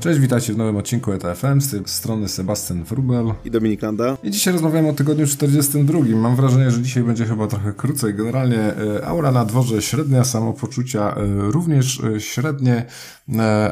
Cześć, 0.00 0.20
witajcie 0.20 0.52
w 0.52 0.56
nowym 0.56 0.76
odcinku 0.76 1.12
ETFM, 1.12 1.60
z 1.60 1.70
tej 1.70 1.80
strony 1.86 2.28
Sebastian 2.28 2.84
Wrubel 2.84 3.32
i 3.44 3.50
Dominik 3.50 3.82
Landa. 3.82 4.16
I 4.22 4.30
dzisiaj 4.30 4.52
rozmawiamy 4.52 4.88
o 4.88 4.92
tygodniu 4.92 5.26
42. 5.26 5.98
Mam 6.16 6.36
wrażenie, 6.36 6.70
że 6.70 6.82
dzisiaj 6.82 7.02
będzie 7.02 7.26
chyba 7.26 7.46
trochę 7.46 7.72
krócej. 7.72 8.14
Generalnie 8.14 8.58
e, 8.58 9.06
aura 9.06 9.32
na 9.32 9.44
dworze 9.44 9.82
średnia, 9.82 10.24
samopoczucia 10.24 11.14
e, 11.14 11.26
również 11.50 12.00
e, 12.00 12.20
średnie, 12.20 12.84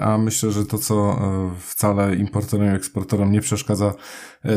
a 0.01 0.19
myślę, 0.19 0.53
że 0.53 0.67
to 0.67 0.79
co 0.79 1.19
wcale 1.61 2.15
importerom 2.17 2.67
i 2.67 2.77
eksporterom 2.77 3.33
nie 3.33 3.41
przeszkadza, 3.41 3.95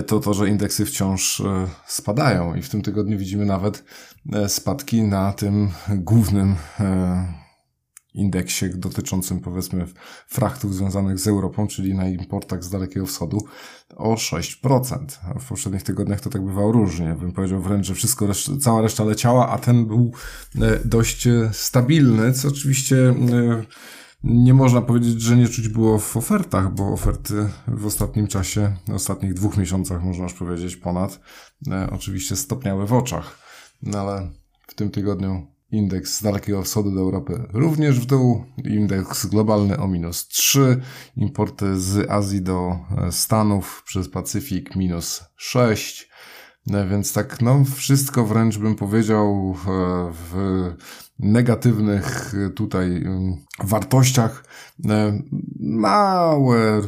to 0.07 0.19
to, 0.19 0.33
że 0.33 0.49
indeksy 0.49 0.85
wciąż 0.85 1.41
spadają 1.87 2.55
i 2.55 2.61
w 2.61 2.69
tym 2.69 2.81
tygodniu 2.81 3.17
widzimy 3.17 3.45
nawet 3.45 3.83
spadki 4.47 5.01
na 5.01 5.33
tym 5.33 5.69
głównym 5.89 6.55
indeksie 8.17 8.65
dotyczącym 8.75 9.39
powiedzmy 9.39 9.85
frachtów 10.27 10.75
związanych 10.75 11.19
z 11.19 11.27
Europą, 11.27 11.67
czyli 11.67 11.95
na 11.95 12.07
importach 12.07 12.63
z 12.63 12.69
Dalekiego 12.69 13.05
Wschodu 13.05 13.37
o 13.95 14.15
6%. 14.15 15.05
W 15.39 15.47
poprzednich 15.47 15.83
tygodniach 15.83 16.21
to 16.21 16.29
tak 16.29 16.45
bywało 16.45 16.71
różnie. 16.71 17.15
Bym 17.19 17.31
powiedział 17.31 17.61
wręcz, 17.61 17.87
że 17.87 17.95
wszystko, 17.95 18.27
cała 18.61 18.81
reszta 18.81 19.03
leciała, 19.03 19.49
a 19.49 19.57
ten 19.57 19.85
był 19.85 20.11
e, 20.61 20.79
dość 20.85 21.27
e, 21.27 21.49
stabilny, 21.53 22.33
co 22.33 22.47
oczywiście 22.47 23.09
e, 23.09 23.15
nie 24.23 24.53
można 24.53 24.81
powiedzieć, 24.81 25.21
że 25.21 25.37
nie 25.37 25.47
czuć 25.47 25.67
było 25.67 25.99
w 25.99 26.17
ofertach, 26.17 26.73
bo 26.73 26.93
oferty 26.93 27.49
w 27.67 27.85
ostatnim 27.85 28.27
czasie, 28.27 28.75
w 28.87 28.93
ostatnich 28.93 29.33
dwóch 29.33 29.57
miesiącach, 29.57 30.03
można 30.03 30.23
już 30.23 30.33
powiedzieć, 30.33 30.75
ponad, 30.75 31.19
oczywiście 31.91 32.35
stopniały 32.35 32.87
w 32.87 32.93
oczach. 32.93 33.39
No 33.81 33.99
ale 33.99 34.31
w 34.67 34.73
tym 34.75 34.91
tygodniu 34.91 35.56
Indeks 35.71 36.17
z 36.17 36.23
Dalekiego 36.23 36.63
Wschodu 36.63 36.91
do 36.91 37.01
Europy 37.01 37.43
również 37.53 37.99
w 37.99 38.05
dół. 38.05 38.43
Indeks 38.63 39.25
globalny 39.25 39.77
o 39.77 39.87
minus 39.87 40.27
3. 40.27 40.81
Importy 41.17 41.79
z 41.79 42.11
Azji 42.11 42.41
do 42.41 42.79
e, 42.97 43.11
Stanów 43.11 43.83
przez 43.85 44.09
Pacyfik 44.09 44.75
minus 44.75 45.23
6. 45.35 46.09
E, 46.73 46.87
więc 46.87 47.13
tak, 47.13 47.41
no, 47.41 47.63
wszystko 47.75 48.25
wręcz 48.25 48.57
bym 48.57 48.75
powiedział 48.75 49.55
e, 49.67 50.13
w 50.13 50.73
negatywnych 51.19 52.33
tutaj 52.55 53.03
wartościach. 53.63 54.43
Małe 55.59 56.81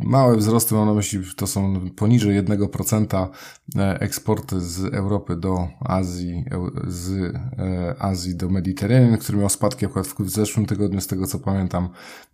Małe 0.00 0.36
wzrosty, 0.36 0.74
mam 0.74 0.86
na 0.86 0.94
myśli, 0.94 1.20
to 1.36 1.46
są 1.46 1.90
poniżej 1.90 2.42
1% 2.42 3.28
e, 3.76 4.00
eksporty 4.00 4.60
z 4.60 4.94
Europy 4.94 5.36
do 5.36 5.68
Azji, 5.80 6.44
z 6.86 7.10
e, 7.58 7.94
Azji 7.98 8.36
do 8.36 8.48
Mediterranean, 8.48 9.18
który 9.18 9.38
miał 9.38 9.48
spadki 9.48 9.86
akurat 9.86 10.06
w 10.06 10.30
zeszłym 10.30 10.66
tygodniu, 10.66 11.00
z 11.00 11.06
tego 11.06 11.26
co 11.26 11.38
pamiętam, 11.38 11.88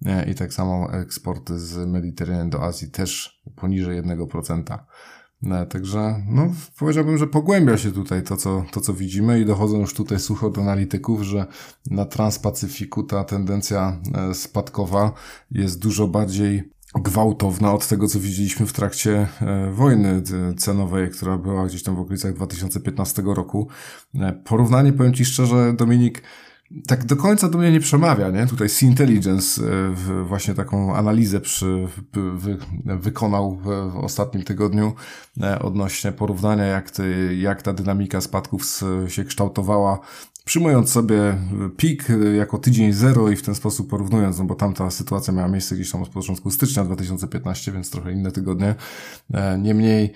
e, 0.06 0.30
i 0.30 0.34
tak 0.34 0.52
samo 0.52 0.92
eksporty 0.92 1.58
z 1.58 1.88
Mediterranean 1.88 2.50
do 2.50 2.62
Azji 2.62 2.90
też 2.90 3.42
poniżej 3.56 4.02
1%. 4.02 4.78
Także, 5.68 6.22
no, 6.28 6.52
powiedziałbym, 6.78 7.18
że 7.18 7.26
pogłębia 7.26 7.78
się 7.78 7.92
tutaj 7.92 8.22
to 8.22 8.36
co, 8.36 8.64
to, 8.72 8.80
co 8.80 8.94
widzimy 8.94 9.40
i 9.40 9.46
dochodzą 9.46 9.80
już 9.80 9.94
tutaj 9.94 10.20
słuchy 10.20 10.46
od 10.46 10.58
analityków, 10.58 11.22
że 11.22 11.46
na 11.90 12.04
Transpacyfiku 12.04 13.02
ta 13.02 13.24
tendencja 13.24 14.00
spadkowa 14.32 15.12
jest 15.50 15.78
dużo 15.78 16.08
bardziej 16.08 16.71
gwałtowna 16.94 17.72
od 17.72 17.88
tego, 17.88 18.08
co 18.08 18.20
widzieliśmy 18.20 18.66
w 18.66 18.72
trakcie 18.72 19.28
e, 19.40 19.70
wojny 19.70 20.22
cenowej, 20.56 21.10
która 21.10 21.38
była 21.38 21.66
gdzieś 21.66 21.82
tam 21.82 21.96
w 21.96 22.00
okolicach 22.00 22.34
2015 22.34 23.22
roku. 23.26 23.68
E, 24.14 24.32
porównanie, 24.32 24.92
powiem 24.92 25.14
Ci 25.14 25.24
szczerze, 25.24 25.72
Dominik, 25.72 26.22
tak 26.86 27.04
do 27.04 27.16
końca 27.16 27.48
do 27.48 27.58
mnie 27.58 27.72
nie 27.72 27.80
przemawia, 27.80 28.30
nie? 28.30 28.46
Tutaj 28.46 28.68
Sea 28.68 28.88
Intelligence 28.88 29.62
e, 29.62 30.24
właśnie 30.24 30.54
taką 30.54 30.96
analizę 30.96 31.40
przy, 31.40 31.88
wy, 32.34 32.58
wykonał 32.84 33.56
w 33.56 33.96
ostatnim 33.96 34.42
tygodniu 34.42 34.92
odnośnie 35.60 36.12
porównania, 36.12 36.64
jak, 36.64 36.90
ty, 36.90 37.36
jak 37.36 37.62
ta 37.62 37.72
dynamika 37.72 38.20
spadków 38.20 38.64
się 39.08 39.24
kształtowała 39.24 39.98
przyjmując 40.44 40.90
sobie 40.90 41.38
pik 41.76 42.06
jako 42.36 42.58
tydzień 42.58 42.92
zero 42.92 43.30
i 43.30 43.36
w 43.36 43.42
ten 43.42 43.54
sposób 43.54 43.90
porównując, 43.90 44.38
no 44.38 44.44
bo 44.44 44.54
tamta 44.54 44.90
sytuacja 44.90 45.32
miała 45.32 45.48
miejsce 45.48 45.74
gdzieś 45.74 45.90
tam 45.90 46.02
od 46.02 46.08
początku 46.08 46.50
stycznia 46.50 46.84
2015, 46.84 47.72
więc 47.72 47.90
trochę 47.90 48.12
inne 48.12 48.32
tygodnie. 48.32 48.74
E, 49.34 49.58
niemniej, 49.58 50.12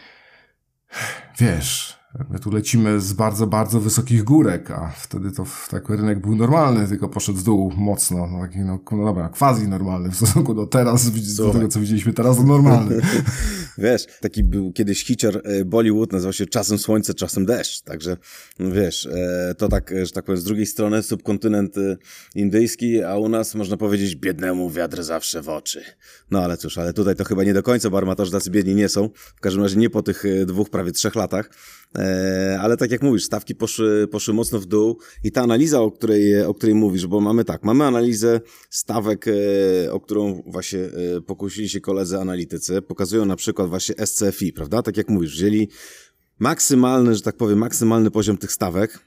wiesz, 1.39 1.96
My 2.31 2.39
tu 2.39 2.51
lecimy 2.51 3.01
z 3.01 3.13
bardzo, 3.13 3.47
bardzo 3.47 3.81
wysokich 3.81 4.25
górek, 4.25 4.71
a 4.71 4.93
wtedy 4.97 5.33
to 5.33 5.45
tak 5.71 5.89
rynek 5.89 6.21
był 6.21 6.37
normalny, 6.37 6.89
tylko 6.89 7.09
poszedł 7.09 7.39
w 7.39 7.43
dół 7.43 7.73
mocno. 7.77 8.27
No, 8.27 8.41
taki, 8.41 8.59
no, 8.59 8.79
no 8.93 9.05
dobra, 9.05 9.29
quasi 9.29 9.69
normalny 9.69 10.11
w 10.11 10.17
stosunku 10.17 10.55
do 10.55 10.67
teraz, 10.67 11.11
do 11.37 11.51
tego, 11.51 11.69
co 11.69 11.81
widzieliśmy 11.81 12.13
teraz, 12.13 12.37
to 12.37 12.43
normalny. 12.43 13.01
wiesz, 13.79 14.07
taki 14.21 14.45
był 14.45 14.73
kiedyś 14.73 15.05
hicior 15.05 15.43
e, 15.45 15.65
Bollywood, 15.65 16.13
nazywał 16.13 16.33
się 16.33 16.47
Czasem 16.47 16.79
Słońce, 16.79 17.15
Czasem 17.15 17.47
Deszcz. 17.47 17.83
Także, 17.83 18.17
no 18.59 18.71
wiesz, 18.71 19.07
e, 19.07 19.55
to 19.59 19.69
tak, 19.69 19.95
że 20.03 20.13
tak 20.13 20.25
powiem, 20.25 20.41
z 20.41 20.45
drugiej 20.45 20.67
strony 20.67 21.03
subkontynent 21.03 21.79
e, 21.79 21.97
indyjski, 22.35 23.03
a 23.03 23.17
u 23.17 23.29
nas 23.29 23.55
można 23.55 23.77
powiedzieć 23.77 24.17
biednemu 24.17 24.71
wiatr 24.71 25.03
zawsze 25.03 25.43
w 25.43 25.49
oczy. 25.49 25.85
No 26.31 26.45
ale 26.45 26.57
cóż, 26.57 26.79
ale 26.79 26.93
tutaj 26.93 27.17
to 27.17 27.25
chyba 27.25 27.45
nie 27.45 27.55
do 27.55 27.63
końca, 27.63 27.91
bo 27.91 27.99
armatorzy 27.99 28.33
tacy 28.33 28.51
biedni 28.51 28.75
nie 28.75 28.89
są. 28.89 29.11
W 29.15 29.41
każdym 29.41 29.63
razie 29.63 29.77
nie 29.77 29.91
po 29.91 30.03
tych 30.03 30.25
dwóch, 30.47 30.71
prawie 30.71 30.93
trzech 30.93 31.15
latach. 31.15 31.51
E, 31.99 32.59
ale 32.61 32.77
tak 32.77 32.91
jak 32.91 33.03
mówisz, 33.03 33.25
stawki 33.25 33.55
poszły, 33.55 34.09
poszły 34.09 34.35
mocno 34.35 34.61
w 34.61 34.67
dół 34.67 34.99
i 35.25 35.33
ta 35.33 35.43
analiza, 35.43 35.81
o 35.81 35.91
której, 35.91 36.43
o 36.43 36.55
której 36.55 36.75
mówisz, 36.75 37.07
bo 37.07 37.21
mamy 37.21 37.45
tak, 37.45 37.63
mamy 37.65 37.85
analizę 37.85 38.41
stawek, 38.71 39.27
e, 39.29 39.93
o 39.93 40.01
którą 40.01 40.43
właśnie 40.47 40.81
e, 40.81 41.21
pokusili 41.21 41.69
się 41.69 41.81
koledzy 41.81 42.19
analitycy, 42.19 42.83
pokazują 42.83 43.25
na 43.25 43.37
przykład 43.37 43.69
właśnie 43.69 44.07
SCFI, 44.07 44.53
prawda? 44.53 44.83
Tak 44.83 44.97
jak 44.97 45.09
mówisz, 45.09 45.33
wzięli 45.33 45.69
maksymalny, 46.39 47.15
że 47.15 47.23
tak 47.23 47.37
powiem, 47.37 47.59
maksymalny 47.59 48.11
poziom 48.11 48.37
tych 48.37 48.53
stawek 48.53 49.01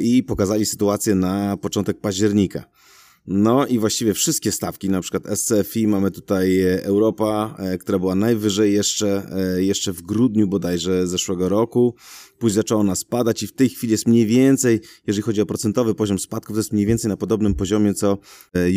i 0.00 0.22
pokazali 0.22 0.66
sytuację 0.66 1.14
na 1.14 1.56
początek 1.56 2.00
października. 2.00 2.64
No 3.26 3.66
i 3.66 3.78
właściwie 3.78 4.14
wszystkie 4.14 4.52
stawki, 4.52 4.90
na 4.90 5.00
przykład 5.00 5.38
SCFI, 5.38 5.86
mamy 5.86 6.10
tutaj 6.10 6.60
e, 6.60 6.84
Europa, 6.84 7.56
e, 7.58 7.78
która 7.78 7.98
była 7.98 8.14
najwyżej 8.14 8.74
jeszcze, 8.74 9.26
e, 9.56 9.64
jeszcze 9.64 9.92
w 9.92 10.02
grudniu 10.02 10.48
bodajże 10.48 11.06
zeszłego 11.06 11.48
roku. 11.48 11.94
Później 12.38 12.54
zaczęła 12.54 12.80
ona 12.80 12.94
spadać 12.94 13.42
i 13.42 13.46
w 13.46 13.52
tej 13.52 13.68
chwili 13.68 13.90
jest 13.90 14.06
mniej 14.06 14.26
więcej, 14.26 14.80
jeżeli 15.06 15.22
chodzi 15.22 15.40
o 15.40 15.46
procentowy 15.46 15.94
poziom 15.94 16.18
spadków, 16.18 16.54
to 16.56 16.60
jest 16.60 16.72
mniej 16.72 16.86
więcej 16.86 17.08
na 17.08 17.16
podobnym 17.16 17.54
poziomie 17.54 17.94
co 17.94 18.18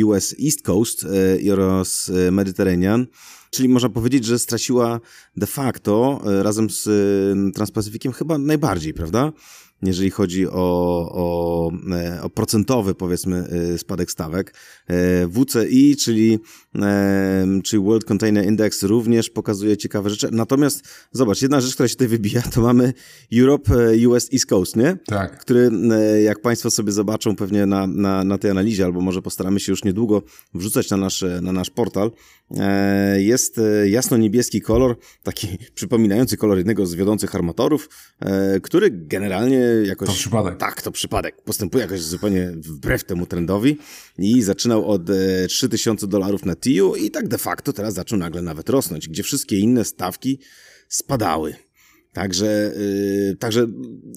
US 0.05 0.35
East 0.45 0.61
Coast 0.61 1.05
oraz 1.51 2.11
Mediterranean. 2.31 3.07
Czyli 3.49 3.69
można 3.69 3.89
powiedzieć, 3.89 4.25
że 4.25 4.39
straciła 4.39 4.99
de 5.37 5.47
facto 5.47 6.21
razem 6.25 6.69
z 6.69 6.89
Transpacyfikiem 7.55 8.11
chyba 8.11 8.37
najbardziej, 8.37 8.93
prawda? 8.93 9.33
Jeżeli 9.81 10.09
chodzi 10.11 10.47
o, 10.47 10.51
o, 11.11 11.71
e, 11.91 12.21
o 12.21 12.29
procentowy, 12.29 12.95
powiedzmy, 12.95 13.47
e, 13.73 13.77
spadek 13.77 14.11
stawek. 14.11 14.53
E, 14.87 15.27
WCI, 15.27 15.95
czyli, 15.95 16.39
czyli 17.63 17.83
World 17.83 18.05
Container 18.05 18.45
Index 18.45 18.83
również 18.83 19.29
pokazuje 19.29 19.77
ciekawe 19.77 20.09
rzeczy. 20.09 20.29
Natomiast 20.31 20.83
zobacz, 21.11 21.41
jedna 21.41 21.61
rzecz, 21.61 21.73
która 21.73 21.87
się 21.87 21.95
tutaj 21.95 22.07
wybija, 22.07 22.41
to 22.41 22.61
mamy 22.61 22.93
Europe, 23.33 23.73
US 24.07 24.29
East 24.33 24.45
Coast, 24.45 24.75
nie? 24.75 24.97
Tak. 25.05 25.39
Który, 25.39 25.71
jak 26.23 26.41
Państwo 26.41 26.71
sobie 26.71 26.91
zobaczą 26.91 27.35
pewnie 27.35 27.65
na, 27.65 27.87
na, 27.87 28.23
na 28.23 28.37
tej 28.37 28.51
analizie, 28.51 28.85
albo 28.85 29.01
może 29.01 29.21
postaramy 29.21 29.59
się 29.59 29.71
już 29.71 29.83
niedługo 29.83 30.21
wrzucać 30.53 30.89
na 30.89 30.97
nasz, 30.97 31.25
na 31.41 31.51
nasz 31.51 31.69
portal, 31.69 32.11
jest 33.17 33.61
jasno-niebieski 33.85 34.61
kolor, 34.61 34.97
taki 35.23 35.57
przypominający 35.75 36.37
kolor 36.37 36.57
jednego 36.57 36.85
z 36.85 36.95
wiodących 36.95 37.35
armatorów, 37.35 37.89
który 38.63 38.89
generalnie 38.91 39.59
jakoś... 39.85 40.07
To 40.07 40.15
przypadek. 40.15 40.57
Tak, 40.57 40.81
to 40.81 40.91
przypadek. 40.91 41.41
Postępuje 41.41 41.81
jakoś 41.81 42.01
zupełnie 42.01 42.51
wbrew 42.51 43.03
temu 43.03 43.25
trendowi 43.25 43.77
i 44.17 44.41
zaczynał 44.41 44.89
od 44.89 45.01
3000 45.49 46.05
e, 46.05 46.09
dolarów 46.09 46.45
na 46.45 46.55
TIU 46.55 46.95
i 46.95 47.11
tak 47.11 47.27
de 47.27 47.37
facto 47.37 47.73
teraz 47.73 47.93
zaczął 47.93 48.19
nagle 48.19 48.41
nawet 48.41 48.69
rosnąć, 48.69 49.09
gdzie 49.09 49.23
wszystkie 49.23 49.59
inne 49.59 49.85
stawki 49.85 50.39
spadały. 50.87 51.66
Także, 52.17 52.73
yy, 52.77 53.35
także 53.35 53.67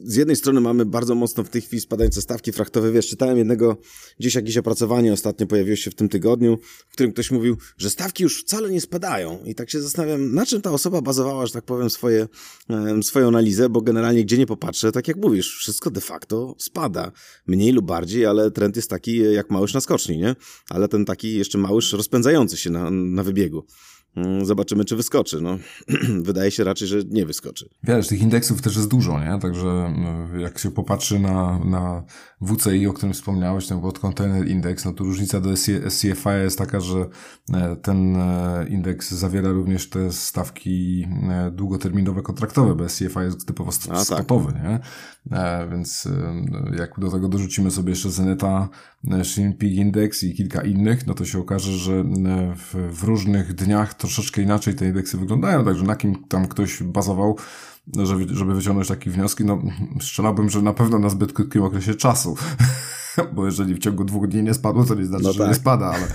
z 0.04 0.16
jednej 0.16 0.36
strony 0.36 0.60
mamy 0.60 0.84
bardzo 0.86 1.14
mocno 1.14 1.44
w 1.44 1.48
tej 1.48 1.62
chwili 1.62 1.80
spadające 1.80 2.22
stawki 2.22 2.52
frachtowe. 2.52 2.92
Wiesz, 2.92 3.08
czytałem 3.08 3.38
jednego, 3.38 3.76
gdzieś 4.20 4.34
jakieś 4.34 4.56
opracowanie 4.56 5.12
ostatnio 5.12 5.46
pojawiło 5.46 5.76
się 5.76 5.90
w 5.90 5.94
tym 5.94 6.08
tygodniu, 6.08 6.58
w 6.88 6.92
którym 6.92 7.12
ktoś 7.12 7.30
mówił, 7.30 7.56
że 7.78 7.90
stawki 7.90 8.22
już 8.22 8.42
wcale 8.42 8.70
nie 8.70 8.80
spadają. 8.80 9.44
I 9.44 9.54
tak 9.54 9.70
się 9.70 9.82
zastanawiam, 9.82 10.34
na 10.34 10.46
czym 10.46 10.62
ta 10.62 10.70
osoba 10.70 11.02
bazowała, 11.02 11.46
że 11.46 11.52
tak 11.52 11.64
powiem, 11.64 11.90
swoje, 11.90 12.28
swoją 13.02 13.28
analizę, 13.28 13.68
bo 13.68 13.80
generalnie 13.80 14.24
gdzie 14.24 14.38
nie 14.38 14.46
popatrzę, 14.46 14.92
tak 14.92 15.08
jak 15.08 15.16
mówisz, 15.16 15.56
wszystko 15.56 15.90
de 15.90 16.00
facto 16.00 16.54
spada. 16.58 17.12
Mniej 17.46 17.72
lub 17.72 17.86
bardziej, 17.86 18.26
ale 18.26 18.50
trend 18.50 18.76
jest 18.76 18.90
taki 18.90 19.16
jak 19.16 19.50
małyż 19.50 19.74
na 19.74 19.80
skoczni, 19.80 20.18
nie? 20.18 20.36
Ale 20.70 20.88
ten 20.88 21.04
taki 21.04 21.34
jeszcze 21.34 21.58
małyż 21.58 21.92
rozpędzający 21.92 22.56
się 22.56 22.70
na, 22.70 22.90
na 22.90 23.22
wybiegu. 23.22 23.64
Mm, 24.16 24.46
zobaczymy, 24.46 24.84
czy 24.84 24.96
wyskoczy. 24.96 25.40
No, 25.40 25.58
wydaje 26.22 26.50
się 26.50 26.64
raczej, 26.64 26.88
że 26.88 26.96
nie 27.10 27.26
wyskoczy. 27.26 27.68
Wiesz, 27.82 28.08
tych 28.08 28.22
indeksów 28.22 28.62
też 28.62 28.76
jest 28.76 28.88
dużo, 28.88 29.20
nie? 29.20 29.38
Także 29.40 29.68
mm, 29.68 30.40
jak 30.40 30.58
się 30.58 30.70
popatrzy 30.70 31.18
na, 31.18 31.58
na 31.64 32.02
WCI, 32.40 32.86
o 32.86 32.92
którym 32.92 33.12
wspomniałeś, 33.12 33.66
ten 33.66 33.80
World 33.80 33.98
Container 33.98 34.48
Index, 34.48 34.84
no 34.84 34.92
to 34.92 35.04
różnica 35.04 35.40
do 35.40 35.56
SCFI 35.88 36.28
jest 36.42 36.58
taka, 36.58 36.80
że 36.80 37.06
e, 37.52 37.76
ten 37.76 38.16
e, 38.16 38.66
indeks 38.68 39.10
zawiera 39.10 39.50
również 39.50 39.88
te 39.88 40.12
stawki 40.12 41.06
e, 41.30 41.50
długoterminowe 41.50 42.22
kontraktowe, 42.22 42.74
bo 42.74 42.88
SCFI 42.88 43.20
jest 43.20 43.46
typowo 43.46 43.72
spotowy, 43.72 44.52
tak. 44.52 44.62
nie? 44.62 44.80
Więc 45.70 46.08
jak 46.78 47.00
do 47.00 47.10
tego 47.10 47.28
dorzucimy 47.28 47.70
sobie 47.70 47.90
jeszcze 47.90 48.10
Zeneta, 48.10 48.68
Shinpig 49.22 49.72
Index 49.72 50.22
i 50.22 50.34
kilka 50.34 50.62
innych, 50.62 51.06
no 51.06 51.14
to 51.14 51.24
się 51.24 51.38
okaże, 51.38 51.72
że 51.72 52.04
w, 52.56 52.74
w 52.90 53.04
różnych 53.04 53.54
dniach 53.54 53.94
troszeczkę 54.00 54.42
inaczej 54.42 54.74
te 54.74 54.86
indeksy 54.86 55.18
wyglądają, 55.18 55.64
także 55.64 55.84
na 55.84 55.96
kim 55.96 56.24
tam 56.28 56.48
ktoś 56.48 56.82
bazował, 56.82 57.36
żeby, 58.02 58.34
żeby 58.34 58.54
wyciągnąć 58.54 58.88
takie 58.88 59.10
wnioski, 59.10 59.44
no 59.44 59.62
strzelałbym, 60.00 60.50
że 60.50 60.62
na 60.62 60.72
pewno 60.72 60.98
na 60.98 61.08
zbyt 61.08 61.32
krótkim 61.32 61.62
okresie 61.62 61.94
czasu. 61.94 62.36
bo 63.34 63.46
jeżeli 63.46 63.74
w 63.74 63.78
ciągu 63.78 64.04
dwóch 64.04 64.28
dni 64.28 64.42
nie 64.42 64.54
spadło, 64.54 64.84
to 64.84 64.94
nie 64.94 65.04
znaczy, 65.04 65.24
no 65.24 65.32
że 65.32 65.38
tak. 65.38 65.48
nie 65.48 65.54
spada, 65.54 65.86
ale, 65.86 66.06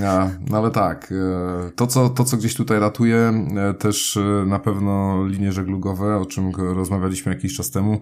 no, 0.50 0.56
ale 0.56 0.70
tak, 0.70 1.12
e, 1.12 1.70
to 1.70 1.86
co, 1.86 2.08
to 2.08 2.24
co 2.24 2.36
gdzieś 2.36 2.54
tutaj 2.54 2.80
ratuje, 2.80 3.46
e, 3.56 3.74
też 3.74 4.16
e, 4.16 4.44
na 4.46 4.58
pewno 4.58 5.26
linie 5.26 5.52
żeglugowe, 5.52 6.16
o 6.16 6.26
czym 6.26 6.52
rozmawialiśmy 6.56 7.32
jakiś 7.32 7.56
czas 7.56 7.70
temu 7.70 8.00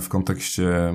w 0.00 0.08
kontekście 0.08 0.94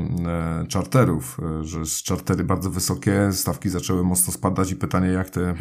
czarterów, 0.68 1.38
że 1.62 1.86
z 1.86 2.04
czartery 2.04 2.44
bardzo 2.44 2.70
wysokie, 2.70 3.30
stawki 3.32 3.70
zaczęły 3.70 4.04
mocno 4.04 4.34
spadać 4.34 4.72
i 4.72 4.76
pytanie 4.76 5.08
jak 5.08 5.30
te 5.30 5.56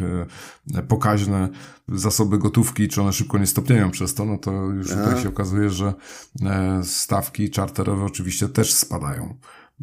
pokaźne 0.87 1.49
zasoby 1.87 2.37
gotówki, 2.37 2.87
czy 2.87 3.01
one 3.01 3.13
szybko 3.13 3.37
nie 3.37 3.47
stopnieją 3.47 3.91
przez 3.91 4.13
to, 4.13 4.25
no 4.25 4.37
to 4.37 4.51
już 4.51 4.91
Aha. 4.91 5.03
tutaj 5.03 5.23
się 5.23 5.29
okazuje, 5.29 5.69
że 5.69 5.93
stawki 6.83 7.49
czarterowe 7.49 8.05
oczywiście 8.05 8.49
też 8.49 8.73
spadają. 8.73 9.37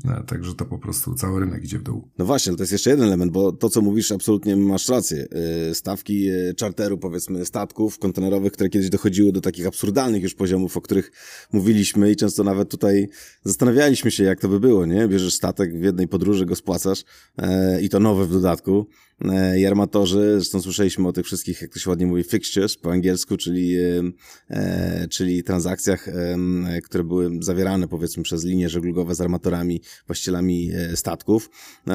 No, 0.05 0.23
także 0.23 0.55
to 0.55 0.65
po 0.65 0.79
prostu 0.79 1.15
cały 1.15 1.41
rynek 1.41 1.65
idzie 1.65 1.79
w 1.79 1.83
dół. 1.83 2.09
No 2.19 2.25
właśnie, 2.25 2.57
to 2.57 2.63
jest 2.63 2.73
jeszcze 2.73 2.91
jeden 2.91 3.07
element, 3.07 3.33
bo 3.33 3.53
to, 3.53 3.69
co 3.69 3.81
mówisz, 3.83 4.13
absolutnie 4.13 4.57
masz 4.57 4.89
rację. 4.89 5.29
Y, 5.71 5.75
stawki 5.75 6.31
y, 6.31 6.55
czarteru, 6.55 6.99
powiedzmy, 6.99 7.47
statków 7.47 7.99
kontenerowych, 7.99 8.53
które 8.53 8.69
kiedyś 8.69 8.91
dochodziły 8.91 9.33
do 9.33 9.41
takich 9.41 9.67
absurdalnych 9.67 10.23
już 10.23 10.35
poziomów, 10.35 10.77
o 10.77 10.81
których 10.81 11.13
mówiliśmy 11.53 12.11
i 12.11 12.17
często 12.17 12.45
nawet 12.45 12.71
tutaj 12.71 13.09
zastanawialiśmy 13.45 14.11
się, 14.11 14.25
jak 14.25 14.41
to 14.41 14.49
by 14.49 14.61
było, 14.61 14.87
nie? 14.87 15.09
Bierzesz 15.09 15.35
statek 15.35 15.79
w 15.79 15.83
jednej 15.83 16.09
podróży, 16.09 16.47
go 16.47 16.57
spłacasz 16.57 17.05
e, 17.39 17.83
i 17.83 17.89
to 17.89 18.01
nowe 18.01 18.27
w 18.27 18.33
dodatku 18.33 18.87
E, 19.25 19.61
i 19.61 19.67
armatorzy, 19.67 20.35
zresztą 20.35 20.63
słyszeliśmy 20.63 21.09
o 21.09 21.13
tych 21.13 21.27
wszystkich, 21.27 21.63
jak 21.63 21.73
to 21.73 21.79
się 21.79 21.91
ładnie 21.91 22.07
mówi, 22.07 22.25
fixtures 22.25 22.77
po 22.77 22.93
angielsku, 22.93 23.37
czyli, 23.37 23.77
e, 23.77 24.03
e, 24.51 25.09
czyli 25.09 25.43
transakcjach, 25.45 26.07
które 26.85 27.05
były 27.05 27.31
zawierane 27.41 27.89
powiedzmy 27.89 28.23
przez 28.23 28.45
linie 28.45 28.69
żeglugowe 28.69 29.15
z 29.15 29.21
armatorami, 29.21 29.81
właścicielami 30.07 30.71
statków, 30.95 31.51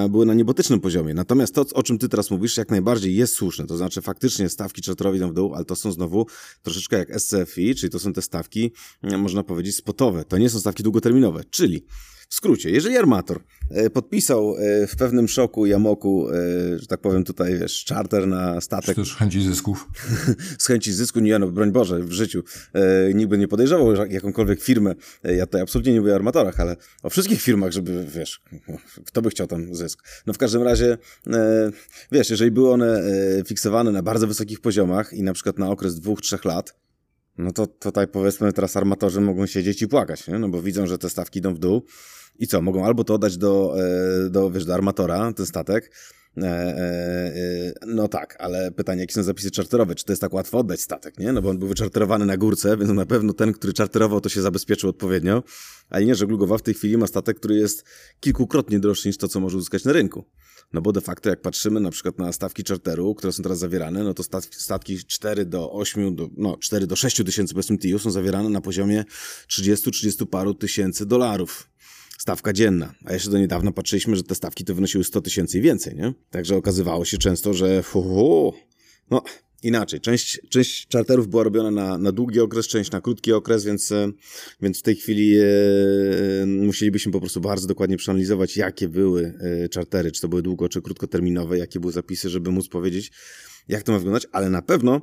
były 0.09 0.25
na 0.25 0.33
niebotycznym 0.33 0.79
poziomie. 0.79 1.13
Natomiast 1.13 1.55
to, 1.55 1.65
o 1.73 1.83
czym 1.83 1.97
ty 1.97 2.09
teraz 2.09 2.31
mówisz, 2.31 2.57
jak 2.57 2.71
najbardziej 2.71 3.15
jest 3.15 3.33
słuszne, 3.33 3.65
to 3.67 3.77
znaczy 3.77 4.01
faktycznie 4.01 4.49
stawki 4.49 4.81
czarterowi 4.81 5.17
idą 5.17 5.29
w 5.29 5.33
dół, 5.33 5.55
ale 5.55 5.65
to 5.65 5.75
są 5.75 5.91
znowu 5.91 6.25
troszeczkę 6.63 6.97
jak 6.97 7.21
SCFI, 7.21 7.75
czyli 7.75 7.91
to 7.91 7.99
są 7.99 8.13
te 8.13 8.21
stawki, 8.21 8.71
można 9.17 9.43
powiedzieć, 9.43 9.75
spotowe. 9.75 10.25
To 10.25 10.37
nie 10.37 10.49
są 10.49 10.59
stawki 10.59 10.83
długoterminowe, 10.83 11.43
czyli 11.49 11.85
w 12.33 12.35
skrócie, 12.35 12.69
jeżeli 12.69 12.97
armator 12.97 13.39
e, 13.69 13.89
podpisał 13.89 14.55
e, 14.57 14.87
w 14.87 14.95
pewnym 14.95 15.27
szoku 15.27 15.65
i 15.65 15.73
amoku, 15.73 16.29
e, 16.29 16.79
że 16.79 16.87
tak 16.87 17.01
powiem 17.01 17.23
tutaj, 17.23 17.59
wiesz, 17.59 17.85
charter 17.89 18.27
na 18.27 18.61
statek. 18.61 18.95
Czy 18.95 19.01
też 19.01 19.15
chęci 19.15 19.43
zysków? 19.43 19.87
z 20.57 20.67
chęci 20.67 20.93
zysku, 20.93 21.19
nie 21.19 21.39
no, 21.39 21.47
broń 21.47 21.71
Boże, 21.71 21.99
w 21.99 22.11
życiu 22.11 22.43
nikt 23.13 23.29
by 23.29 23.37
nie 23.37 23.47
podejrzewał 23.47 23.95
jakąkolwiek 24.09 24.61
firmę, 24.61 24.95
ja 25.23 25.45
tutaj 25.45 25.61
absolutnie 25.61 25.93
nie 25.93 25.99
mówię 25.99 26.11
o 26.11 26.15
armatorach, 26.15 26.59
ale 26.59 26.75
o 27.03 27.09
wszystkich 27.09 27.41
firmach, 27.41 27.71
żeby, 27.71 28.05
wiesz, 28.15 28.41
kto 29.05 29.21
by 29.21 29.29
chciał 29.29 29.47
tam 29.47 29.75
zysk. 29.75 30.03
No 30.27 30.33
w 30.33 30.37
każdym 30.37 30.63
razie, 30.63 30.97
wiesz, 32.11 32.29
jeżeli 32.29 32.51
były 32.51 32.71
one 32.71 33.03
fiksowane 33.47 33.91
na 33.91 34.03
bardzo 34.03 34.27
wysokich 34.27 34.59
poziomach 34.61 35.13
i 35.13 35.23
na 35.23 35.33
przykład 35.33 35.59
na 35.59 35.69
okres 35.69 35.99
dwóch, 35.99 36.21
trzech 36.21 36.45
lat, 36.45 36.75
no 37.37 37.51
to 37.51 37.67
tutaj 37.67 38.07
powiedzmy 38.07 38.53
teraz 38.53 38.77
armatorzy 38.77 39.21
mogą 39.21 39.45
siedzieć 39.45 39.81
i 39.81 39.87
płakać, 39.87 40.27
nie? 40.27 40.39
no 40.39 40.49
bo 40.49 40.61
widzą, 40.61 40.87
że 40.87 40.97
te 40.97 41.09
stawki 41.09 41.39
idą 41.39 41.53
w 41.53 41.59
dół 41.59 41.83
i 42.39 42.47
co, 42.47 42.61
mogą 42.61 42.85
albo 42.85 43.03
to 43.03 43.13
oddać 43.13 43.37
do, 43.37 43.75
e, 44.25 44.29
do, 44.29 44.51
wiesz, 44.51 44.65
do 44.65 44.73
armatora, 44.73 45.33
ten 45.33 45.45
statek, 45.45 45.91
no 47.87 48.07
tak, 48.07 48.35
ale 48.39 48.71
pytanie, 48.71 49.01
jakie 49.01 49.13
są 49.13 49.23
zapisy 49.23 49.51
czarterowe? 49.51 49.95
Czy 49.95 50.05
to 50.05 50.11
jest 50.11 50.21
tak 50.21 50.33
łatwo 50.33 50.57
oddać 50.57 50.81
statek, 50.81 51.17
nie? 51.17 51.33
No 51.33 51.41
bo 51.41 51.49
on 51.49 51.59
był 51.59 51.67
wyczarterowany 51.67 52.25
na 52.25 52.37
górce, 52.37 52.77
więc 52.77 52.91
na 52.91 53.05
pewno 53.05 53.33
ten, 53.33 53.53
który 53.53 53.73
czarterował, 53.73 54.21
to 54.21 54.29
się 54.29 54.41
zabezpieczył 54.41 54.89
odpowiednio, 54.89 55.43
a 55.89 55.99
linia 55.99 56.15
żeglugowa 56.15 56.57
w 56.57 56.61
tej 56.61 56.73
chwili 56.73 56.97
ma 56.97 57.07
statek, 57.07 57.37
który 57.39 57.55
jest 57.55 57.83
kilkukrotnie 58.19 58.79
droższy 58.79 59.07
niż 59.07 59.17
to, 59.17 59.27
co 59.27 59.39
może 59.39 59.57
uzyskać 59.57 59.85
na 59.85 59.91
rynku. 59.93 60.25
No 60.73 60.81
bo 60.81 60.91
de 60.91 61.01
facto 61.01 61.29
jak 61.29 61.41
patrzymy 61.41 61.79
na 61.79 61.91
przykład 61.91 62.19
na 62.19 62.31
stawki 62.31 62.63
czarteru, 62.63 63.15
które 63.15 63.33
są 63.33 63.43
teraz 63.43 63.59
zawierane, 63.59 64.03
no 64.03 64.13
to 64.13 64.23
statki 64.51 64.97
4 64.97 65.45
do 65.45 65.71
8, 65.71 66.15
do, 66.15 66.29
no 66.37 66.57
4 66.57 66.87
do 66.87 66.95
6 66.95 67.23
tysięcy 67.25 67.53
powiedzmy 67.53 67.77
TIU 67.77 67.99
są 67.99 68.11
zawierane 68.11 68.49
na 68.49 68.61
poziomie 68.61 69.05
30-30 69.49 70.25
paru 70.25 70.53
tysięcy 70.53 71.05
dolarów 71.05 71.69
stawka 72.17 72.53
dzienna. 72.53 72.93
A 73.05 73.13
jeszcze 73.13 73.29
do 73.29 73.37
niedawna 73.37 73.71
patrzyliśmy, 73.71 74.15
że 74.15 74.23
te 74.23 74.35
stawki 74.35 74.65
to 74.65 74.75
wynosiły 74.75 75.03
100 75.03 75.21
tysięcy 75.21 75.57
i 75.57 75.61
więcej, 75.61 75.95
nie? 75.95 76.13
Także 76.29 76.55
okazywało 76.55 77.05
się 77.05 77.17
często, 77.17 77.53
że 77.53 77.83
hu, 77.83 78.01
hu, 78.01 78.53
no 79.11 79.23
inaczej. 79.63 80.01
Część, 80.01 80.41
część 80.49 80.87
charterów 80.93 81.27
była 81.27 81.43
robiona 81.43 81.71
na, 81.71 81.97
na 81.97 82.11
długi 82.11 82.39
okres, 82.39 82.67
część 82.67 82.91
na 82.91 83.01
krótki 83.01 83.33
okres, 83.33 83.65
więc, 83.65 83.91
e, 83.91 84.11
więc 84.61 84.79
w 84.79 84.81
tej 84.81 84.95
chwili 84.95 85.37
e, 85.39 85.43
e, 86.41 86.45
musielibyśmy 86.45 87.11
po 87.11 87.19
prostu 87.19 87.41
bardzo 87.41 87.67
dokładnie 87.67 87.97
przeanalizować, 87.97 88.57
jakie 88.57 88.89
były 88.89 89.33
e, 89.65 89.69
chartery, 89.75 90.11
czy 90.11 90.21
to 90.21 90.27
były 90.27 90.41
długo, 90.41 90.69
czy 90.69 90.81
krótkoterminowe, 90.81 91.57
jakie 91.57 91.79
były 91.79 91.93
zapisy, 91.93 92.29
żeby 92.29 92.51
móc 92.51 92.67
powiedzieć, 92.67 93.11
jak 93.67 93.83
to 93.83 93.91
ma 93.91 93.97
wyglądać, 93.97 94.27
ale 94.31 94.49
na 94.49 94.61
pewno 94.61 95.01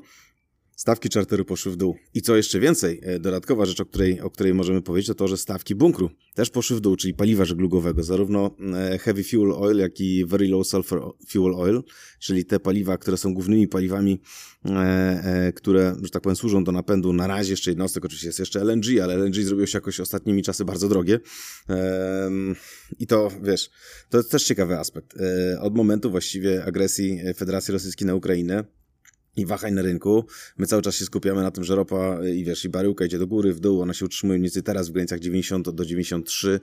stawki 0.81 1.09
czarteru 1.09 1.45
poszły 1.45 1.73
w 1.73 1.77
dół. 1.77 1.97
I 2.15 2.23
co 2.23 2.37
jeszcze 2.37 2.61
więcej, 2.61 3.01
e, 3.03 3.19
dodatkowa 3.19 3.67
rzecz, 3.67 3.81
o 3.81 3.87
której, 3.87 4.21
o 4.21 4.31
której 4.31 4.55
możemy 4.55 4.83
powiedzieć, 4.83 5.09
to 5.09 5.15
to, 5.15 5.29
że 5.29 5.37
stawki 5.37 5.75
bunkru 5.75 6.11
też 6.35 6.51
poszły 6.51 6.77
w 6.77 6.81
dół, 6.81 6.97
czyli 6.97 7.15
paliwa 7.15 7.45
żeglugowego, 7.45 8.03
zarówno 8.03 8.57
e, 8.75 8.99
heavy 8.99 9.25
fuel 9.25 9.53
oil, 9.53 9.79
jak 9.79 10.01
i 10.01 10.25
very 10.27 10.49
low 10.49 10.67
sulfur 10.67 11.17
fuel 11.29 11.55
oil, 11.55 11.83
czyli 12.21 12.45
te 12.45 12.61
paliwa, 12.61 12.99
które 12.99 13.17
są 13.17 13.35
głównymi 13.35 13.69
paliwami, 13.69 14.21
e, 14.65 15.53
które, 15.53 15.97
że 16.03 16.11
tak 16.11 16.23
powiem, 16.23 16.37
służą 16.37 16.65
do 16.65 16.73
napędu 16.73 17.13
na 17.13 17.27
razie 17.27 17.51
jeszcze 17.51 17.71
jednostek, 17.71 18.05
oczywiście 18.05 18.29
jest 18.29 18.39
jeszcze 18.39 18.61
LNG, 18.61 19.01
ale 19.03 19.15
LNG 19.15 19.35
zrobiło 19.35 19.67
się 19.67 19.77
jakoś 19.77 20.01
ostatnimi 20.01 20.43
czasy 20.43 20.65
bardzo 20.65 20.89
drogie. 20.89 21.21
I 22.99 23.07
to, 23.07 23.31
wiesz, 23.43 23.71
to 24.09 24.19
jest 24.19 24.31
też 24.31 24.45
ciekawy 24.45 24.79
aspekt. 24.79 25.15
Od 25.61 25.77
momentu 25.77 26.11
właściwie 26.11 26.65
agresji 26.65 27.21
Federacji 27.37 27.73
Rosyjskiej 27.73 28.07
na 28.07 28.15
Ukrainę, 28.15 28.65
i 29.37 29.47
wahań 29.47 29.75
na 29.75 29.83
rynku. 29.83 30.25
My 30.59 30.67
cały 30.67 30.83
czas 30.83 30.95
się 30.95 31.05
skupiamy 31.05 31.43
na 31.43 31.51
tym, 31.51 31.65
że 31.65 31.77
ropa 31.77 32.19
i 32.27 32.45
wiesz, 32.45 32.65
i 32.65 32.69
baryłka 32.69 33.05
idzie 33.05 33.19
do 33.19 33.27
góry, 33.27 33.55
w 33.55 33.61
dół, 33.61 33.83
ona 33.83 33.95
się 33.95 34.05
utrzymuje 34.05 34.39
mniej 34.39 34.49
więcej 34.49 34.63
teraz 34.63 34.89
w 34.89 34.93
granicach 34.93 35.21
90 35.21 35.71
do 35.71 35.85
93 35.85 36.61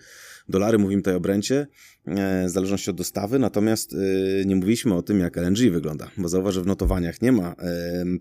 dolary, 0.50 0.78
mówimy 0.78 1.02
tutaj 1.02 1.16
o 1.16 1.20
Brencie, 1.20 1.68
e, 2.06 2.46
w 2.48 2.50
zależności 2.50 2.90
od 2.90 2.96
dostawy, 2.96 3.40
natomiast 3.40 3.94
e, 3.94 4.46
nie 4.46 4.56
mówiliśmy 4.56 4.96
o 4.96 5.02
tym, 5.02 5.20
jak 5.20 5.38
LNG 5.38 5.72
wygląda, 5.72 6.12
bo 6.18 6.30
zauważ, 6.30 6.54
że 6.54 6.62
w 6.62 6.68
notowaniach 6.68 7.22
nie 7.22 7.32
ma 7.32 7.56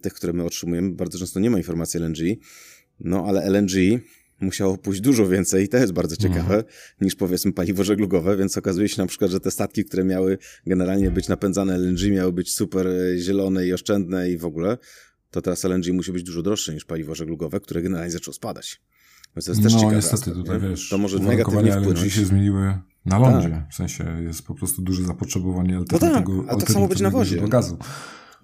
tych, 0.03 0.15
które 0.15 0.33
my 0.33 0.45
otrzymujemy, 0.45 0.91
bardzo 0.91 1.19
często 1.19 1.41
nie 1.41 1.51
ma 1.51 1.59
informacji 1.59 2.01
LNG, 2.01 2.37
no 3.01 3.25
ale 3.29 3.43
LNG 3.43 4.01
musiało 4.41 4.79
pójść 4.79 5.01
dużo 5.01 5.29
więcej 5.29 5.65
i 5.65 5.69
to 5.69 5.77
jest 5.77 5.93
bardzo 5.93 6.17
ciekawe, 6.17 6.55
mhm. 6.55 6.65
niż 7.01 7.15
powiedzmy 7.15 7.53
paliwo 7.53 7.85
żeglugowe, 7.85 8.37
więc 8.37 8.59
okazuje 8.59 8.89
się 8.89 9.03
na 9.03 9.07
przykład, 9.07 9.31
że 9.31 9.41
te 9.41 9.51
statki, 9.51 9.85
które 9.85 10.05
miały 10.05 10.39
generalnie 10.67 11.11
być 11.11 11.29
napędzane 11.29 11.75
LNG, 11.75 12.11
miały 12.11 12.33
być 12.33 12.55
super 12.55 12.87
e, 12.87 13.19
zielone 13.19 13.67
i 13.67 13.73
oszczędne 13.73 14.31
i 14.31 14.39
w 14.39 14.45
ogóle, 14.45 14.79
to 15.31 15.43
teraz 15.43 15.65
LNG 15.65 15.93
musi 15.93 16.13
być 16.13 16.23
dużo 16.23 16.43
droższe 16.43 16.75
niż 16.75 16.85
paliwo 16.85 17.15
żeglugowe, 17.15 17.61
które 17.61 17.83
generalnie 17.83 18.11
zaczęło 18.11 18.35
spadać. 18.35 18.81
Więc 19.37 19.47
to 19.47 19.53
jest 19.53 19.63
też 19.63 19.73
no, 19.73 19.79
ciekawe. 19.79 19.97
niestety 19.97 20.17
aspekt, 20.17 20.37
tutaj, 20.37 20.63
nie? 20.63 20.69
wiesz, 20.69 20.89
to 20.89 20.99
może 20.99 21.19
negatywnie 21.19 21.73
wpłynąć. 21.73 22.01
LNG 22.01 22.11
się 22.11 22.25
zmieniły 22.25 22.79
na 23.05 23.19
lądzie, 23.19 23.51
tak. 23.51 23.71
w 23.71 23.75
sensie 23.75 24.23
jest 24.23 24.43
po 24.43 24.55
prostu 24.55 24.83
duże 24.83 25.05
zapotrzebowanie 25.05 25.77
alternatywnego, 25.77 26.33
no 26.33 26.43
tak, 26.43 26.53
ale 26.53 26.61
tak 26.61 26.71
samo 26.71 26.89
być 26.89 27.01
na 27.01 27.11
wozie. 27.11 27.49
gazu. 27.49 27.79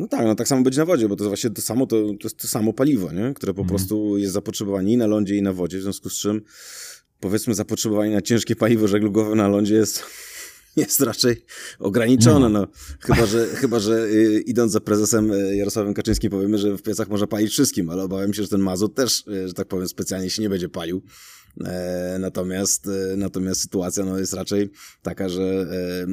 No 0.03 0.09
tak, 0.09 0.27
no 0.27 0.35
tak 0.35 0.49
samo 0.49 0.63
być 0.63 0.77
na 0.77 0.85
wodzie, 0.85 1.09
bo 1.09 1.17
to 1.17 1.25
właśnie 1.25 1.51
to 1.51 1.63
samo, 1.63 1.87
to, 1.87 1.97
to 1.97 2.25
jest 2.25 2.37
to 2.37 2.49
samo 2.49 2.73
paliwo, 2.73 3.13
nie? 3.13 3.35
które 3.35 3.55
po 3.55 3.61
mm. 3.61 3.69
prostu 3.69 4.19
jest 4.19 4.33
zapotrzebowanie 4.33 4.93
i 4.93 4.97
na 4.97 5.07
lądzie, 5.07 5.37
i 5.37 5.43
na 5.43 5.53
wodzie, 5.53 5.79
w 5.79 5.83
związku 5.83 6.11
z 6.11 6.15
czym 6.15 6.43
powiedzmy 7.21 7.55
zapotrzebowanie 7.55 8.15
na 8.15 8.23
ciężkie 8.23 8.57
paliwo 8.57 8.89
żeglugowe 8.89 9.35
na 9.35 9.49
lądzie 9.49 9.75
jest, 9.75 10.03
jest 10.77 11.01
raczej 11.01 11.45
ograniczone. 11.79 12.49
No. 12.49 12.61
no. 12.61 12.67
Chyba, 13.01 13.27
że, 13.27 13.47
chyba, 13.47 13.79
że 13.79 14.07
y, 14.07 14.43
idąc 14.47 14.73
za 14.73 14.81
prezesem 14.81 15.33
y, 15.33 15.57
Jarosławem 15.57 15.95
Kaczyńskim 15.95 16.31
powiemy, 16.31 16.59
że 16.59 16.77
w 16.77 16.83
piecach 16.83 17.09
można 17.09 17.27
palić 17.27 17.53
wszystkim, 17.53 17.91
ale 17.91 18.03
obawiam 18.03 18.35
się, 18.35 18.43
że 18.43 18.49
ten 18.49 18.61
mazut 18.61 18.95
też, 18.95 19.25
y, 19.27 19.49
że 19.49 19.55
tak 19.55 19.69
powiem, 19.69 19.89
specjalnie 19.89 20.31
się 20.31 20.43
nie 20.43 20.49
będzie 20.49 20.69
palił. 20.69 21.03
E, 21.65 22.17
natomiast, 22.21 22.89
natomiast 23.17 23.61
sytuacja 23.61 24.05
no, 24.05 24.19
jest 24.19 24.33
raczej 24.33 24.71
taka, 25.03 25.29
że, 25.29 25.67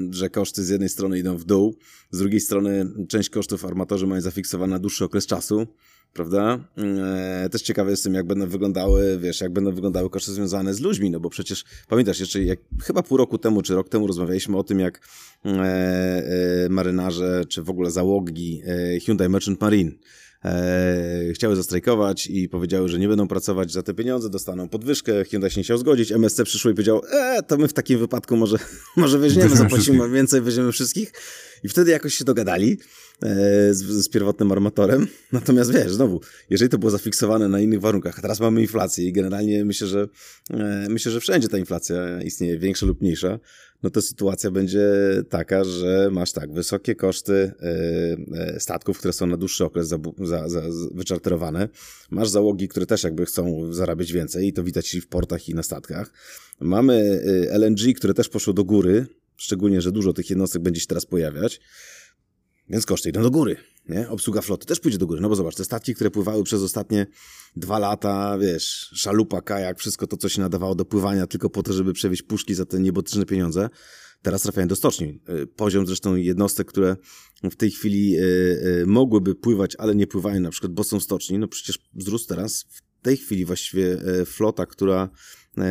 że 0.10 0.30
koszty 0.30 0.64
z 0.64 0.70
jednej 0.70 0.90
strony 0.90 1.20
idą 1.20 1.38
w 1.38 1.44
dół, 1.44 1.78
z 2.12 2.20
drugiej 2.20 2.40
strony 2.40 2.92
część 3.08 3.30
kosztów 3.30 3.66
armatorzy 3.66 4.08
mają 4.08 4.22
zafiksowane 4.22 4.74
na 4.74 4.80
dłuższy 4.80 5.06
okres 5.06 5.26
czasu, 5.26 5.68
prawda? 6.14 6.60
E, 6.78 7.50
też 7.52 7.62
ciekawy 7.62 7.92
jestem, 7.92 8.14
jak 8.14 8.28
będą 8.28 8.48
wyglądały, 8.48 9.20
wiesz, 9.22 9.42
jak 9.42 9.54
będą 9.54 9.72
wyglądały 9.72 10.10
koszty 10.10 10.32
związane 10.32 10.74
z 10.74 10.80
ludźmi, 10.80 11.12
no 11.12 11.20
bo 11.20 11.30
przecież 11.30 11.66
pamiętasz 11.88 12.20
jeszcze, 12.20 12.44
jak 12.44 12.60
chyba 12.84 13.04
pół 13.04 13.18
roku 13.18 13.38
temu, 13.38 13.62
czy 13.62 13.76
rok 13.76 13.90
temu 13.90 14.08
rozmawialiśmy 14.08 14.58
o 14.58 14.64
tym, 14.64 14.80
jak 14.80 15.08
e, 15.46 15.50
e, 15.50 16.70
marynarze, 16.70 17.46
czy 17.50 17.64
w 17.64 17.70
ogóle 17.70 17.92
załogi 17.92 18.62
e, 18.66 19.00
Hyundai 19.00 19.30
Merchant 19.30 19.62
Marine 19.62 19.92
e, 20.46 21.34
chciały 21.34 21.56
zastrajkować 21.56 22.28
i 22.28 22.50
powiedziały, 22.50 22.90
że 22.90 23.00
nie 23.00 23.08
będą 23.08 23.28
pracować 23.28 23.72
za 23.72 23.84
te 23.84 23.94
pieniądze, 23.94 24.30
dostaną 24.30 24.70
podwyżkę. 24.70 25.26
Hyundai 25.26 25.52
się 25.52 25.60
nie 25.60 25.64
chciał 25.64 25.78
zgodzić. 25.78 26.12
MSC 26.12 26.44
przyszło 26.44 26.72
i 26.72 26.74
powiedział, 26.74 27.02
e, 27.12 27.44
to 27.44 27.58
my 27.58 27.68
w 27.68 27.74
takim 27.74 28.00
wypadku 28.00 28.38
może, 28.38 28.58
może 28.98 29.20
weźmiemy, 29.20 29.56
zapłacimy 29.56 30.10
więcej, 30.10 30.42
weźmiemy 30.42 30.72
wszystkich. 30.72 31.12
I 31.64 31.70
wtedy 31.70 31.92
jakoś 31.92 32.14
się 32.14 32.26
dogadali 32.26 32.78
e, 33.24 33.28
z, 33.74 33.84
z 33.84 34.10
pierwotnym 34.10 34.52
armatorem. 34.52 35.08
Natomiast 35.32 35.74
wiesz, 35.74 35.92
znowu, 35.92 36.22
jeżeli 36.50 36.70
to 36.70 36.78
było 36.78 36.92
zafiksowane 36.92 37.48
na 37.48 37.60
innych 37.60 37.82
warunkach, 37.82 38.20
a 38.20 38.22
teraz 38.22 38.40
mamy 38.40 38.62
inflację 38.62 39.06
i 39.06 39.14
generalnie 39.14 39.66
myślę, 39.66 39.88
że 39.88 40.08
e, 40.50 40.88
myślę, 40.90 41.12
że 41.12 41.20
wszędzie 41.20 41.48
ta 41.48 41.58
inflacja 41.58 42.22
istnieje, 42.22 42.58
większa 42.58 42.86
lub 42.86 43.02
mniejsza, 43.02 43.40
no 43.84 43.90
to 43.90 44.02
sytuacja 44.02 44.52
będzie 44.52 44.90
taka, 45.30 45.64
że 45.64 46.10
masz 46.12 46.32
tak, 46.32 46.54
wysokie 46.54 46.96
koszty 46.96 47.52
e, 48.34 48.60
statków, 48.60 49.00
które 49.00 49.14
są 49.14 49.28
na 49.28 49.38
dłuższy 49.38 49.66
okres 49.66 49.88
za, 49.88 49.98
za, 50.24 50.50
za, 50.50 50.62
wyczarterowane. 50.92 51.70
Masz 52.10 52.30
załogi, 52.30 52.68
które 52.68 52.86
też 52.86 53.04
jakby 53.04 53.26
chcą 53.26 53.74
zarabiać 53.74 54.12
więcej 54.14 54.48
i 54.48 54.54
to 54.54 54.64
widać 54.64 54.96
i 54.96 55.02
w 55.02 55.08
portach 55.08 55.50
i 55.50 55.56
na 55.56 55.64
statkach. 55.64 56.14
Mamy 56.60 57.22
LNG, 57.50 57.94
które 57.96 58.14
też 58.14 58.30
poszło 58.30 58.54
do 58.54 58.64
góry, 58.64 59.06
szczególnie, 59.36 59.82
że 59.82 59.92
dużo 59.92 60.14
tych 60.14 60.30
jednostek 60.30 60.62
będzie 60.62 60.82
się 60.82 60.88
teraz 60.88 61.06
pojawiać, 61.06 61.60
więc 62.70 62.86
koszty 62.86 63.10
idą 63.10 63.24
do 63.24 63.32
góry, 63.32 63.56
nie? 63.90 64.10
Obsługa 64.10 64.42
floty 64.42 64.66
też 64.66 64.80
pójdzie 64.80 64.98
do 64.98 65.08
góry, 65.08 65.22
no 65.22 65.30
bo 65.30 65.36
zobacz, 65.36 65.56
te 65.56 65.66
statki, 65.66 65.96
które 65.96 66.12
pływały 66.12 66.44
przez 66.44 66.62
ostatnie 66.62 67.08
dwa 67.56 67.80
lata, 67.80 68.38
wiesz, 68.38 68.92
szalupa, 68.94 69.42
kajak, 69.42 69.80
wszystko 69.80 70.08
to, 70.08 70.18
co 70.18 70.30
się 70.30 70.42
nadawało 70.42 70.76
do 70.76 70.86
pływania 70.86 71.28
tylko 71.28 71.50
po 71.50 71.64
to, 71.64 71.74
żeby 71.74 71.94
przewieźć 71.94 72.22
puszki 72.22 72.56
za 72.56 72.66
te 72.66 72.80
niebotyczne 72.80 73.26
pieniądze, 73.26 73.70
teraz 74.22 74.42
trafiają 74.42 74.68
do 74.68 74.76
stoczni. 74.76 75.20
Y, 75.30 75.48
poziom 75.48 75.88
zresztą 75.88 76.16
jednostek, 76.16 76.68
które 76.68 76.96
w 77.44 77.56
tej 77.56 77.72
chwili 77.72 78.18
y, 78.18 78.22
y, 78.82 78.86
mogłyby 78.86 79.36
pływać, 79.36 79.76
ale 79.76 79.96
nie 79.96 80.08
pływają, 80.08 80.40
na 80.40 80.50
przykład, 80.50 80.74
bo 80.74 80.84
są 80.84 81.00
stoczni, 81.00 81.38
no 81.38 81.48
przecież 81.48 81.80
wzrósł 81.94 82.28
teraz, 82.28 82.66
w 82.70 83.02
tej 83.02 83.18
chwili 83.18 83.46
właściwie 83.46 83.98
flota, 84.26 84.66
która 84.66 85.10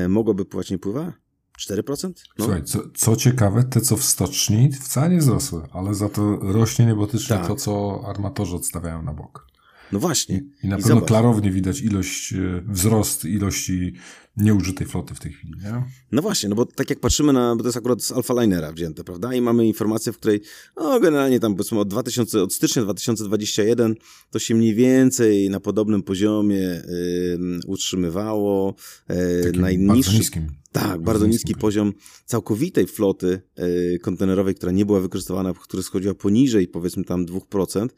mogłaby 0.08 0.44
pływać, 0.44 0.70
nie 0.70 0.78
pływa? 0.78 1.27
4%? 1.58 2.12
No. 2.38 2.44
Słuchaj, 2.44 2.64
co, 2.64 2.78
co, 2.94 3.16
ciekawe, 3.16 3.64
te 3.64 3.80
co 3.80 3.96
w 3.96 4.04
stoczni 4.04 4.72
wcale 4.72 5.08
nie 5.08 5.18
wzrosły, 5.18 5.62
ale 5.72 5.94
za 5.94 6.08
to 6.08 6.36
rośnie 6.36 6.86
niebotycznie 6.86 7.36
tak. 7.36 7.46
to, 7.46 7.56
co 7.56 8.02
armatorzy 8.06 8.56
odstawiają 8.56 9.02
na 9.02 9.12
bok. 9.12 9.47
No 9.92 9.98
właśnie. 9.98 10.44
I, 10.62 10.68
na 10.68 10.76
I 10.76 10.82
pewno 10.82 10.94
zobacz. 10.94 11.08
klarownie 11.08 11.50
widać 11.50 11.80
ilość, 11.80 12.32
e, 12.32 12.62
wzrost 12.68 13.24
ilości 13.24 13.92
nieużytej 14.36 14.86
floty 14.86 15.14
w 15.14 15.20
tej 15.20 15.32
chwili, 15.32 15.54
nie? 15.64 15.82
No 16.12 16.22
właśnie, 16.22 16.48
no 16.48 16.56
bo 16.56 16.66
tak 16.66 16.90
jak 16.90 17.00
patrzymy 17.00 17.32
na, 17.32 17.56
bo 17.56 17.62
to 17.62 17.68
jest 17.68 17.78
akurat 17.78 18.02
z 18.02 18.12
Alpha 18.12 18.42
Linera 18.42 18.72
wzięte, 18.72 19.04
prawda? 19.04 19.34
I 19.34 19.40
mamy 19.40 19.66
informację, 19.66 20.12
w 20.12 20.16
której, 20.16 20.40
no 20.76 21.00
generalnie 21.00 21.40
tam 21.40 21.54
powiedzmy 21.54 21.78
od 21.78 21.88
2000, 21.88 22.42
od 22.42 22.54
stycznia 22.54 22.82
2021 22.82 23.94
to 24.30 24.38
się 24.38 24.54
mniej 24.54 24.74
więcej 24.74 25.50
na 25.50 25.60
podobnym 25.60 26.02
poziomie 26.02 26.60
y, 26.60 27.38
utrzymywało. 27.66 28.74
Y, 29.10 29.52
najniższy, 29.58 29.86
bardzo 29.86 30.18
niskim. 30.18 30.46
Tak, 30.72 30.84
bardzo, 30.84 31.02
bardzo 31.02 31.26
niski 31.26 31.54
poziom 31.54 31.92
całkowitej 32.24 32.86
floty 32.86 33.40
y, 33.58 33.98
kontenerowej, 34.02 34.54
która 34.54 34.72
nie 34.72 34.86
była 34.86 35.00
wykorzystywana, 35.00 35.54
która 35.54 35.82
schodziła 35.82 36.14
poniżej 36.14 36.68
powiedzmy 36.68 37.04
tam 37.04 37.26
2%, 37.26 37.88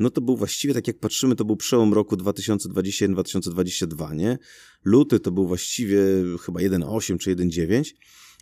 no 0.00 0.10
to 0.10 0.20
był 0.20 0.36
właściwie, 0.36 0.74
tak 0.74 0.86
jak 0.86 0.98
patrzymy, 0.98 1.36
to 1.36 1.44
był 1.44 1.56
przełom 1.56 1.94
roku 1.94 2.16
2021-2022, 2.16 4.16
nie? 4.16 4.38
Luty 4.84 5.20
to 5.20 5.30
był 5.30 5.46
właściwie 5.46 5.98
chyba 6.42 6.60
1,8 6.60 7.18
czy 7.18 7.36
1,9, 7.36 7.92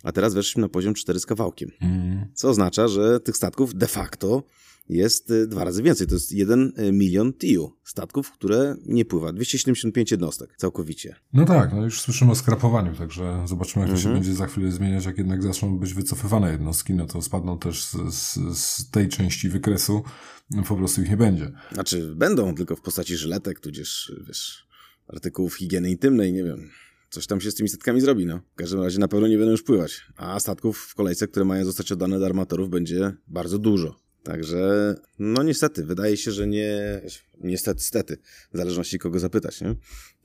a 0.03 0.11
teraz 0.11 0.33
weszliśmy 0.33 0.61
na 0.61 0.69
poziom 0.69 0.93
4 0.93 1.19
z 1.19 1.25
kawałkiem. 1.25 1.71
Mm. 1.81 2.25
Co 2.33 2.49
oznacza, 2.49 2.87
że 2.87 3.19
tych 3.19 3.37
statków 3.37 3.75
de 3.75 3.87
facto 3.87 4.43
jest 4.89 5.31
y, 5.31 5.47
dwa 5.47 5.63
razy 5.63 5.83
więcej. 5.83 6.07
To 6.07 6.13
jest 6.13 6.31
1 6.31 6.73
y, 6.77 6.91
milion 6.91 7.33
TIU 7.33 7.71
statków, 7.83 8.31
które 8.31 8.75
nie 8.85 9.05
pływa. 9.05 9.33
275 9.33 10.11
jednostek 10.11 10.55
całkowicie. 10.57 11.15
No 11.33 11.45
tak, 11.45 11.73
no 11.73 11.83
już 11.83 12.01
słyszymy 12.01 12.31
o 12.31 12.35
skrapowaniu, 12.35 12.95
także 12.95 13.43
zobaczymy, 13.47 13.85
jak 13.85 13.95
to 13.95 14.01
się 14.01 14.07
mhm. 14.07 14.15
będzie 14.15 14.33
za 14.33 14.47
chwilę 14.47 14.71
zmieniać. 14.71 15.05
Jak 15.05 15.17
jednak 15.17 15.43
zaczną 15.43 15.79
być 15.79 15.93
wycofywane 15.93 16.51
jednostki, 16.51 16.93
no 16.93 17.05
to 17.05 17.21
spadną 17.21 17.59
też 17.59 17.83
z, 17.83 18.13
z, 18.13 18.57
z 18.57 18.89
tej 18.89 19.09
części 19.09 19.49
wykresu. 19.49 20.03
No 20.51 20.63
po 20.63 20.75
prostu 20.75 21.01
ich 21.01 21.09
nie 21.09 21.17
będzie. 21.17 21.51
Znaczy, 21.71 22.15
będą 22.15 22.55
tylko 22.55 22.75
w 22.75 22.81
postaci 22.81 23.17
żyletek, 23.17 23.59
tudzież, 23.59 24.13
wiesz, 24.27 24.67
artykułów 25.07 25.55
higieny 25.55 25.91
intymnej, 25.91 26.33
nie 26.33 26.43
wiem 26.43 26.69
coś 27.09 27.27
tam 27.27 27.41
się 27.41 27.51
z 27.51 27.55
tymi 27.55 27.69
statkami 27.69 28.01
zrobi, 28.01 28.25
no. 28.25 28.39
W 28.53 28.55
każdym 28.55 28.81
razie 28.81 28.99
na 28.99 29.07
pewno 29.07 29.27
nie 29.27 29.37
będą 29.37 29.51
już 29.51 29.63
pływać. 29.63 30.01
A 30.17 30.39
statków 30.39 30.79
w 30.79 30.95
kolejce, 30.95 31.27
które 31.27 31.45
mają 31.45 31.65
zostać 31.65 31.91
oddane 31.91 32.19
do 32.19 32.25
armatorów, 32.25 32.69
będzie 32.69 33.13
bardzo 33.27 33.59
dużo. 33.59 34.08
Także, 34.29 34.95
no 35.19 35.43
niestety, 35.43 35.85
wydaje 35.85 36.17
się, 36.17 36.31
że 36.31 36.47
nie, 36.47 37.01
niestety, 37.41 37.83
stety, 37.83 38.17
w 38.53 38.57
zależności 38.57 38.99
kogo 38.99 39.19
zapytać, 39.19 39.61
nie? 39.61 39.75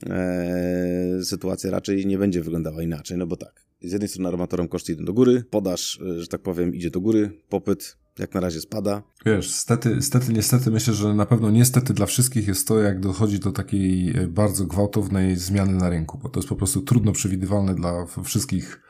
Eee, 0.09 1.25
sytuacja 1.25 1.71
raczej 1.71 2.05
nie 2.05 2.17
będzie 2.17 2.41
wyglądała 2.41 2.83
inaczej, 2.83 3.17
no 3.17 3.27
bo 3.27 3.37
tak, 3.37 3.65
z 3.81 3.91
jednej 3.91 4.09
strony 4.09 4.29
armatorom 4.29 4.67
koszty 4.67 4.93
idą 4.93 5.05
do 5.05 5.13
góry, 5.13 5.43
podaż, 5.49 5.99
e, 6.01 6.21
że 6.21 6.27
tak 6.27 6.41
powiem, 6.41 6.75
idzie 6.75 6.89
do 6.89 7.01
góry, 7.01 7.41
popyt 7.49 7.97
jak 8.19 8.33
na 8.33 8.39
razie 8.39 8.61
spada. 8.61 9.03
Wiesz, 9.25 9.51
stety, 9.51 10.01
stety, 10.01 10.33
niestety, 10.33 10.71
myślę, 10.71 10.93
że 10.93 11.13
na 11.13 11.25
pewno 11.25 11.51
niestety 11.51 11.93
dla 11.93 12.05
wszystkich 12.05 12.47
jest 12.47 12.67
to, 12.67 12.79
jak 12.79 12.99
dochodzi 12.99 13.39
do 13.39 13.51
takiej 13.51 14.17
e, 14.17 14.27
bardzo 14.27 14.65
gwałtownej 14.65 15.35
zmiany 15.35 15.73
na 15.73 15.89
rynku, 15.89 16.17
bo 16.17 16.29
to 16.29 16.39
jest 16.39 16.49
po 16.49 16.55
prostu 16.55 16.81
trudno 16.81 17.11
przewidywalne 17.11 17.75
dla 17.75 18.05
wszystkich 18.23 18.81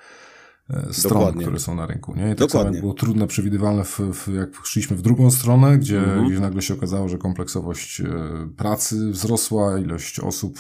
stron, 0.92 1.14
Dokładnie. 1.14 1.42
które 1.42 1.60
są 1.60 1.76
na 1.76 1.86
rynku. 1.86 2.16
Nie? 2.16 2.26
I 2.26 2.30
tak 2.30 2.38
Dokładnie. 2.38 2.72
samo 2.72 2.82
było 2.82 2.94
trudne, 2.94 3.28
przewidywalne, 3.28 3.84
w, 3.84 4.00
w, 4.00 4.34
jak 4.34 4.50
szliśmy 4.64 4.98
w 4.98 5.02
drugą 5.02 5.32
stronę, 5.32 5.78
gdzie, 5.78 6.00
mhm. 6.00 6.30
gdzie 6.30 6.40
nagle 6.40 6.62
się 6.62 6.74
okazało, 6.74 7.10
że 7.10 7.18
kompleksowość 7.18 8.02
e, 8.02 8.06
pracy 8.58 9.12
wzrosła, 9.12 9.80
ilość 9.80 10.20
osób 10.20 10.60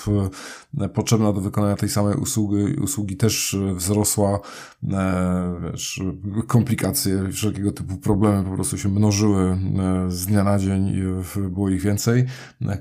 e, 0.77 0.89
potrzebna 0.89 1.33
do 1.33 1.41
wykonania 1.41 1.75
tej 1.75 1.89
samej 1.89 2.15
usługi, 2.15 2.75
usługi 2.75 3.17
też 3.17 3.57
wzrosła, 3.75 4.39
wiesz, 5.63 6.01
komplikacje, 6.47 7.31
wszelkiego 7.31 7.71
typu 7.71 7.97
problemy 7.97 8.43
po 8.43 8.55
prostu 8.55 8.77
się 8.77 8.89
mnożyły 8.89 9.57
z 10.07 10.25
dnia 10.25 10.43
na 10.43 10.59
dzień 10.59 10.87
i 10.87 11.01
było 11.49 11.69
ich 11.69 11.81
więcej. 11.81 12.25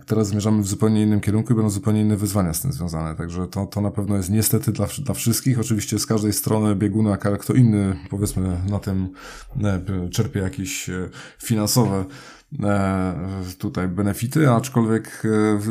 Teraz 0.06 0.28
zmierzamy 0.28 0.62
w 0.62 0.66
zupełnie 0.66 1.02
innym 1.02 1.20
kierunku 1.20 1.52
i 1.52 1.56
będą 1.56 1.70
zupełnie 1.70 2.00
inne 2.00 2.16
wyzwania 2.16 2.54
z 2.54 2.60
tym 2.60 2.72
związane, 2.72 3.14
także 3.14 3.48
to, 3.48 3.66
to 3.66 3.80
na 3.80 3.90
pewno 3.90 4.16
jest 4.16 4.30
niestety 4.30 4.72
dla, 4.72 4.86
dla 5.04 5.14
wszystkich. 5.14 5.60
Oczywiście 5.60 5.98
z 5.98 6.06
każdej 6.06 6.32
strony 6.32 6.76
bieguna 6.76 7.13
jak 7.24 7.38
kto 7.38 7.52
inny, 7.52 7.96
powiedzmy, 8.10 8.60
na 8.70 8.78
tym 8.78 9.10
e, 9.64 10.08
czerpie 10.10 10.40
jakieś 10.40 10.90
e, 10.90 11.08
finansowe 11.38 12.04
e, 12.62 13.14
tutaj 13.58 13.88
benefity, 13.88 14.50
aczkolwiek 14.50 15.22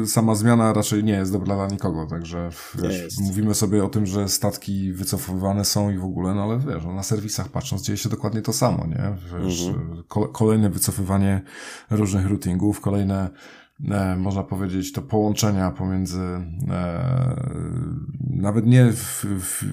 sama 0.05 0.35
zmiana 0.35 0.73
raczej 0.73 1.03
nie 1.03 1.13
jest 1.13 1.31
dobra 1.31 1.55
dla 1.55 1.67
nikogo, 1.67 2.05
także 2.05 2.49
wiesz, 2.75 3.17
mówimy 3.19 3.55
sobie 3.55 3.83
o 3.83 3.89
tym, 3.89 4.05
że 4.05 4.29
statki 4.29 4.93
wycofywane 4.93 5.65
są 5.65 5.89
i 5.89 5.97
w 5.97 6.05
ogóle, 6.05 6.33
no 6.33 6.43
ale 6.43 6.59
wiesz, 6.59 6.85
na 6.85 7.03
serwisach 7.03 7.49
patrząc 7.49 7.81
dzieje 7.81 7.97
się 7.97 8.09
dokładnie 8.09 8.41
to 8.41 8.53
samo, 8.53 8.87
nie? 8.87 9.15
Wiesz, 9.43 9.67
mhm. 9.67 10.03
kolejne 10.31 10.69
wycofywanie 10.69 11.41
różnych 11.89 12.25
routingów, 12.25 12.81
kolejne 12.81 13.29
można 14.17 14.43
powiedzieć, 14.43 14.91
to 14.91 15.01
połączenia 15.01 15.71
pomiędzy 15.71 16.21
e, 16.69 17.35
nawet 18.29 18.65
nie 18.65 18.93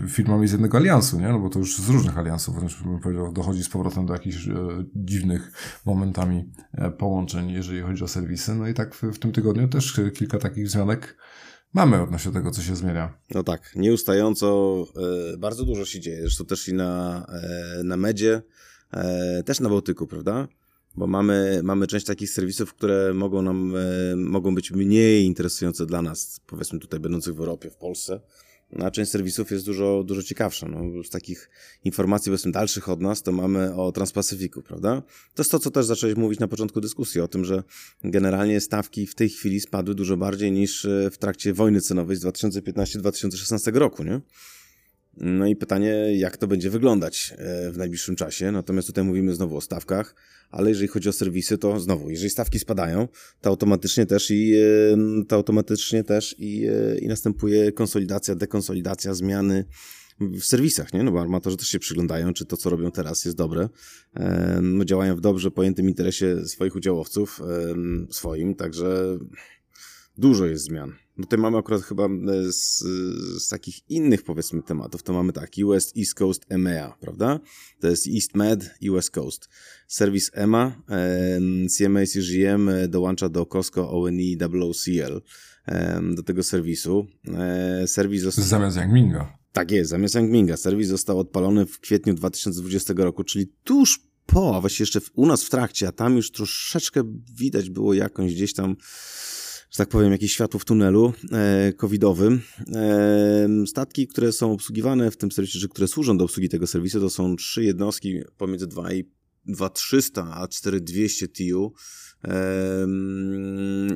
firmami 0.09 0.49
z 0.49 0.53
jednego 0.53 0.79
aliansu, 0.79 1.21
nie? 1.21 1.29
No 1.29 1.39
bo 1.39 1.49
to 1.49 1.59
już 1.59 1.79
z 1.79 1.89
różnych 1.89 2.19
aliansów, 2.19 2.55
wręcz 2.55 2.83
bym 2.83 3.01
powiedział, 3.01 3.33
dochodzi 3.33 3.65
z 3.65 3.69
powrotem 3.69 4.07
do 4.07 4.13
jakichś 4.13 4.49
e, 4.49 4.55
dziwnych 4.95 5.53
momentami 5.87 6.53
e, 6.73 6.91
połączeń, 6.91 7.51
jeżeli 7.51 7.81
chodzi 7.81 8.05
o 8.05 8.09
serwisy. 8.09 8.55
No 8.55 8.69
i 8.69 8.75
tak 8.75 8.95
w, 8.95 9.03
w 9.03 9.19
tym 9.19 9.33
tygodniu 9.33 9.69
też 9.69 10.01
kilka 10.15 10.39
takich 10.39 10.69
zmianek 10.69 11.17
mamy 11.73 12.03
odnośnie 12.03 12.33
tego, 12.33 12.51
co 12.51 12.63
się 12.63 12.77
zmienia. 12.77 13.19
No 13.35 13.43
tak, 13.43 13.73
nieustająco 13.77 14.77
e, 15.35 15.37
bardzo 15.37 15.65
dużo 15.65 15.85
się 15.85 16.01
dzieje. 16.01 16.21
Zresztą 16.21 16.45
też 16.45 16.69
i 16.69 16.75
na, 16.75 17.27
e, 17.29 17.83
na 17.85 17.97
medzie, 17.97 18.43
e, 18.93 19.43
też 19.43 19.61
na 19.61 19.69
Bałtyku, 19.69 20.07
prawda? 20.07 20.49
Bo 20.97 21.07
mamy, 21.07 21.61
mamy 21.65 21.87
część 21.87 22.07
takich 22.07 22.31
serwisów, 22.31 22.75
które 22.75 23.15
mogą 23.15 23.43
nam, 23.43 23.75
e, 23.77 24.17
mogą 24.17 24.55
być 24.55 24.71
mniej 24.71 25.25
interesujące 25.25 25.87
dla 25.87 26.03
nas, 26.03 26.41
powiedzmy 26.47 26.79
tutaj 26.79 27.01
będących 27.01 27.35
w 27.35 27.41
Europie, 27.41 27.71
w 27.71 27.77
Polsce, 27.77 28.21
no, 28.73 28.87
a 28.87 28.91
część 28.91 29.11
serwisów 29.11 29.51
jest 29.51 29.67
dużo, 29.67 30.05
dużo 30.05 30.23
ciekawsza. 30.23 30.69
No, 30.69 31.05
z 31.05 31.11
takich 31.11 31.51
informacji, 31.85 32.31
powiedzmy, 32.31 32.53
dalszych 32.53 32.89
od 32.89 33.01
nas, 33.01 33.23
to 33.23 33.33
mamy 33.33 33.75
o 33.75 33.93
Transpacyfiku, 33.93 34.63
prawda? 34.63 35.03
To 35.35 35.43
jest 35.43 35.51
to, 35.51 35.59
co 35.59 35.71
też 35.71 35.87
zacząłeś 35.87 36.17
mówić 36.17 36.41
na 36.41 36.49
początku 36.49 36.81
dyskusji, 36.81 37.21
o 37.21 37.29
tym, 37.29 37.45
że 37.45 37.63
generalnie 38.05 38.61
stawki 38.61 39.07
w 39.07 39.15
tej 39.15 39.29
chwili 39.29 39.61
spadły 39.61 39.95
dużo 39.95 40.17
bardziej 40.17 40.53
niż 40.53 40.85
e, 40.85 41.11
w 41.11 41.19
trakcie 41.19 41.53
wojny 41.55 41.81
cenowej 41.81 42.17
z 42.17 42.25
2015-2016 42.25 43.75
roku, 43.75 44.05
nie? 44.05 44.21
No 45.21 45.47
i 45.47 45.57
pytanie, 45.57 46.19
jak 46.19 46.37
to 46.37 46.47
będzie 46.47 46.71
wyglądać 46.71 47.35
w 47.73 47.75
najbliższym 47.77 48.17
czasie. 48.17 48.53
Natomiast 48.53 48.89
tutaj 48.89 49.05
mówimy 49.05 49.35
znowu 49.35 49.57
o 49.57 49.61
stawkach, 49.61 50.15
ale 50.51 50.69
jeżeli 50.69 50.89
chodzi 50.89 51.09
o 51.09 51.13
serwisy, 51.13 51.59
to 51.59 51.81
znowu, 51.81 52.11
jeżeli 52.11 52.31
stawki 52.31 52.59
spadają, 52.59 53.09
to 53.41 53.51
automatycznie 53.51 54.07
też 54.07 54.31
i, 54.31 54.55
to 55.29 55.37
automatycznie 55.37 56.05
też 56.05 56.35
i, 56.39 56.67
i 57.01 57.09
następuje 57.09 57.73
konsolidacja, 57.73 58.35
dekonsolidacja, 58.35 59.15
zmiany 59.15 59.65
w 60.21 60.45
serwisach, 60.45 60.93
nie? 60.93 61.03
No 61.03 61.13
bo 61.13 61.21
armatorzy 61.21 61.57
też 61.57 61.69
się 61.69 61.79
przyglądają, 61.79 62.33
czy 62.33 62.47
to, 62.47 62.57
co 62.57 62.71
robią 62.71 62.91
teraz 62.91 63.25
jest 63.25 63.37
dobre. 63.37 63.69
No, 64.63 64.85
działają 64.85 65.17
w 65.17 65.21
dobrze 65.21 65.51
pojętym 65.51 65.89
interesie 65.89 66.45
swoich 66.47 66.77
udziałowców, 66.77 67.41
swoim, 68.11 68.55
także 68.55 69.19
dużo 70.19 70.47
jest 70.47 70.65
zmian. 70.65 70.93
No 71.21 71.27
tutaj 71.27 71.39
mamy 71.39 71.59
akurat 71.59 71.83
chyba 71.83 72.05
e, 72.05 72.53
z, 72.53 72.79
z, 73.43 73.49
takich 73.49 73.91
innych 73.91 74.23
powiedzmy 74.23 74.63
tematów, 74.63 75.03
to 75.03 75.13
mamy 75.13 75.33
tak, 75.33 75.51
US 75.65 75.93
East 75.99 76.15
Coast 76.15 76.47
EMEA, 76.49 76.95
prawda? 77.01 77.41
To 77.81 77.89
jest 77.89 78.07
East 78.15 78.35
Med 78.35 78.71
i 78.81 78.91
West 78.91 79.11
Coast. 79.11 79.49
Serwis 79.89 80.31
EMA, 80.35 80.83
CMA 81.79 82.01
CGM 82.07 82.69
e, 82.69 82.89
dołącza 82.89 83.29
do 83.29 83.47
Costco 83.47 83.91
ONI 83.91 84.37
WOCL 84.37 85.21
do 86.15 86.23
tego 86.23 86.43
serwisu. 86.43 87.07
E, 87.35 87.87
serwis 87.87 88.23
został... 88.23 88.45
Zamiast 88.45 88.77
Yangminga. 88.77 89.39
Tak 89.53 89.71
jest, 89.71 89.91
zamiast 89.91 90.15
Yangminga. 90.15 90.57
Serwis 90.57 90.89
został 90.89 91.19
odpalony 91.19 91.67
w 91.67 91.81
kwietniu 91.81 92.15
2020 92.15 92.95
roku, 92.97 93.25
czyli 93.25 93.47
tuż 93.65 94.01
po, 94.27 94.57
a 94.57 94.61
właściwie 94.61 94.83
jeszcze 94.83 95.01
u 95.15 95.27
nas 95.27 95.45
w 95.45 95.51
trakcie, 95.51 95.89
a 95.89 95.93
tam 95.93 96.17
już 96.17 96.31
troszeczkę 96.31 97.03
widać 97.35 97.71
było 97.71 97.95
jakąś 97.95 98.35
gdzieś 98.35 98.55
tam 98.55 98.77
że 99.71 99.77
tak 99.77 99.89
powiem, 99.89 100.13
jakieś 100.13 100.33
światło 100.33 100.61
w 100.61 100.65
tunelu 100.65 101.13
e, 101.33 101.73
covidowym. 101.73 102.41
Statki, 103.67 104.07
które 104.07 104.33
są 104.33 104.53
obsługiwane 104.53 105.11
w 105.11 105.17
tym 105.17 105.33
serwisie, 105.33 105.59
czy 105.61 105.69
które 105.69 105.89
służą 105.89 106.19
do 106.19 106.25
obsługi 106.25 106.49
tego 106.49 106.67
serwisu, 106.67 107.01
to 107.01 107.11
są 107.11 107.37
trzy 107.37 107.65
jednostki 107.65 108.21
pomiędzy 108.37 108.67
2300 108.67 110.35
a 110.35 110.49
4200 110.49 111.29
TU 111.29 111.75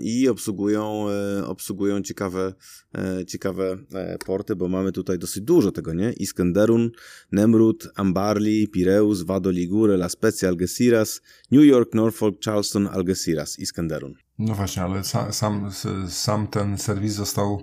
i 0.01 0.29
obsługują, 0.29 1.07
e, 1.11 1.47
obsługują 1.47 2.03
ciekawe, 2.03 2.55
e, 2.95 3.25
ciekawe 3.27 3.79
porty, 4.27 4.57
bo 4.57 4.69
mamy 4.69 4.93
tutaj 4.93 5.19
dosyć 5.19 5.43
dużo 5.43 5.73
tego, 5.73 5.95
nie? 5.95 6.13
Iskenderun, 6.13 6.91
Nemrut, 7.33 7.89
Ambarli, 7.95 8.69
Pireus, 8.69 9.23
Vado 9.23 9.51
Ligure, 9.51 9.95
La 9.95 10.09
Spezia, 10.09 10.49
Algeciras, 10.49 11.21
New 11.51 11.65
York, 11.65 11.95
Norfolk, 11.95 12.45
Charleston, 12.45 12.87
Algeciras, 12.87 13.59
Iskenderun. 13.59 14.24
No 14.39 14.55
właśnie, 14.55 14.83
ale 14.83 15.05
sam, 15.05 15.33
sam, 15.33 15.71
sam 16.09 16.47
ten 16.47 16.79
serwis 16.79 17.13
został 17.13 17.63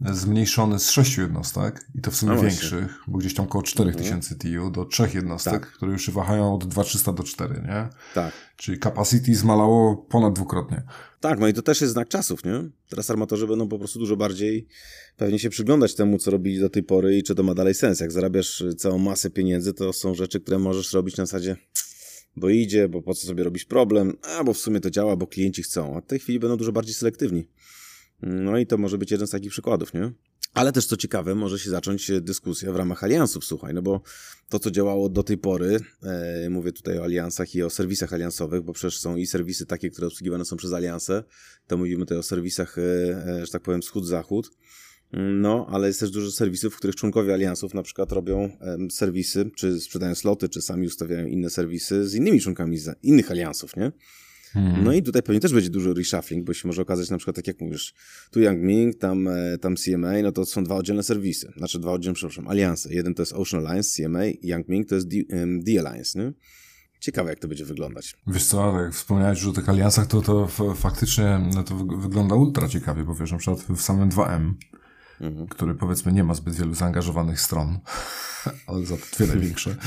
zmniejszony 0.00 0.78
z 0.78 0.90
sześciu 0.90 1.20
jednostek 1.20 1.86
i 1.94 2.00
to 2.00 2.10
w 2.10 2.16
sumie 2.16 2.34
no 2.34 2.42
większych, 2.42 2.98
bo 3.06 3.18
gdzieś 3.18 3.34
tam 3.34 3.46
około 3.46 3.62
4000 3.62 4.34
mhm. 4.34 4.38
TU 4.38 4.70
do 4.70 4.84
trzech 4.84 5.14
jednostek, 5.14 5.52
tak. 5.52 5.72
które 5.72 5.92
już 5.92 6.06
się 6.06 6.12
wahają 6.12 6.54
od 6.54 6.64
2300 6.64 7.12
do 7.12 7.22
4, 7.22 7.54
nie? 7.54 7.88
Tak. 8.14 8.32
Czyli 8.56 8.78
capacity 8.78 9.34
zmalało 9.34 9.96
ponad 9.96 10.32
dwukrotnie. 10.32 10.82
Tak, 11.20 11.38
no 11.38 11.48
i 11.48 11.52
to 11.52 11.62
też 11.62 11.80
jest 11.80 11.92
znak 11.92 12.08
czasów, 12.08 12.44
nie? 12.44 12.64
Teraz 12.88 13.10
armatorzy 13.10 13.46
będą 13.46 13.68
po 13.68 13.78
prostu 13.78 13.98
dużo 13.98 14.16
bardziej 14.16 14.68
pewnie 15.16 15.38
się 15.38 15.50
przyglądać 15.50 15.94
temu, 15.94 16.18
co 16.18 16.30
robili 16.30 16.60
do 16.60 16.70
tej 16.70 16.82
pory 16.82 17.18
i 17.18 17.22
czy 17.22 17.34
to 17.34 17.42
ma 17.42 17.54
dalej 17.54 17.74
sens. 17.74 18.00
Jak 18.00 18.12
zarabiasz 18.12 18.64
całą 18.78 18.98
masę 18.98 19.30
pieniędzy, 19.30 19.74
to 19.74 19.92
są 19.92 20.14
rzeczy, 20.14 20.40
które 20.40 20.58
możesz 20.58 20.92
robić 20.92 21.16
na 21.16 21.26
zasadzie 21.26 21.56
bo 22.38 22.48
idzie, 22.48 22.88
bo 22.88 23.02
po 23.02 23.14
co 23.14 23.26
sobie 23.26 23.44
robisz 23.44 23.64
problem, 23.64 24.16
a 24.22 24.44
bo 24.44 24.52
w 24.52 24.58
sumie 24.58 24.80
to 24.80 24.90
działa, 24.90 25.16
bo 25.16 25.26
klienci 25.26 25.62
chcą. 25.62 25.96
A 25.96 26.00
w 26.00 26.06
tej 26.06 26.18
chwili 26.18 26.38
będą 26.38 26.56
dużo 26.56 26.72
bardziej 26.72 26.94
selektywni. 26.94 27.48
No 28.22 28.58
i 28.58 28.66
to 28.66 28.78
może 28.78 28.98
być 28.98 29.10
jeden 29.10 29.26
z 29.26 29.30
takich 29.30 29.50
przykładów, 29.50 29.94
nie? 29.94 30.12
Ale 30.54 30.72
też 30.72 30.86
co 30.86 30.96
ciekawe, 30.96 31.34
może 31.34 31.58
się 31.58 31.70
zacząć 31.70 32.10
dyskusja 32.20 32.72
w 32.72 32.76
ramach 32.76 33.04
aliansów, 33.04 33.44
słuchaj, 33.44 33.74
no 33.74 33.82
bo 33.82 34.00
to, 34.48 34.58
co 34.58 34.70
działało 34.70 35.08
do 35.08 35.22
tej 35.22 35.38
pory, 35.38 35.80
e, 36.02 36.50
mówię 36.50 36.72
tutaj 36.72 36.98
o 36.98 37.04
aliansach 37.04 37.54
i 37.54 37.62
o 37.62 37.70
serwisach 37.70 38.12
aliansowych, 38.12 38.62
bo 38.62 38.72
przecież 38.72 38.98
są 38.98 39.16
i 39.16 39.26
serwisy 39.26 39.66
takie, 39.66 39.90
które 39.90 40.06
obsługiwane 40.06 40.44
są 40.44 40.56
przez 40.56 40.72
alianse, 40.72 41.24
to 41.66 41.76
mówimy 41.76 42.04
tutaj 42.04 42.18
o 42.18 42.22
serwisach, 42.22 42.78
e, 42.78 42.82
e, 42.82 43.46
że 43.46 43.52
tak 43.52 43.62
powiem, 43.62 43.80
wschód-zachód, 43.80 44.50
no, 45.12 45.66
ale 45.70 45.86
jest 45.86 46.00
też 46.00 46.10
dużo 46.10 46.30
serwisów, 46.30 46.74
w 46.74 46.76
których 46.76 46.96
członkowie 46.96 47.34
aliansów 47.34 47.74
na 47.74 47.82
przykład 47.82 48.12
robią 48.12 48.50
serwisy, 48.90 49.50
czy 49.56 49.80
sprzedają 49.80 50.14
sloty, 50.14 50.48
czy 50.48 50.62
sami 50.62 50.86
ustawiają 50.86 51.26
inne 51.26 51.50
serwisy 51.50 52.08
z 52.08 52.14
innymi 52.14 52.40
członkami 52.40 52.78
z 52.78 52.96
innych 53.02 53.30
aliansów, 53.30 53.76
nie? 53.76 53.92
Hmm. 54.52 54.84
No 54.84 54.92
i 54.92 55.02
tutaj 55.02 55.22
pewnie 55.22 55.40
też 55.40 55.52
będzie 55.52 55.70
dużo 55.70 55.94
reshuffling, 55.94 56.44
bo 56.44 56.54
się 56.54 56.68
może 56.68 56.82
okazać 56.82 57.10
na 57.10 57.16
przykład, 57.16 57.36
tak 57.36 57.46
jak 57.46 57.60
mówisz, 57.60 57.94
tu 58.30 58.40
Young 58.40 58.58
Ming, 58.58 58.98
tam, 58.98 59.28
e, 59.28 59.58
tam 59.58 59.76
CMA, 59.76 60.22
no 60.22 60.32
to 60.32 60.46
są 60.46 60.64
dwa 60.64 60.74
oddzielne 60.74 61.02
serwisy, 61.02 61.52
znaczy 61.56 61.78
dwa 61.78 61.92
oddzielne, 61.92 62.14
przepraszam, 62.14 62.48
alianse. 62.48 62.94
Jeden 62.94 63.14
to 63.14 63.22
jest 63.22 63.32
Ocean 63.32 63.66
Alliance, 63.66 63.90
CMA, 63.96 64.24
Young 64.42 64.68
Ming 64.68 64.88
to 64.88 64.94
jest 64.94 65.08
D-Alliance, 65.58 66.18
nie? 66.18 66.32
Ciekawe, 67.00 67.30
jak 67.30 67.38
to 67.38 67.48
będzie 67.48 67.64
wyglądać. 67.64 68.16
Wiesz 68.26 68.44
co, 68.44 68.80
jak 68.80 68.94
wspomniałeś 68.94 69.38
już 69.38 69.48
o 69.48 69.52
tych 69.52 69.68
aliansach, 69.68 70.06
to 70.06 70.22
to 70.22 70.48
faktycznie 70.74 71.50
no 71.54 71.62
to 71.62 71.76
wygląda 71.76 72.34
ultra 72.34 72.68
ciekawie, 72.68 73.04
bo 73.04 73.14
wiesz, 73.14 73.32
na 73.32 73.38
przykład 73.38 73.60
w 73.60 73.82
samym 73.82 74.10
2M, 74.10 74.52
mhm. 75.20 75.48
który 75.48 75.74
powiedzmy 75.74 76.12
nie 76.12 76.24
ma 76.24 76.34
zbyt 76.34 76.54
wielu 76.54 76.74
zaangażowanych 76.74 77.40
stron, 77.40 77.78
ale 78.66 78.86
za 78.86 78.96
to 78.96 79.02
dwie 79.16 79.26
największe. 79.26 79.76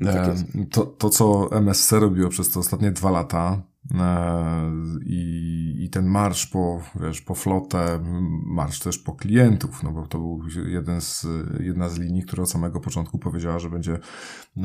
No 0.00 0.12
tak 0.12 0.36
to, 0.70 0.86
to, 0.86 1.10
co 1.10 1.48
MSC 1.52 1.92
robiło 1.92 2.28
przez 2.28 2.50
te 2.50 2.60
ostatnie 2.60 2.90
dwa 2.90 3.10
lata, 3.10 3.62
E, 3.94 4.72
I, 5.06 5.74
I 5.78 5.90
ten 5.90 6.06
marsz 6.06 6.46
po, 6.46 6.82
wiesz, 7.00 7.20
po 7.20 7.34
flotę, 7.34 8.00
marsz 8.46 8.80
też 8.80 8.98
po 8.98 9.12
klientów, 9.12 9.82
no 9.82 9.92
bo 9.92 10.06
to 10.06 10.18
był 10.18 10.42
jeden 10.66 11.00
z, 11.00 11.26
jedna 11.60 11.88
z 11.88 11.98
linii, 11.98 12.22
która 12.22 12.42
od 12.42 12.50
samego 12.50 12.80
początku 12.80 13.18
powiedziała, 13.18 13.58
że 13.58 13.70
będzie 13.70 13.98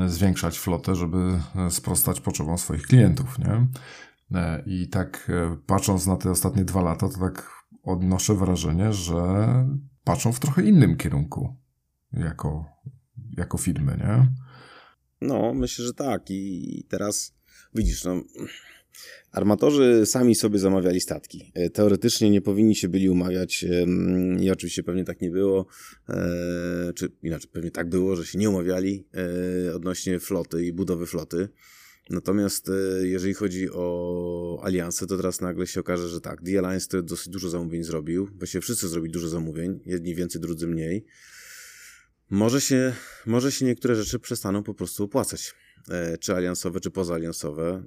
zwiększać 0.07 0.59
flotę, 0.59 0.95
żeby 0.95 1.39
sprostać 1.69 2.21
potrzebom 2.21 2.57
swoich 2.57 2.81
klientów, 2.81 3.39
nie? 3.39 3.67
E, 4.39 4.63
I 4.65 4.87
tak 4.89 5.29
e, 5.29 5.57
patrząc 5.65 6.07
na 6.07 6.17
te 6.17 6.31
ostatnie 6.31 6.65
dwa 6.65 6.81
lata, 6.81 7.09
to 7.09 7.19
tak 7.19 7.63
odnoszę 7.83 8.35
wrażenie, 8.35 8.93
że 8.93 9.47
patrzą 10.03 10.31
w 10.31 10.39
trochę 10.39 10.63
innym 10.63 10.97
kierunku 10.97 11.55
jako, 12.13 12.65
jako 13.37 13.57
firmy, 13.57 13.97
nie? 13.97 14.27
No, 15.21 15.53
myślę, 15.53 15.85
że 15.85 15.93
tak. 15.93 16.21
I 16.29 16.85
teraz 16.89 17.33
widzisz, 17.73 18.03
no 18.03 18.21
Armatorzy 19.31 20.05
sami 20.05 20.35
sobie 20.35 20.59
zamawiali 20.59 21.01
statki. 21.01 21.51
E, 21.53 21.69
teoretycznie 21.69 22.29
nie 22.29 22.41
powinni 22.41 22.75
się 22.75 22.89
byli 22.89 23.09
umawiać 23.09 23.65
i 24.39 24.51
oczywiście 24.51 24.83
pewnie 24.83 25.03
tak 25.03 25.21
nie 25.21 25.29
było, 25.29 25.65
e, 26.09 26.93
czy 26.95 27.11
inaczej 27.23 27.49
pewnie 27.53 27.71
tak 27.71 27.89
było, 27.89 28.15
że 28.15 28.25
się 28.25 28.37
nie 28.39 28.49
umawiali 28.49 29.07
e, 29.67 29.75
odnośnie 29.75 30.19
floty 30.19 30.65
i 30.65 30.73
budowy 30.73 31.05
floty. 31.05 31.49
Natomiast 32.09 32.71
jeżeli 33.01 33.33
chodzi 33.33 33.69
o 33.71 34.59
alianse, 34.63 35.07
to 35.07 35.17
teraz 35.17 35.41
nagle 35.41 35.67
się 35.67 35.79
okaże, 35.79 36.09
że 36.09 36.21
tak, 36.21 36.41
The 36.41 36.59
Alliance 36.59 36.87
to 36.87 37.01
dosyć 37.01 37.29
dużo 37.29 37.49
zamówień 37.49 37.83
zrobił. 37.83 38.29
Właściwie 38.37 38.61
wszyscy 38.61 38.87
zrobili 38.87 39.13
dużo 39.13 39.27
zamówień, 39.27 39.79
jedni 39.85 40.15
więcej, 40.15 40.41
drudzy 40.41 40.67
mniej. 40.67 41.05
Może 42.29 42.61
się, 42.61 42.93
może 43.25 43.51
się 43.51 43.65
niektóre 43.65 43.95
rzeczy 43.95 44.19
przestaną 44.19 44.63
po 44.63 44.73
prostu 44.73 45.03
opłacać. 45.03 45.53
E, 45.89 46.17
czy 46.17 46.35
aliansowe, 46.35 46.79
czy 46.79 46.91
pozaaliansowe. 46.91 47.83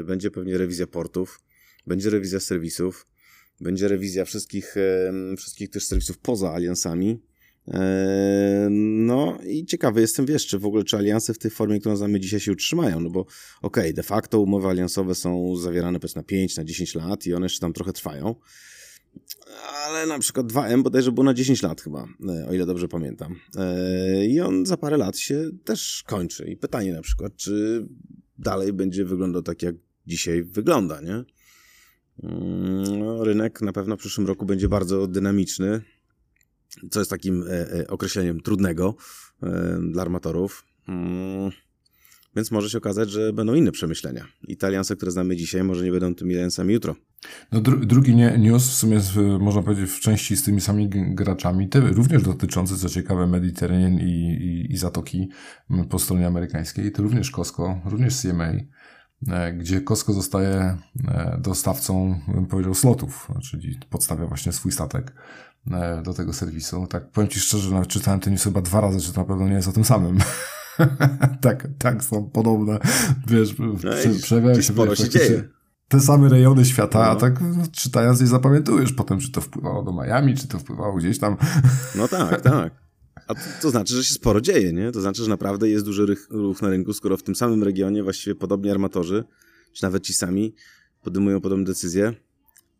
E, 0.00 0.04
będzie 0.04 0.30
pewnie 0.30 0.58
rewizja 0.58 0.86
portów, 0.86 1.40
będzie 1.86 2.10
rewizja 2.10 2.40
serwisów, 2.40 3.06
będzie 3.60 3.88
rewizja 3.88 4.24
wszystkich, 4.24 4.76
e, 4.76 5.12
wszystkich 5.36 5.70
też 5.70 5.86
serwisów 5.86 6.18
poza 6.18 6.52
aliansami. 6.52 7.22
No 8.70 9.38
i 9.46 9.66
ciekawy 9.66 10.00
jestem, 10.00 10.26
wiesz, 10.26 10.46
czy 10.46 10.58
w 10.58 10.66
ogóle, 10.66 10.84
czy 10.84 10.96
alianse 10.96 11.34
w 11.34 11.38
tej 11.38 11.50
formie, 11.50 11.80
którą 11.80 11.96
znamy 11.96 12.20
dzisiaj 12.20 12.40
się 12.40 12.52
utrzymają, 12.52 13.00
no 13.00 13.10
bo 13.10 13.20
okej, 13.20 13.30
okay, 13.62 13.92
de 13.92 14.02
facto 14.02 14.40
umowy 14.40 14.68
aliansowe 14.68 15.14
są 15.14 15.56
zawierane 15.56 16.00
powiedzmy 16.00 16.18
na 16.18 16.26
5, 16.26 16.56
na 16.56 16.64
10 16.64 16.94
lat 16.94 17.26
i 17.26 17.34
one 17.34 17.46
jeszcze 17.46 17.60
tam 17.60 17.72
trochę 17.72 17.92
trwają, 17.92 18.34
ale 19.86 20.06
na 20.06 20.18
przykład 20.18 20.46
2M 20.46 20.82
bodajże 20.82 21.12
było 21.12 21.24
na 21.24 21.34
10 21.34 21.62
lat 21.62 21.80
chyba, 21.80 22.06
e, 22.28 22.48
o 22.48 22.52
ile 22.52 22.66
dobrze 22.66 22.88
pamiętam. 22.88 23.36
E, 23.56 24.26
I 24.26 24.40
on 24.40 24.66
za 24.66 24.76
parę 24.76 24.96
lat 24.96 25.18
się 25.18 25.50
też 25.64 26.04
kończy. 26.06 26.50
I 26.50 26.56
pytanie 26.56 26.92
na 26.92 27.02
przykład, 27.02 27.36
czy 27.36 27.86
dalej 28.38 28.72
będzie 28.72 29.04
wyglądał 29.04 29.42
tak, 29.42 29.62
jak 29.62 29.74
dzisiaj 30.06 30.42
wygląda, 30.42 31.00
nie? 31.00 31.24
Mm, 32.22 32.98
no, 32.98 33.24
rynek 33.24 33.60
na 33.60 33.72
pewno 33.72 33.96
w 33.96 34.00
przyszłym 34.00 34.26
roku 34.26 34.46
będzie 34.46 34.68
bardzo 34.68 35.06
dynamiczny, 35.06 35.82
co 36.90 36.98
jest 36.98 37.10
takim 37.10 37.44
e, 37.50 37.86
określeniem 37.86 38.40
trudnego 38.40 38.94
dla 39.92 40.02
armatorów. 40.02 40.64
Mm, 40.88 41.50
więc 42.36 42.50
może 42.50 42.70
się 42.70 42.78
okazać, 42.78 43.10
że 43.10 43.32
będą 43.32 43.54
inne 43.54 43.72
przemyślenia. 43.72 44.26
I 44.48 44.56
te 44.56 44.82
które 44.96 45.12
znamy 45.12 45.36
dzisiaj, 45.36 45.64
może 45.64 45.84
nie 45.84 45.90
będą 45.90 46.14
tymi 46.14 46.34
aliansami 46.34 46.74
jutro. 46.74 46.96
No, 47.52 47.60
dru 47.60 47.86
drugi 47.86 48.14
news 48.14 48.68
w 48.68 48.74
sumie 48.74 48.94
jest, 48.94 49.16
można 49.40 49.62
powiedzieć, 49.62 49.90
w 49.90 50.00
części 50.00 50.36
z 50.36 50.42
tymi 50.42 50.60
samymi 50.60 51.14
graczami, 51.14 51.68
te 51.68 51.80
również 51.80 52.22
dotyczący, 52.22 52.76
co 52.76 52.88
ciekawe, 52.88 53.26
Mediterranean 53.26 53.98
i, 53.98 54.02
i, 54.02 54.72
i 54.72 54.76
Zatoki 54.76 55.28
po 55.90 55.98
stronie 55.98 56.26
amerykańskiej, 56.26 56.92
to 56.92 57.02
również 57.02 57.30
Costco, 57.30 57.80
również 57.84 58.22
CMA 58.22 58.52
gdzie 59.58 59.80
Costco 59.80 60.12
zostaje 60.12 60.76
dostawcą, 61.38 62.20
bym 62.28 62.46
powiedział, 62.46 62.74
slotów, 62.74 63.28
czyli 63.42 63.78
podstawia 63.90 64.26
właśnie 64.26 64.52
swój 64.52 64.72
statek 64.72 65.14
do 66.04 66.14
tego 66.14 66.32
serwisu. 66.32 66.86
Tak 66.86 67.10
powiem 67.10 67.30
Ci 67.30 67.40
szczerze, 67.40 67.70
nawet 67.70 67.88
czytałem 67.88 68.20
ten 68.20 68.32
news 68.32 68.44
chyba 68.44 68.60
dwa 68.60 68.80
razy, 68.80 69.00
czy 69.00 69.12
to 69.12 69.20
na 69.20 69.26
pewno 69.26 69.48
nie 69.48 69.54
jest 69.54 69.68
o 69.68 69.72
tym 69.72 69.84
samym. 69.84 70.18
tak, 71.40 71.68
tak, 71.78 72.04
są 72.04 72.30
podobne, 72.30 72.78
wiesz, 73.26 73.58
no 73.58 73.74
przejawiają 74.22 74.54
się. 74.54 74.62
Sporo 74.62 74.96
się 74.96 75.08
dzieje 75.08 75.48
te 75.92 76.00
same 76.00 76.28
rejony 76.28 76.64
świata, 76.64 76.98
no. 76.98 77.04
a 77.04 77.16
tak 77.16 77.40
czytając 77.72 78.20
je 78.20 78.26
zapamiętujesz 78.26 78.92
potem, 78.92 79.20
czy 79.20 79.32
to 79.32 79.40
wpływało 79.40 79.82
do 79.82 79.92
Miami, 79.92 80.36
czy 80.36 80.48
to 80.48 80.58
wpływało 80.58 80.96
gdzieś 80.96 81.18
tam. 81.18 81.36
No 81.96 82.08
tak, 82.08 82.40
tak. 82.40 82.72
A 83.26 83.34
to, 83.34 83.40
to, 83.62 83.70
znaczy, 83.70 83.94
że 83.94 84.04
się 84.04 84.14
sporo 84.14 84.40
dzieje, 84.40 84.72
nie? 84.72 84.92
To 84.92 85.00
znaczy, 85.00 85.22
że 85.22 85.30
naprawdę 85.30 85.68
jest 85.68 85.84
duży 85.84 86.06
ruch 86.30 86.62
na 86.62 86.68
rynku, 86.68 86.92
skoro 86.92 87.16
w 87.16 87.22
tym 87.22 87.34
samym 87.34 87.62
regionie 87.62 88.02
właściwie 88.02 88.34
podobni 88.34 88.70
armatorzy, 88.70 89.24
czy 89.72 89.82
nawet 89.82 90.02
ci 90.02 90.14
sami 90.14 90.54
podejmują 91.02 91.40
podobne 91.40 91.64
decyzje, 91.64 92.12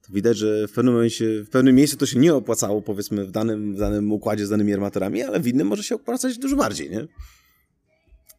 to 0.07 0.13
widać, 0.13 0.37
że 0.37 0.69
w 0.69 0.73
pewnym 0.73 0.95
momencie, 0.95 1.45
w 1.45 1.51
pewnym 1.51 1.75
miejscu 1.75 1.97
to 1.97 2.07
się 2.07 2.19
nie 2.19 2.35
opłacało, 2.35 2.83
powiedzmy, 2.83 3.25
w 3.25 3.31
danym, 3.31 3.75
w 3.75 3.79
danym 3.79 4.13
układzie 4.13 4.47
z 4.47 4.51
danymi 4.51 4.73
armatorami, 4.73 5.23
ale 5.23 5.41
w 5.41 5.47
innym 5.47 5.67
może 5.67 5.83
się 5.83 5.95
opłacać 5.95 6.39
dużo 6.39 6.57
bardziej, 6.57 6.91
nie? 6.91 7.09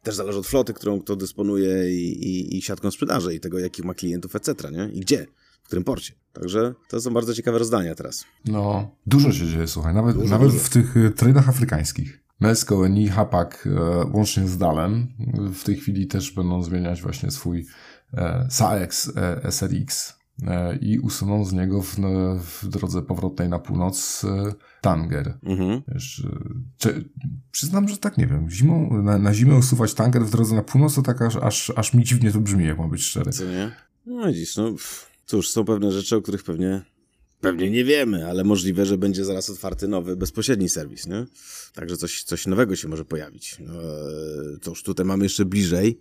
też 0.04 0.14
zależy 0.14 0.38
od 0.38 0.46
floty, 0.46 0.74
którą 0.74 1.00
kto 1.00 1.16
dysponuje 1.16 1.94
i, 1.94 2.28
i, 2.28 2.56
i 2.56 2.62
siatką 2.62 2.90
sprzedaży 2.90 3.34
i 3.34 3.40
tego, 3.40 3.58
jakich 3.58 3.84
ma 3.84 3.94
klientów, 3.94 4.36
etc., 4.36 4.54
nie? 4.72 4.90
I 4.92 5.00
gdzie, 5.00 5.26
w 5.62 5.66
którym 5.66 5.84
porcie. 5.84 6.12
Także 6.32 6.74
to 6.88 7.00
są 7.00 7.14
bardzo 7.14 7.34
ciekawe 7.34 7.58
rozdania 7.58 7.94
teraz. 7.94 8.24
No, 8.44 8.90
dużo 9.06 9.32
się 9.32 9.46
dzieje, 9.46 9.66
słuchaj, 9.66 9.94
nawet, 9.94 10.16
dużo, 10.16 10.28
nawet 10.28 10.50
dużo. 10.50 10.64
w 10.64 10.68
tych 10.68 10.96
y, 10.96 11.10
trade'ach 11.10 11.48
afrykańskich. 11.48 12.20
Mesko, 12.40 12.86
Eni, 12.86 13.08
Hapak, 13.08 13.66
e, 13.66 14.04
łącznie 14.12 14.48
z 14.48 14.58
Dalem, 14.58 15.06
w 15.54 15.64
tej 15.64 15.76
chwili 15.76 16.06
też 16.06 16.30
będą 16.30 16.62
zmieniać 16.62 17.02
właśnie 17.02 17.30
swój 17.30 17.66
e, 18.14 18.46
SAEX 18.50 19.12
e, 19.16 19.52
SRX 19.52 20.10
e, 20.10 20.23
i 20.80 20.98
usuną 20.98 21.44
z 21.44 21.52
niego 21.52 21.82
w, 21.82 21.96
w 22.40 22.68
drodze 22.68 23.02
powrotnej 23.02 23.48
na 23.48 23.58
północ 23.58 24.24
e, 24.24 24.54
Tanger. 24.80 25.38
Mhm. 25.42 25.82
Wiesz, 25.88 26.26
czy, 26.78 27.04
przyznam, 27.50 27.88
że 27.88 27.96
tak 27.96 28.18
nie 28.18 28.26
wiem. 28.26 28.50
Zimą, 28.50 29.02
na, 29.02 29.18
na 29.18 29.34
zimę 29.34 29.56
usuwać 29.56 29.94
Tanger 29.94 30.22
w 30.22 30.30
drodze 30.30 30.54
na 30.54 30.62
północ, 30.62 30.94
to 30.94 31.02
tak 31.02 31.22
aż, 31.22 31.36
aż, 31.36 31.72
aż 31.76 31.94
mi 31.94 32.04
dziwnie 32.04 32.32
to 32.32 32.40
brzmi, 32.40 32.66
jak 32.66 32.78
mam 32.78 32.90
być 32.90 33.02
szczery. 33.02 33.32
Co 33.32 33.44
nie? 33.44 33.70
No 34.06 34.26
widzisz, 34.26 34.56
no 34.56 34.74
cóż, 35.26 35.50
są 35.50 35.64
pewne 35.64 35.92
rzeczy, 35.92 36.16
o 36.16 36.22
których 36.22 36.42
pewnie 36.42 36.82
Pewnie 37.40 37.70
nie 37.70 37.84
wiemy, 37.84 38.26
ale 38.26 38.44
możliwe, 38.44 38.86
że 38.86 38.98
będzie 38.98 39.24
zaraz 39.24 39.50
otwarty 39.50 39.88
nowy, 39.88 40.16
bezpośredni 40.16 40.68
serwis, 40.68 41.06
nie? 41.06 41.26
Także 41.74 41.96
coś, 41.96 42.22
coś 42.22 42.46
nowego 42.46 42.76
się 42.76 42.88
może 42.88 43.04
pojawić. 43.04 43.58
To 44.62 44.70
już 44.70 44.82
tutaj 44.82 45.06
mamy 45.06 45.24
jeszcze 45.24 45.44
bliżej. 45.44 45.98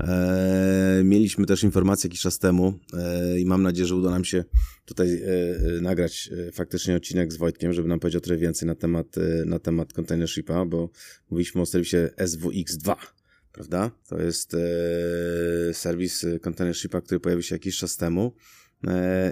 E, 0.00 1.02
mieliśmy 1.04 1.46
też 1.46 1.62
informację 1.62 2.08
jakiś 2.08 2.20
czas 2.20 2.38
temu 2.38 2.78
e, 2.92 3.40
i 3.40 3.46
mam 3.46 3.62
nadzieję, 3.62 3.86
że 3.86 3.94
uda 3.94 4.10
nam 4.10 4.24
się 4.24 4.44
tutaj 4.84 5.22
e, 5.22 5.80
nagrać 5.80 6.30
faktycznie 6.52 6.96
odcinek 6.96 7.32
z 7.32 7.36
Wojtkiem, 7.36 7.72
żeby 7.72 7.88
nam 7.88 8.00
powiedział 8.00 8.20
trochę 8.20 8.40
więcej 8.40 8.66
na 8.68 8.74
temat, 8.74 9.06
na 9.46 9.58
temat 9.58 9.92
Container 9.92 10.28
Shipa, 10.28 10.64
bo 10.64 10.90
mówiliśmy 11.30 11.60
o 11.60 11.66
serwisie 11.66 11.96
SWX2 12.18 12.96
prawda? 13.52 13.90
To 14.08 14.22
jest 14.22 14.56
serwis 15.72 16.26
Container 16.40 16.74
Shipa, 16.74 17.00
który 17.00 17.20
pojawił 17.20 17.42
się 17.42 17.54
jakiś 17.54 17.78
czas 17.78 17.96
temu 17.96 18.32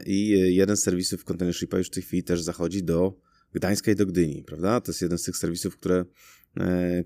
i 0.06 0.28
jeden 0.54 0.76
z 0.76 0.82
serwisów 0.82 1.24
Container 1.24 1.54
Shipa 1.54 1.78
już 1.78 1.86
w 1.86 1.90
tej 1.90 2.02
chwili 2.02 2.22
też 2.22 2.42
zachodzi 2.42 2.82
do 2.82 3.20
Gdańska 3.54 3.90
i 3.90 3.94
do 3.94 4.06
Gdyni, 4.06 4.42
prawda? 4.42 4.80
To 4.80 4.92
jest 4.92 5.02
jeden 5.02 5.18
z 5.18 5.22
tych 5.22 5.36
serwisów, 5.36 5.76
które 5.76 6.04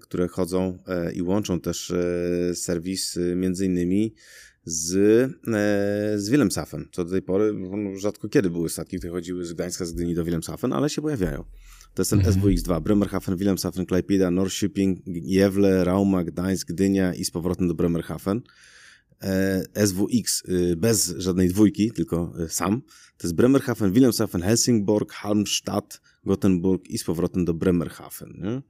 które 0.01 0.29
chodzą 0.29 0.79
e, 0.87 1.13
i 1.13 1.23
łączą 1.23 1.61
też 1.61 1.91
e, 1.91 2.55
serwis 2.55 3.19
między 3.37 3.67
innymi 3.67 4.15
z, 4.65 4.91
z 6.17 6.29
Wilhelmshaven, 6.29 6.89
co 6.93 7.05
do 7.05 7.11
tej 7.11 7.23
pory 7.23 7.53
no, 7.53 7.99
rzadko 7.99 8.29
kiedy 8.29 8.51
były 8.51 8.69
statki, 8.69 8.99
które 8.99 9.13
chodziły 9.13 9.45
z 9.45 9.53
Gdańska, 9.53 9.85
z 9.85 9.93
Gdyni 9.93 10.15
do 10.15 10.25
Wilhelmshaven, 10.25 10.73
ale 10.73 10.91
się 10.91 11.03
pojawiają. 11.03 11.45
To 11.95 12.03
jest 12.03 12.11
ten 12.11 12.19
mhm. 12.19 12.37
SWX2, 12.37 12.83
Bremerhaven, 12.83 13.37
Wilhelmshaven, 13.37 13.87
Klaipeda, 13.87 14.31
Norrköping, 14.31 14.99
Jewle, 15.07 15.85
Rauma, 15.85 16.25
Gdańsk, 16.25 16.69
Gdynia 16.69 17.15
i 17.15 17.25
z 17.25 17.31
powrotem 17.31 17.69
do 17.69 17.75
Bremerhaven. 17.75 18.41
SWX 19.87 20.43
bez 20.77 21.15
żadnej 21.17 21.49
dwójki, 21.49 21.91
tylko 21.91 22.33
sam. 22.49 22.83
To 23.19 23.27
jest 23.27 23.35
Bremerhaven, 23.35 23.93
Wilhelmshaven, 23.93 24.43
Helsingborg, 24.43 25.13
Halmstad, 25.13 26.01
Gothenburg 26.25 26.91
i 26.91 26.99
z 26.99 27.05
powrotem 27.05 27.45
do 27.45 27.55
Bremerhaven. 27.55 28.33
Nie? 28.39 28.63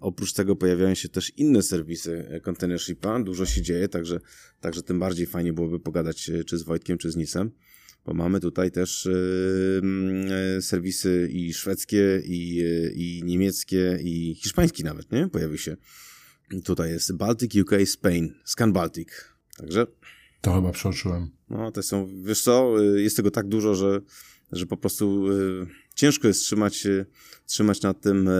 Oprócz 0.00 0.32
tego 0.32 0.56
pojawiają 0.56 0.94
się 0.94 1.08
też 1.08 1.32
inne 1.36 1.62
serwisy 1.62 2.28
e, 2.28 2.40
Container 2.40 2.80
Shipa, 2.80 3.20
dużo 3.20 3.46
się 3.46 3.62
dzieje, 3.62 3.88
także, 3.88 4.20
także 4.60 4.82
tym 4.82 4.98
bardziej 4.98 5.26
fajnie 5.26 5.52
byłoby 5.52 5.80
pogadać 5.80 6.30
e, 6.30 6.44
czy 6.44 6.58
z 6.58 6.62
Wojtkiem, 6.62 6.98
czy 6.98 7.10
z 7.10 7.16
Nisem, 7.16 7.50
bo 8.04 8.14
mamy 8.14 8.40
tutaj 8.40 8.70
też 8.70 9.08
yy, 9.82 10.62
serwisy 10.62 11.28
i 11.32 11.54
szwedzkie, 11.54 12.22
i, 12.24 12.62
i 12.94 13.22
niemieckie, 13.24 13.98
i 14.02 14.34
hiszpański 14.34 14.84
nawet, 14.84 15.12
nie? 15.12 15.28
Pojawił 15.28 15.58
się. 15.58 15.76
Tutaj 16.64 16.90
jest 16.90 17.16
Baltic, 17.16 17.54
UK, 17.56 17.70
Spain, 17.86 18.34
Scan 18.44 18.72
Baltic. 18.72 19.08
Także... 19.56 19.86
To 20.40 20.54
chyba 20.54 20.72
przeoczyłem. 20.72 21.30
No, 21.50 21.72
to 21.72 21.82
są, 21.82 22.08
wiesz 22.24 22.42
co, 22.42 22.82
jest 22.82 23.16
tego 23.16 23.30
tak 23.30 23.48
dużo, 23.48 23.74
że, 23.74 24.00
że 24.52 24.66
po 24.66 24.76
prostu... 24.76 25.32
Yy, 25.32 25.66
ciężko 25.96 26.28
jest 26.28 26.40
trzymać, 26.40 26.86
trzymać 27.46 27.82
nad 27.82 28.00
tym, 28.00 28.28
e, 28.28 28.32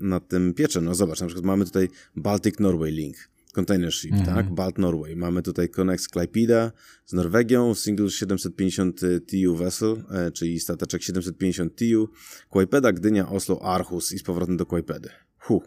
nad 0.00 0.28
tym 0.28 0.54
pieczem. 0.54 0.84
No 0.84 0.94
zobacz, 0.94 1.20
na 1.20 1.26
przykład 1.26 1.46
mamy 1.46 1.64
tutaj 1.64 1.88
Baltic 2.16 2.58
Norway 2.58 2.90
Link, 2.90 3.16
Container 3.52 3.92
Ship, 3.92 4.12
mm 4.12 4.24
-hmm. 4.24 4.34
tak? 4.34 4.54
Balt 4.54 4.78
Norway. 4.78 5.16
Mamy 5.16 5.42
tutaj 5.42 5.68
Connect 5.68 6.08
Klaipeda 6.08 6.72
z 7.06 7.12
Norwegią, 7.12 7.74
Single 7.74 8.10
750 8.10 9.00
TU 9.00 9.56
Vessel, 9.56 10.04
e, 10.10 10.30
czyli 10.30 10.60
stateczek 10.60 11.02
750 11.02 11.76
TU, 11.76 12.08
Klaipeda, 12.50 12.92
Gdynia, 12.92 13.28
Oslo, 13.28 13.62
Arhus 13.62 14.12
i 14.12 14.18
z 14.18 14.22
powrotem 14.22 14.56
do 14.56 14.66
Klaipedy. 14.66 15.08
Huh. 15.38 15.62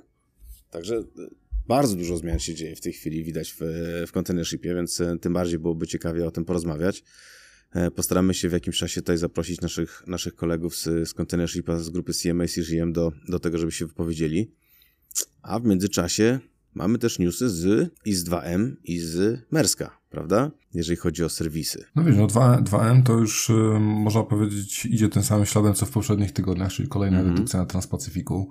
Także 0.70 0.96
e, 0.96 1.04
bardzo 1.68 1.96
dużo 1.96 2.18
zmian 2.18 2.40
się 2.40 2.56
dzieje 2.56 2.76
w 2.76 2.82
tej 2.82 2.94
chwili, 2.94 3.24
widać 3.24 3.56
w, 3.60 3.60
w 4.08 4.12
Container 4.12 4.46
Shipie, 4.46 4.76
więc 4.76 5.02
tym 5.22 5.34
bardziej 5.34 5.60
byłoby 5.60 5.88
ciekawie 5.88 6.28
o 6.28 6.32
tym 6.32 6.46
porozmawiać. 6.46 7.04
E, 7.74 7.92
postaramy 7.92 8.34
się 8.34 8.50
w 8.50 8.52
jakimś 8.52 8.78
czasie 8.78 9.02
tutaj 9.02 9.18
zaprosić 9.18 9.62
naszych, 9.62 10.04
naszych 10.08 10.36
kolegów 10.36 10.76
z, 10.76 11.10
z 11.10 11.14
Container 11.14 11.50
Shipa, 11.50 11.78
z 11.78 11.90
grupy 11.90 12.14
CMA, 12.14 12.44
CGM 12.48 12.94
do, 12.94 13.12
do 13.30 13.40
tego, 13.40 13.58
żeby 13.58 13.72
się 13.72 13.86
wypowiedzieli. 13.86 14.52
A 15.42 15.60
w 15.60 15.66
międzyczasie 15.66 16.40
mamy 16.74 16.98
też 16.98 17.20
newsy 17.20 17.50
z 17.50 17.94
IS-2M 18.06 18.72
i 18.84 19.00
z 19.00 19.42
Merska, 19.52 19.98
prawda? 20.10 20.52
Jeżeli 20.74 20.98
chodzi 20.98 21.24
o 21.24 21.30
serwisy. 21.30 21.86
No 21.96 22.04
wiesz, 22.04 22.16
no 22.18 22.28
2, 22.28 22.62
2M 22.62 23.04
to 23.04 23.14
już 23.14 23.50
y, 23.50 23.54
można 23.80 24.24
powiedzieć 24.24 24.86
idzie 24.86 25.10
tym 25.10 25.24
samym 25.24 25.46
śladem, 25.46 25.74
co 25.74 25.86
w 25.86 25.92
poprzednich 25.92 26.32
tygodniach, 26.32 26.72
czyli 26.72 26.90
kolejna 26.90 27.20
mm 27.20 27.32
-hmm. 27.32 27.36
redukcja 27.36 27.60
na 27.60 27.66
Transpacyfiku. 27.66 28.50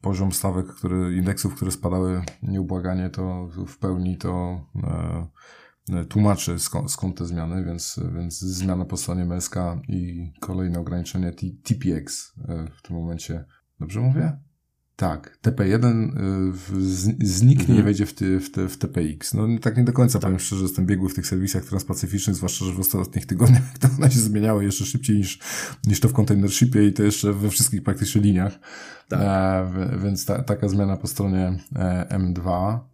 Poziom 0.00 0.32
stawek, 0.32 0.66
który, 0.66 1.16
indeksów, 1.16 1.54
które 1.54 1.70
spadały 1.70 2.22
nieubłaganie, 2.42 3.10
to 3.10 3.48
w 3.66 3.78
pełni 3.78 4.16
to 4.16 4.60
y, 4.76 4.80
tłumaczy 6.08 6.58
skąd, 6.58 6.90
skąd 6.90 7.18
te 7.18 7.26
zmiany, 7.26 7.64
więc, 7.64 8.00
więc 8.14 8.40
zmiana 8.40 8.84
po 8.84 8.96
stronie 8.96 9.22
MSK 9.22 9.54
i 9.88 10.32
kolejne 10.40 10.78
ograniczenie 10.78 11.32
TPX 11.62 12.32
e, 12.48 12.66
w 12.76 12.82
tym 12.82 12.96
momencie. 12.96 13.44
Dobrze 13.80 14.00
mówię? 14.00 14.38
Tak, 14.98 15.38
TP1 15.42 15.84
e, 15.84 16.06
zniknie 17.20 17.62
mhm. 17.62 17.78
i 17.78 17.82
wejdzie 17.82 18.06
w, 18.06 18.14
ty, 18.14 18.40
w, 18.40 18.50
te, 18.50 18.68
w 18.68 18.78
TPX. 18.78 19.34
No 19.34 19.46
tak 19.60 19.76
nie 19.76 19.84
do 19.84 19.92
końca, 19.92 20.18
tak. 20.18 20.22
powiem 20.22 20.38
szczerze, 20.38 20.62
jestem 20.62 20.86
biegły 20.86 21.08
w 21.08 21.14
tych 21.14 21.26
serwisach 21.26 21.64
transpacyficznych, 21.64 22.36
zwłaszcza, 22.36 22.64
że 22.64 22.72
w 22.72 22.80
ostatnich 22.80 23.26
tygodniach 23.26 23.62
to 23.80 23.88
one 23.98 24.10
się 24.10 24.20
zmieniały 24.20 24.64
jeszcze 24.64 24.84
szybciej 24.84 25.16
niż, 25.16 25.38
niż 25.86 26.00
to 26.00 26.08
w 26.08 26.12
containershipie 26.12 26.86
i 26.86 26.92
to 26.92 27.02
jeszcze 27.02 27.32
we 27.32 27.50
wszystkich 27.50 27.82
praktycznie 27.82 28.20
liniach. 28.20 28.58
Tak. 29.08 29.20
E, 29.20 29.98
więc 30.02 30.24
ta, 30.24 30.42
taka 30.42 30.68
zmiana 30.68 30.96
po 30.96 31.06
stronie 31.06 31.58
M2 32.10 32.48
E, 32.48 32.87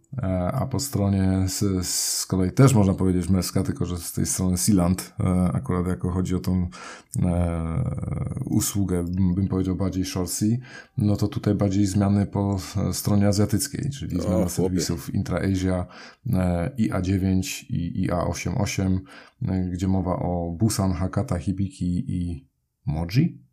a 0.53 0.65
po 0.65 0.79
stronie 0.79 1.45
z, 1.47 1.87
z 1.87 2.25
kolei 2.25 2.51
też 2.51 2.73
można 2.73 2.93
powiedzieć 2.93 3.29
Merska, 3.29 3.63
tylko 3.63 3.85
że 3.85 3.97
z 3.97 4.13
tej 4.13 4.25
strony 4.25 4.57
Sealand, 4.57 5.13
e, 5.19 5.51
akurat 5.53 5.87
jako 5.87 6.11
chodzi 6.11 6.35
o 6.35 6.39
tą 6.39 6.69
e, 7.23 7.83
usługę, 8.45 9.05
bym 9.35 9.47
powiedział 9.47 9.75
bardziej 9.75 10.05
shoresea, 10.05 10.57
no 10.97 11.15
to 11.15 11.27
tutaj 11.27 11.55
bardziej 11.55 11.85
zmiany 11.85 12.25
po 12.25 12.59
stronie 12.91 13.27
azjatyckiej, 13.27 13.89
czyli 13.89 14.21
zmiana 14.21 14.37
o, 14.37 14.49
serwisów 14.49 15.13
Intra-Asia, 15.13 15.85
IA9 16.79 17.65
i 17.69 18.09
IA88, 18.09 18.99
gdzie 19.71 19.87
mowa 19.87 20.15
o 20.15 20.55
Busan, 20.59 20.93
Hakata, 20.93 21.37
Hibiki 21.37 22.05
i 22.07 22.47
Moji. 22.85 23.45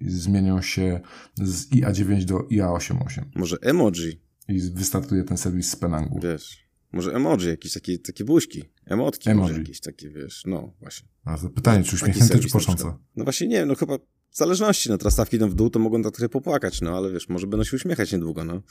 Zmienią 0.00 0.62
się 0.62 1.00
z 1.34 1.70
IA9 1.70 2.24
do 2.24 2.38
IA88. 2.38 3.22
Może 3.34 3.56
emoji? 3.62 4.25
I 4.48 4.60
wystartuje 4.60 5.24
ten 5.24 5.36
serwis 5.36 5.70
z 5.70 5.76
Penangu. 5.76 6.20
Wiesz, 6.22 6.66
może 6.92 7.12
emoji, 7.12 7.48
jakieś 7.48 7.72
takie, 7.72 7.98
takie 7.98 8.24
buźki, 8.24 8.64
emotki 8.86 9.30
emoji. 9.30 9.48
może 9.48 9.60
jakieś 9.60 9.80
takie, 9.80 10.10
wiesz, 10.10 10.42
no 10.46 10.74
właśnie. 10.80 11.08
A 11.24 11.38
to 11.38 11.50
pytanie, 11.50 11.84
czy 11.84 11.94
uśmiechnięte, 11.94 12.38
czy 12.38 12.48
płaczące? 12.48 12.96
No 13.16 13.24
właśnie 13.24 13.46
nie, 13.48 13.66
no 13.66 13.74
chyba 13.74 13.98
w 14.30 14.36
zależności, 14.36 14.88
no 14.88 14.98
teraz 14.98 15.12
stawki 15.12 15.36
idą 15.36 15.48
w 15.48 15.54
dół, 15.54 15.70
to 15.70 15.78
mogą 15.78 16.02
tak 16.02 16.12
trochę 16.12 16.28
popłakać, 16.28 16.80
no 16.80 16.96
ale 16.96 17.12
wiesz, 17.12 17.28
może 17.28 17.46
będą 17.46 17.64
się 17.64 17.76
uśmiechać 17.76 18.12
niedługo, 18.12 18.44
no. 18.44 18.62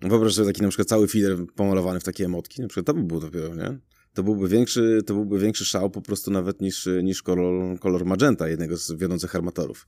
Wyobraź 0.00 0.34
sobie 0.34 0.46
taki 0.46 0.62
na 0.62 0.68
przykład 0.68 0.88
cały 0.88 1.08
feeder 1.08 1.46
pomalowany 1.54 2.00
w 2.00 2.04
takie 2.04 2.24
emotki, 2.24 2.62
na 2.62 2.68
przykład 2.68 2.86
to 2.86 2.94
by 2.94 3.02
było 3.02 3.20
dopiero, 3.20 3.54
nie? 3.54 3.78
to 4.16 4.22
byłby 4.22 4.48
większy, 4.48 5.02
to 5.06 5.14
byłby 5.14 5.38
większy 5.38 5.64
szał 5.64 5.90
po 5.90 6.02
prostu 6.02 6.30
nawet 6.30 6.60
niż, 6.60 6.88
niż 7.02 7.22
kolor, 7.22 7.78
kolor 7.78 8.04
magenta, 8.04 8.48
jednego 8.48 8.76
z 8.76 8.92
wiodących 8.92 9.36
armatorów. 9.36 9.86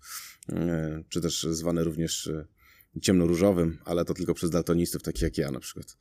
E, 0.53 1.03
czy 1.09 1.21
też 1.21 1.47
zwany 1.51 1.85
również 1.85 2.27
e, 2.27 2.45
ciemnoróżowym, 3.03 3.79
ale 3.85 4.05
to 4.05 4.15
tylko 4.15 4.35
przez 4.35 4.51
daltonistów, 4.51 5.03
takich 5.03 5.23
jak 5.23 5.39
ja 5.39 5.51
na 5.51 5.61
przykład. 5.61 5.97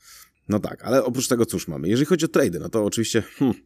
No 0.50 0.60
tak, 0.60 0.84
ale 0.84 1.04
oprócz 1.04 1.28
tego 1.28 1.46
cóż 1.46 1.68
mamy? 1.68 1.90
Jeżeli 1.90 2.06
chodzi 2.06 2.26
o 2.26 2.28
trady, 2.28 2.60
no 2.60 2.70
to 2.70 2.86
oczywiście, 2.86 3.22
hmm, 3.22 3.58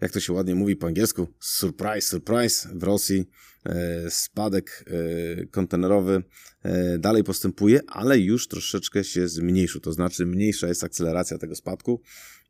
jak 0.00 0.12
to 0.12 0.20
się 0.20 0.32
ładnie 0.32 0.54
mówi 0.54 0.76
po 0.76 0.86
angielsku, 0.86 1.28
surprise, 1.40 2.00
surprise, 2.00 2.68
w 2.74 2.82
Rosji 2.82 3.24
e, 3.64 4.10
spadek 4.10 4.84
e, 4.86 5.46
kontenerowy 5.46 6.22
e, 6.62 6.98
dalej 6.98 7.24
postępuje, 7.24 7.80
ale 7.86 8.18
już 8.18 8.48
troszeczkę 8.48 9.04
się 9.04 9.28
zmniejszył, 9.28 9.80
to 9.80 9.92
znaczy 9.92 10.26
mniejsza 10.26 10.68
jest 10.68 10.84
akceleracja 10.84 11.38
tego 11.38 11.54
spadku, 11.54 12.00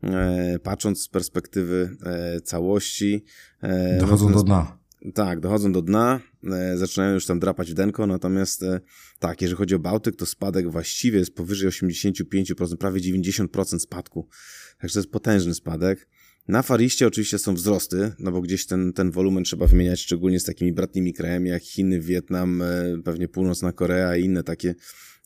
e, 0.03 0.59
patrząc 0.63 1.03
z 1.03 1.09
perspektywy 1.09 1.97
e, 2.03 2.41
całości. 2.41 3.25
E, 3.63 3.99
Dochodzą 4.01 4.33
do 4.33 4.43
dna. 4.43 4.82
Tak, 5.15 5.41
dochodzą 5.41 5.73
do 5.73 5.83
dna, 5.83 6.21
e, 6.45 6.77
zaczynają 6.77 7.15
już 7.15 7.27
tam 7.27 7.41
drapać 7.41 7.71
w 7.71 7.75
denko, 7.75 8.07
natomiast 8.07 8.63
e, 8.63 8.81
tak, 9.19 9.43
jeżeli 9.43 9.59
chodzi 9.59 9.75
o 9.75 9.79
Bałtyk, 9.79 10.17
to 10.17 10.27
spadek 10.27 10.71
właściwie 10.71 11.19
jest 11.19 11.35
powyżej 11.35 11.71
85%, 11.71 12.77
prawie 12.77 13.01
90% 13.01 13.79
spadku. 13.79 14.29
Także 14.81 14.95
to 14.95 14.99
jest 14.99 15.11
potężny 15.11 15.55
spadek. 15.55 16.09
Na 16.49 16.63
Fariście 16.63 17.07
oczywiście 17.07 17.39
są 17.39 17.55
wzrosty, 17.55 18.13
no 18.19 18.33
bo 18.33 18.41
gdzieś 18.41 18.67
ten, 18.67 18.93
ten 18.93 19.11
wolumen 19.11 19.45
trzeba 19.45 19.67
wymieniać, 19.67 20.01
szczególnie 20.01 20.41
z 20.41 20.45
takimi 20.45 20.73
bratnimi 20.73 21.13
krajami 21.13 21.51
jak 21.51 21.63
Chiny, 21.63 22.01
Wietnam, 22.01 22.63
e, 22.63 22.67
pewnie 23.05 23.29
Północna 23.29 23.73
Korea 23.73 24.17
i 24.17 24.25
inne 24.25 24.43
takie, 24.43 24.75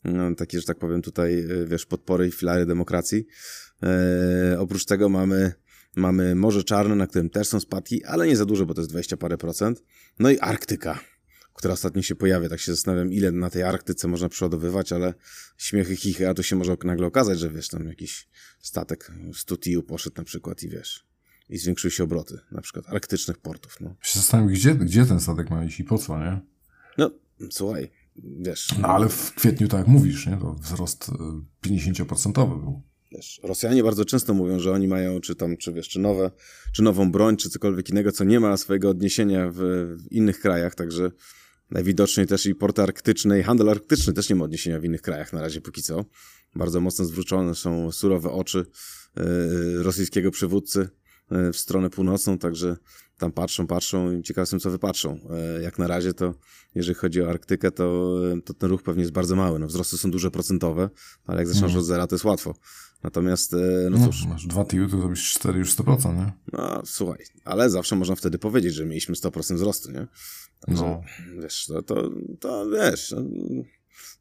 no, 0.03 0.35
takie, 0.35 0.59
że 0.59 0.65
tak 0.65 0.77
powiem 0.77 1.01
tutaj, 1.01 1.39
e, 1.39 1.65
wiesz, 1.65 1.85
podpory 1.85 2.27
i 2.27 2.31
filary 2.31 2.65
demokracji. 2.65 3.25
E, 3.83 4.59
oprócz 4.59 4.85
tego 4.85 5.09
mamy 5.09 5.53
Mamy 5.97 6.35
Morze 6.35 6.63
Czarne, 6.63 6.95
na 6.95 7.07
którym 7.07 7.29
też 7.29 7.47
są 7.47 7.59
spadki, 7.59 8.03
ale 8.03 8.27
nie 8.27 8.37
za 8.37 8.45
dużo, 8.45 8.65
bo 8.65 8.73
to 8.73 8.81
jest 8.81 8.91
20 8.91 9.17
parę 9.17 9.37
procent. 9.37 9.83
No 10.19 10.29
i 10.29 10.39
Arktyka, 10.39 10.99
która 11.53 11.73
ostatnio 11.73 12.01
się 12.01 12.15
pojawia. 12.15 12.49
Tak 12.49 12.59
się 12.59 12.71
zastanawiam, 12.71 13.11
ile 13.11 13.31
na 13.31 13.49
tej 13.49 13.63
Arktyce 13.63 14.07
można 14.07 14.29
przeładowywać, 14.29 14.93
ale 14.93 15.13
śmiechy, 15.57 15.95
chichy, 15.95 16.29
a 16.29 16.33
tu 16.33 16.43
się 16.43 16.55
może 16.55 16.77
nagle 16.83 17.07
okazać, 17.07 17.39
że 17.39 17.49
wiesz, 17.49 17.69
tam 17.69 17.87
jakiś 17.87 18.27
statek 18.59 19.11
z 19.33 19.45
Tutiu 19.45 19.83
poszedł 19.83 20.15
na 20.17 20.23
przykład 20.23 20.63
i 20.63 20.69
wiesz, 20.69 21.05
i 21.49 21.57
zwiększyły 21.57 21.91
się 21.91 22.03
obroty, 22.03 22.39
na 22.51 22.61
przykład 22.61 22.89
arktycznych 22.89 23.37
portów. 23.37 23.81
No. 23.81 23.95
Się 24.01 24.19
zastanawiam, 24.19 24.53
gdzie, 24.53 24.75
gdzie 24.75 25.05
ten 25.05 25.19
statek 25.19 25.49
ma 25.49 25.63
iść 25.63 25.79
i 25.79 25.83
po 25.83 25.97
co, 25.97 26.19
nie? 26.19 26.39
No, 26.97 27.11
słuchaj, 27.51 27.91
wiesz. 28.15 28.67
No 28.81 28.87
ale 28.87 29.09
w 29.09 29.33
kwietniu, 29.33 29.67
tak 29.67 29.79
jak 29.79 29.87
mówisz, 29.87 30.27
nie? 30.27 30.37
To 30.37 30.53
wzrost 30.53 31.11
50% 31.65 32.29
e, 32.29 32.47
był. 32.47 32.81
Wiesz, 33.11 33.39
Rosjanie 33.43 33.83
bardzo 33.83 34.05
często 34.05 34.33
mówią, 34.33 34.59
że 34.59 34.71
oni 34.71 34.87
mają, 34.87 35.21
czy 35.21 35.35
tam, 35.35 35.57
czy 35.57 35.73
wiesz, 35.73 35.89
czy 35.89 35.99
nowe, 35.99 36.31
czy 36.73 36.83
nową 36.83 37.11
broń, 37.11 37.37
czy 37.37 37.49
cokolwiek 37.49 37.89
innego, 37.89 38.11
co 38.11 38.23
nie 38.23 38.39
ma 38.39 38.57
swojego 38.57 38.89
odniesienia 38.89 39.51
w, 39.51 39.57
w 39.97 40.11
innych 40.11 40.39
krajach, 40.39 40.75
także 40.75 41.11
najwidoczniej 41.71 42.27
też 42.27 42.45
i 42.45 42.55
porty 42.55 42.81
arktyczne 42.81 43.39
i 43.39 43.43
handel 43.43 43.69
arktyczny 43.69 44.13
też 44.13 44.29
nie 44.29 44.35
ma 44.35 44.45
odniesienia 44.45 44.79
w 44.79 44.83
innych 44.85 45.01
krajach 45.01 45.33
na 45.33 45.41
razie 45.41 45.61
póki 45.61 45.81
co. 45.81 46.05
Bardzo 46.55 46.81
mocno 46.81 47.05
zwrócone 47.05 47.55
są 47.55 47.91
surowe 47.91 48.31
oczy 48.31 48.65
yy, 49.15 49.83
rosyjskiego 49.83 50.31
przywódcy 50.31 50.89
yy, 51.31 51.53
w 51.53 51.57
stronę 51.57 51.89
północną, 51.89 52.37
także 52.37 52.77
tam 53.17 53.31
patrzą, 53.31 53.67
patrzą 53.67 54.11
i 54.11 54.23
ciekaw 54.23 54.41
jestem, 54.41 54.59
co 54.59 54.71
wypatrzą. 54.71 55.19
Yy, 55.55 55.63
jak 55.63 55.79
na 55.79 55.87
razie 55.87 56.13
to, 56.13 56.33
jeżeli 56.75 56.95
chodzi 56.95 57.21
o 57.21 57.29
Arktykę, 57.29 57.71
to, 57.71 58.15
to 58.45 58.53
ten 58.53 58.69
ruch 58.69 58.83
pewnie 58.83 59.01
jest 59.01 59.13
bardzo 59.13 59.35
mały. 59.35 59.59
No, 59.59 59.67
wzrosty 59.67 59.97
są 59.97 60.11
duże 60.11 60.31
procentowe, 60.31 60.89
ale 61.25 61.37
jak 61.37 61.47
zaczynasz 61.47 61.71
mm. 61.71 61.79
od 61.79 61.85
zera, 61.85 62.07
to 62.07 62.15
jest 62.15 62.25
łatwo. 62.25 62.55
Natomiast, 63.03 63.53
e, 63.53 63.89
no, 63.91 63.97
no 63.97 64.05
cóż. 64.05 64.25
Masz 64.25 64.47
dwa 64.47 64.65
TIU, 64.65 64.89
to 64.89 64.97
zrobisz 64.97 65.33
4 65.33 65.59
już 65.59 65.75
100%, 65.75 66.15
nie? 66.15 66.31
No, 66.53 66.81
słuchaj, 66.85 67.25
ale 67.45 67.69
zawsze 67.69 67.95
można 67.95 68.15
wtedy 68.15 68.39
powiedzieć, 68.39 68.73
że 68.73 68.85
mieliśmy 68.85 69.15
100% 69.15 69.55
wzrostu, 69.55 69.91
nie? 69.91 70.07
Także, 70.59 70.83
no. 70.83 71.01
wiesz, 71.41 71.65
to, 71.65 71.81
to, 71.81 72.09
to 72.39 72.69
wiesz, 72.69 73.11
no, 73.11 73.23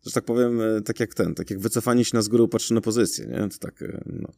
że 0.07 0.13
tak 0.13 0.25
powiem, 0.25 0.61
e, 0.61 0.81
tak 0.81 1.01
jak 1.01 1.15
ten, 1.15 1.35
tak 1.35 1.51
jak 1.51 1.61
wycofanie 1.61 2.05
się 2.05 2.17
na 2.17 2.23
z 2.23 2.29
góry 2.29 2.43
upatrzy 2.43 2.75
na 2.75 2.81
pozycję, 2.81 3.27
nie? 3.27 3.49
To 3.49 3.59
tak, 3.59 3.83
e, 3.83 4.03
no. 4.07 4.33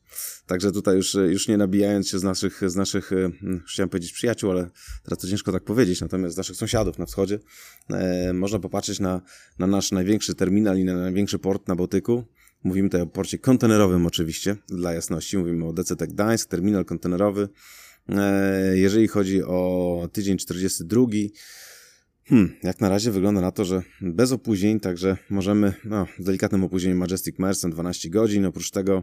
Także 0.47 0.73
tutaj 0.73 0.97
już, 0.97 1.15
już 1.15 1.49
nie 1.49 1.57
nabijając 1.57 2.09
się 2.09 2.19
z 2.19 2.23
naszych, 2.23 2.61
z 2.67 2.77
naszych, 2.77 3.11
chciałem 3.69 3.89
powiedzieć 3.89 4.13
przyjaciół, 4.13 4.51
ale 4.51 4.71
teraz 5.03 5.19
to 5.19 5.29
ciężko 5.29 5.53
tak 5.53 5.65
powiedzieć, 5.65 6.01
natomiast 6.01 6.35
z 6.35 6.39
naszych 6.39 6.57
sąsiadów 6.57 6.99
na 6.99 7.07
wschodzie, 7.07 7.39
e, 7.91 8.33
można 8.33 8.59
popatrzeć 8.59 9.01
na, 9.01 9.23
na 9.59 9.67
nasz 9.67 9.93
największy 9.93 10.35
terminal 10.35 10.79
i 10.79 10.85
na 10.85 10.97
największy 10.97 11.39
port 11.39 11.69
na 11.69 11.77
Bałtyku, 11.77 12.25
Mówimy 12.65 12.89
tutaj 12.89 13.03
o 13.03 13.07
porcie 13.07 13.39
kontenerowym 13.39 14.07
oczywiście, 14.07 14.57
dla 14.69 14.93
jasności. 14.93 15.39
Mówimy 15.39 15.67
o 15.67 15.73
DCT 15.73 16.07
Gdańsk, 16.07 16.51
terminal 16.51 16.85
kontenerowy. 16.85 17.49
E, 18.09 18.79
jeżeli 18.79 19.09
chodzi 19.09 19.43
o 19.43 20.09
tydzień 20.13 20.39
42, 20.39 21.07
Hmm, 22.29 22.57
jak 22.63 22.81
na 22.81 22.89
razie 22.89 23.11
wygląda 23.11 23.41
na 23.41 23.53
to, 23.53 23.65
że 23.65 23.83
bez 24.01 24.33
opóźnień, 24.33 24.81
także 24.81 25.17
możemy, 25.31 25.75
no, 25.85 26.07
z 26.19 26.25
delikatnym 26.25 26.65
opóźnieniem 26.65 26.99
Majestic 26.99 27.39
Merchant 27.39 27.75
12 27.75 28.11
godzin. 28.11 28.47
Oprócz 28.47 28.71
tego 28.71 29.03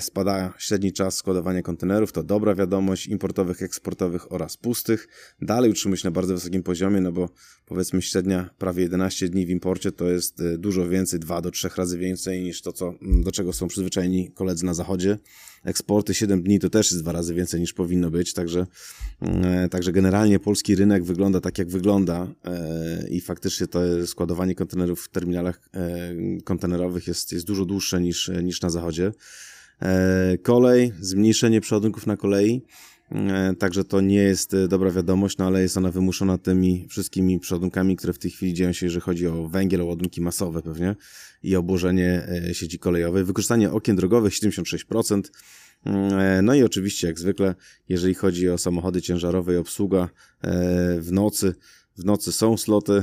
spada 0.00 0.54
średni 0.58 0.92
czas 0.92 1.16
składowania 1.16 1.62
kontenerów, 1.62 2.12
to 2.12 2.22
dobra 2.22 2.54
wiadomość, 2.54 3.06
importowych, 3.06 3.62
eksportowych 3.62 4.32
oraz 4.32 4.56
pustych. 4.56 5.08
Dalej 5.42 5.70
utrzymuje 5.70 5.96
się 5.96 6.08
na 6.08 6.12
bardzo 6.12 6.34
wysokim 6.34 6.62
poziomie, 6.62 7.00
no 7.00 7.12
bo 7.12 7.28
powiedzmy 7.66 8.02
średnia 8.02 8.50
prawie 8.58 8.82
11 8.82 9.28
dni 9.28 9.46
w 9.46 9.50
imporcie 9.50 9.92
to 9.92 10.08
jest 10.08 10.40
e, 10.40 10.58
dużo 10.58 10.88
więcej, 10.88 11.20
2 11.20 11.40
do 11.40 11.50
3 11.50 11.68
razy 11.76 11.98
więcej 11.98 12.42
niż 12.42 12.62
to, 12.62 12.72
co, 12.72 12.94
do 13.02 13.32
czego 13.32 13.52
są 13.52 13.68
przyzwyczajeni 13.68 14.32
koledzy 14.32 14.66
na 14.66 14.74
zachodzie 14.74 15.18
eksporty 15.64 16.14
7 16.14 16.42
dni 16.42 16.58
to 16.58 16.70
też 16.70 16.90
jest 16.90 17.02
dwa 17.02 17.12
razy 17.12 17.34
więcej 17.34 17.60
niż 17.60 17.72
powinno 17.72 18.10
być, 18.10 18.32
także, 18.32 18.66
e, 19.22 19.68
także 19.68 19.92
generalnie 19.92 20.38
polski 20.38 20.74
rynek 20.74 21.04
wygląda 21.04 21.40
tak 21.40 21.58
jak 21.58 21.68
wygląda 21.68 22.26
e, 22.44 23.08
i 23.08 23.20
faktycznie 23.20 23.66
to 23.66 23.80
składowanie 24.06 24.54
kontenerów 24.54 25.04
w 25.04 25.08
terminalach 25.08 25.60
e, 25.74 25.90
kontenerowych 26.44 27.06
jest, 27.06 27.32
jest 27.32 27.46
dużo 27.46 27.64
dłuższe 27.64 28.00
niż, 28.00 28.30
niż 28.42 28.60
na 28.60 28.70
zachodzie. 28.70 29.12
Kolej, 30.42 30.92
zmniejszenie 31.00 31.60
przeładunków 31.60 32.06
na 32.06 32.16
kolei, 32.16 32.62
Także 33.58 33.84
to 33.84 34.00
nie 34.00 34.16
jest 34.16 34.56
dobra 34.68 34.90
wiadomość, 34.90 35.38
no 35.38 35.46
ale 35.46 35.62
jest 35.62 35.76
ona 35.76 35.90
wymuszona 35.90 36.38
tymi 36.38 36.86
wszystkimi 36.88 37.40
przeładunkami, 37.40 37.96
które 37.96 38.12
w 38.12 38.18
tej 38.18 38.30
chwili 38.30 38.54
dzieją 38.54 38.72
się, 38.72 38.86
jeżeli 38.86 39.00
chodzi 39.00 39.26
o 39.26 39.48
węgiel, 39.48 39.82
o 39.82 39.84
ładunki 39.84 40.20
masowe 40.20 40.62
pewnie 40.62 40.96
i 41.44 41.56
obłożenie 41.56 42.26
e, 42.48 42.54
sieci 42.54 42.78
kolejowej. 42.78 43.24
Wykorzystanie 43.24 43.70
okien 43.70 43.96
drogowych 43.96 44.32
76%. 44.32 45.22
Mm, 45.84 46.44
no 46.44 46.54
i 46.54 46.62
oczywiście, 46.62 47.06
jak 47.06 47.18
zwykle, 47.18 47.54
jeżeli 47.88 48.14
chodzi 48.14 48.48
o 48.50 48.58
samochody 48.58 49.02
ciężarowe 49.02 49.54
i 49.54 49.56
obsługa 49.56 50.02
e, 50.02 50.08
w 51.00 51.12
nocy, 51.12 51.54
w 51.96 52.04
nocy 52.04 52.32
są 52.32 52.56
sloty, 52.56 53.02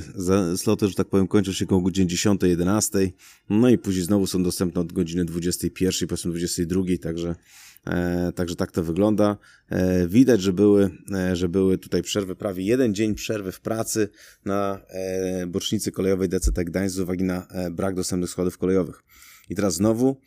sloty, 0.57 0.87
że 0.87 0.93
tak 0.93 1.07
powiem, 1.07 1.27
kończą 1.27 1.51
się 1.51 1.65
około 1.65 1.81
godziny 1.81 2.07
10, 2.07 2.41
11, 2.43 3.11
no 3.49 3.69
i 3.69 3.77
później 3.77 4.05
znowu 4.05 4.27
są 4.27 4.43
dostępne 4.43 4.81
od 4.81 4.93
godziny 4.93 5.25
21, 5.25 6.07
powiedzmy 6.07 6.31
22, 6.31 6.83
także 7.01 7.35
E, 7.35 7.35
także 8.35 8.55
tak 8.55 8.71
to 8.71 8.83
wygląda. 8.83 9.37
E, 9.69 10.07
widać, 10.07 10.41
że 10.41 10.53
były, 10.53 10.89
e, 11.13 11.35
że 11.35 11.49
były 11.49 11.77
tutaj 11.77 12.01
przerwy, 12.01 12.35
prawie 12.35 12.63
jeden 12.63 12.95
dzień 12.95 13.15
przerwy 13.15 13.51
w 13.51 13.61
pracy 13.61 14.09
na 14.45 14.81
bocznicy 15.47 15.91
kolejowej 15.91 16.29
DCT 16.29 16.63
Gdańsk 16.63 16.95
z 16.95 16.99
uwagi 16.99 17.23
na 17.23 17.47
brak 17.71 17.95
dostępnych 17.95 18.29
składów 18.29 18.57
kolejowych. 18.57 19.03
I 19.49 19.55
teraz 19.55 19.73
znowu 19.73 20.17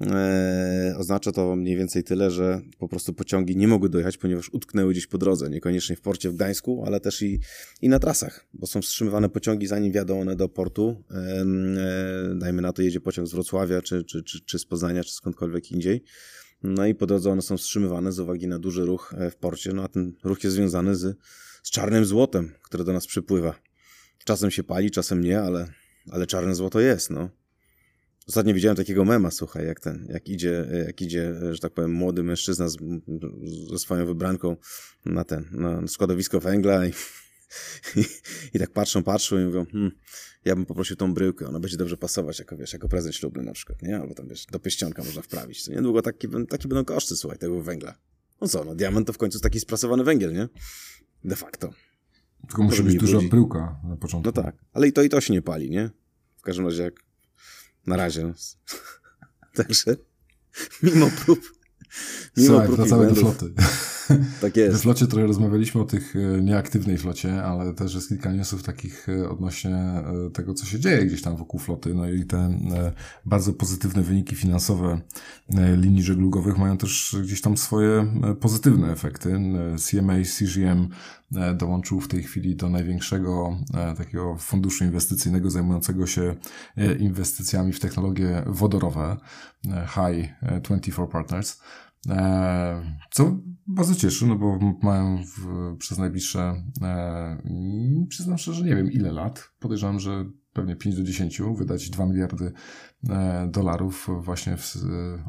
e, 0.00 0.94
oznacza 0.98 1.32
to 1.32 1.56
mniej 1.56 1.76
więcej 1.76 2.04
tyle, 2.04 2.30
że 2.30 2.60
po 2.78 2.88
prostu 2.88 3.14
pociągi 3.14 3.56
nie 3.56 3.68
mogły 3.68 3.88
dojechać, 3.88 4.16
ponieważ 4.16 4.48
utknęły 4.52 4.92
gdzieś 4.92 5.06
po 5.06 5.18
drodze, 5.18 5.50
niekoniecznie 5.50 5.96
w 5.96 6.00
porcie 6.00 6.30
w 6.30 6.34
Gdańsku, 6.34 6.82
ale 6.86 7.00
też 7.00 7.22
i, 7.22 7.40
i 7.82 7.88
na 7.88 7.98
trasach, 7.98 8.46
bo 8.54 8.66
są 8.66 8.82
wstrzymywane 8.82 9.28
pociągi, 9.28 9.66
zanim 9.66 9.92
wjadą 9.92 10.20
one 10.20 10.36
do 10.36 10.48
portu. 10.48 11.04
E, 11.10 11.14
e, 11.14 12.34
dajmy 12.34 12.62
na 12.62 12.72
to, 12.72 12.82
jedzie 12.82 13.00
pociąg 13.00 13.28
z 13.28 13.32
Wrocławia, 13.32 13.82
czy, 13.82 14.04
czy, 14.04 14.22
czy, 14.22 14.40
czy 14.40 14.58
z 14.58 14.64
Poznania, 14.64 15.04
czy 15.04 15.14
skądkolwiek 15.14 15.72
indziej. 15.72 16.04
No 16.62 16.86
i 16.86 16.94
po 16.94 17.06
drodze 17.06 17.30
one 17.30 17.42
są 17.42 17.56
wstrzymywane 17.56 18.12
z 18.12 18.18
uwagi 18.18 18.48
na 18.48 18.58
duży 18.58 18.84
ruch 18.84 19.14
e, 19.18 19.30
w 19.30 19.36
porcie, 19.36 19.72
no 19.72 19.82
a 19.82 19.88
ten 19.88 20.12
ruch 20.24 20.44
jest 20.44 20.56
związany 20.56 20.96
z, 20.96 21.18
z 21.62 21.70
czarnym 21.70 22.04
złotem, 22.04 22.52
które 22.62 22.84
do 22.84 22.92
nas 22.92 23.06
przypływa. 23.06 23.54
Czasem 24.24 24.50
się 24.50 24.64
pali, 24.64 24.90
czasem 24.90 25.20
nie, 25.20 25.40
ale, 25.40 25.72
ale 26.10 26.26
czarne 26.26 26.54
złoto 26.54 26.80
jest, 26.80 27.10
no. 27.10 27.30
Ostatnio 28.28 28.54
widziałem 28.54 28.76
takiego 28.76 29.04
mema, 29.04 29.30
słuchaj, 29.30 29.66
jak 29.66 29.80
ten, 29.80 30.06
jak 30.08 30.28
idzie, 30.28 30.66
jak 30.86 31.02
idzie, 31.02 31.34
że 31.52 31.58
tak 31.58 31.72
powiem, 31.72 31.92
młody 31.92 32.22
mężczyzna 32.22 32.68
z, 32.68 32.76
ze 33.70 33.78
swoją 33.78 34.06
wybranką 34.06 34.56
na 35.04 35.24
ten, 35.24 35.48
na 35.52 35.88
składowisko 35.88 36.40
węgla 36.40 36.86
i, 36.86 36.90
i, 38.00 38.04
i 38.54 38.58
tak 38.58 38.70
patrzą, 38.70 39.02
patrzą 39.02 39.38
i 39.38 39.44
mówią, 39.44 39.66
hmm, 39.66 39.92
ja 40.44 40.56
bym 40.56 40.66
poprosił 40.66 40.96
tą 40.96 41.14
bryłkę, 41.14 41.48
ona 41.48 41.60
będzie 41.60 41.76
dobrze 41.76 41.96
pasować 41.96 42.38
jako, 42.38 42.56
wiesz, 42.56 42.72
jako 42.72 42.88
prezent 42.88 43.14
ślubny 43.14 43.42
na 43.42 43.52
przykład, 43.52 43.82
nie? 43.82 43.98
Albo 43.98 44.14
tam, 44.14 44.28
wiesz, 44.28 44.46
do 44.46 44.58
pieścionka 44.58 45.04
można 45.04 45.22
wprawić. 45.22 45.64
To 45.64 45.72
niedługo 45.72 46.02
taki, 46.02 46.28
taki 46.48 46.68
będą 46.68 46.84
koszty, 46.84 47.16
słuchaj, 47.16 47.38
tego 47.38 47.62
węgla. 47.62 47.94
No 48.40 48.48
co, 48.48 48.64
no 48.64 48.74
diament 48.74 49.06
to 49.06 49.12
w 49.12 49.18
końcu 49.18 49.40
taki 49.40 49.60
sprasowany 49.60 50.04
węgiel, 50.04 50.32
nie? 50.32 50.48
De 51.24 51.36
facto. 51.36 51.72
Tylko 52.46 52.62
musi 52.62 52.82
być 52.82 52.96
duża 52.96 53.18
bryłka 53.30 53.80
na 53.84 53.96
początku. 53.96 54.32
No 54.36 54.42
tak, 54.42 54.56
ale 54.72 54.88
i 54.88 54.92
to 54.92 55.02
i 55.02 55.08
to 55.08 55.20
się 55.20 55.32
nie 55.32 55.42
pali, 55.42 55.70
nie? 55.70 55.90
W 56.36 56.42
każdym 56.42 56.66
razie 56.66 56.82
jak 56.82 56.94
na 57.86 57.96
razie. 57.96 58.32
Także 59.54 59.96
mimo 60.82 61.10
prób 61.24 61.40
Mimo 62.36 62.48
Słuchaj, 62.48 62.68
wracamy 62.68 63.06
do 63.06 63.14
floty. 63.14 63.52
Tak 64.40 64.56
jest. 64.56 64.76
W 64.76 64.80
flocie 64.80 65.06
trochę 65.06 65.26
rozmawialiśmy 65.26 65.80
o 65.80 65.84
tych 65.84 66.14
e, 66.16 66.42
nieaktywnej 66.42 66.98
flocie, 66.98 67.42
ale 67.42 67.74
też 67.74 67.94
jest 67.94 68.08
kilka 68.08 68.32
newsów 68.32 68.62
takich 68.62 69.08
e, 69.08 69.30
odnośnie 69.30 69.76
e, 69.76 70.30
tego, 70.32 70.54
co 70.54 70.66
się 70.66 70.80
dzieje 70.80 71.06
gdzieś 71.06 71.22
tam 71.22 71.36
wokół 71.36 71.60
floty. 71.60 71.94
No 71.94 72.10
i 72.10 72.24
te 72.24 72.58
bardzo 73.24 73.52
pozytywne 73.52 74.02
wyniki 74.02 74.36
finansowe 74.36 75.00
linii 75.76 76.02
żeglugowych 76.02 76.58
mają 76.58 76.76
też 76.76 77.16
gdzieś 77.22 77.40
tam 77.40 77.56
swoje 77.56 78.06
pozytywne 78.40 78.92
efekty. 78.92 79.40
CMA, 79.78 80.14
CGM 80.38 80.88
dołączył 81.54 82.00
w 82.00 82.08
tej 82.08 82.22
chwili 82.22 82.56
do 82.56 82.68
największego 82.68 83.56
takiego 83.98 84.36
funduszu 84.36 84.84
inwestycyjnego 84.84 85.50
zajmującego 85.50 86.06
się 86.06 86.34
inwestycjami 86.98 87.72
w 87.72 87.80
technologie 87.80 88.42
wodorowe, 88.46 89.16
High 89.64 90.28
24 90.62 91.08
Partners. 91.08 91.60
E, 92.08 92.96
co 93.10 93.38
bardzo 93.66 93.94
cieszy, 93.94 94.26
no 94.26 94.36
bo 94.36 94.58
mają 94.82 95.24
w, 95.24 95.76
przez 95.78 95.98
najbliższe, 95.98 96.64
e, 96.82 97.42
przyznam 98.08 98.38
szczerze, 98.38 98.64
nie 98.64 98.76
wiem 98.76 98.92
ile 98.92 99.12
lat. 99.12 99.50
Podejrzewam, 99.58 100.00
że 100.00 100.24
pewnie 100.52 100.76
5 100.76 100.96
do 100.96 101.02
10 101.02 101.42
wydać 101.56 101.90
2 101.90 102.06
miliardy 102.06 102.52
E, 103.10 103.46
dolarów 103.50 104.08
właśnie 104.20 104.56
w, 104.56 104.76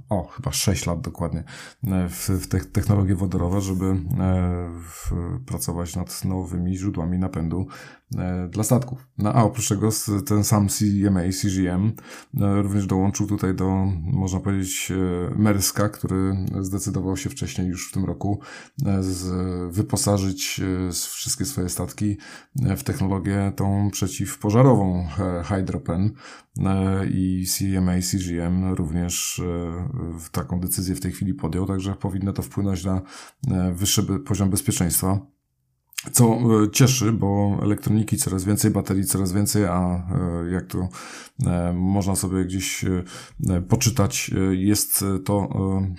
o, 0.10 0.24
chyba 0.24 0.52
6 0.52 0.86
lat 0.86 1.02
dokładnie 1.02 1.44
e, 1.88 2.10
w, 2.10 2.30
w 2.30 2.48
te, 2.48 2.60
technologie 2.60 3.16
wodorowe, 3.16 3.62
żeby 3.62 3.86
e, 3.86 3.96
w, 4.90 5.12
pracować 5.46 5.96
nad 5.96 6.26
nowymi 6.26 6.78
źródłami 6.78 7.20
napędu 7.20 7.68
dla 8.50 8.64
statków. 8.64 9.08
No, 9.18 9.34
a 9.34 9.44
oprócz 9.44 9.70
tego 9.70 9.90
ten 10.26 10.44
sam 10.44 10.68
CMA, 10.68 11.22
CGM 11.42 11.92
również 12.34 12.88
dołączył 12.88 13.28
tutaj 13.28 13.56
do, 13.56 13.86
można 14.02 14.40
powiedzieć, 14.40 14.92
Merska, 15.36 15.90
który 15.90 16.36
zdecydował 16.62 17.18
się 17.18 17.30
wcześniej 17.30 17.68
już 17.68 17.90
w 17.90 17.94
tym 17.94 18.06
roku 18.06 18.40
z, 19.00 19.26
wyposażyć 19.76 20.62
wszystkie 20.92 21.46
swoje 21.46 21.70
statki 21.70 22.18
w 22.56 22.84
technologię 22.84 23.52
tą 23.56 23.90
przeciwpożarową 23.92 25.08
Hydropen 25.44 26.12
i 27.12 27.46
CMA, 27.48 28.02
CGM 28.02 28.74
również 28.74 29.40
e, 29.40 30.30
taką 30.32 30.60
decyzję 30.60 30.96
w 30.96 31.00
tej 31.00 31.12
chwili 31.12 31.34
podjął, 31.34 31.66
także 31.66 31.96
powinno 31.96 32.34
to 32.34 32.42
wpłynąć 32.42 32.84
na 32.84 33.02
e, 33.52 33.74
wyższy 33.74 34.04
poziom 34.04 34.50
bezpieczeństwa. 34.50 35.33
Co 36.12 36.26
e, 36.26 36.72
cieszy, 36.72 37.12
bo 37.12 37.60
elektroniki 37.62 38.18
coraz 38.18 38.44
więcej, 38.44 38.72
baterii 38.72 39.06
coraz 39.06 39.34
więcej, 39.34 39.66
a 39.66 40.08
jak 40.52 40.66
to 40.66 40.90
można 41.74 42.16
sobie 42.16 42.46
gdzieś 42.46 42.86
poczytać, 43.70 44.32
jest 44.52 45.06
to 45.26 45.50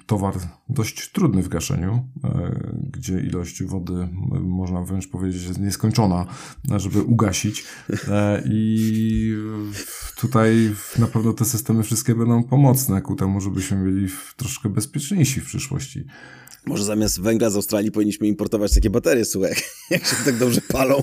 towar 0.07 0.35
dość 0.69 1.13
trudny 1.13 1.43
w 1.43 1.49
gaszeniu, 1.49 2.09
gdzie 2.93 3.21
ilość 3.21 3.63
wody, 3.63 4.09
można 4.41 4.83
wręcz 4.83 5.09
powiedzieć, 5.09 5.45
jest 5.45 5.61
nieskończona, 5.61 6.27
żeby 6.77 7.03
ugasić. 7.03 7.65
I 8.45 9.37
tutaj 10.17 10.75
na 10.99 11.07
pewno 11.07 11.33
te 11.33 11.45
systemy 11.45 11.83
wszystkie 11.83 12.15
będą 12.15 12.45
pomocne 12.45 13.03
ku 13.03 13.17
temu, 13.17 13.41
żebyśmy 13.41 13.85
byli 13.85 14.09
troszkę 14.37 14.69
bezpieczniejsi 14.69 15.41
w 15.41 15.47
przyszłości. 15.47 16.07
Może 16.67 16.85
zamiast 16.85 17.21
węgla 17.21 17.51
z 17.51 17.57
Australii 17.57 17.93
powinniśmy 17.93 18.27
importować 18.27 18.75
takie 18.75 18.91
baterie, 18.91 19.25
słuchaj, 19.25 19.55
jak 19.91 20.05
się 20.05 20.17
tak 20.25 20.39
dobrze 20.39 20.61
palą. 20.61 21.03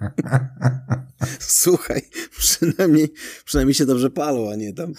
Słuchaj, 1.38 2.02
przynajmniej, 2.38 3.12
przynajmniej 3.44 3.74
się 3.74 3.86
dobrze 3.86 4.10
palą, 4.10 4.50
a 4.52 4.56
nie 4.56 4.72
tam, 4.72 4.92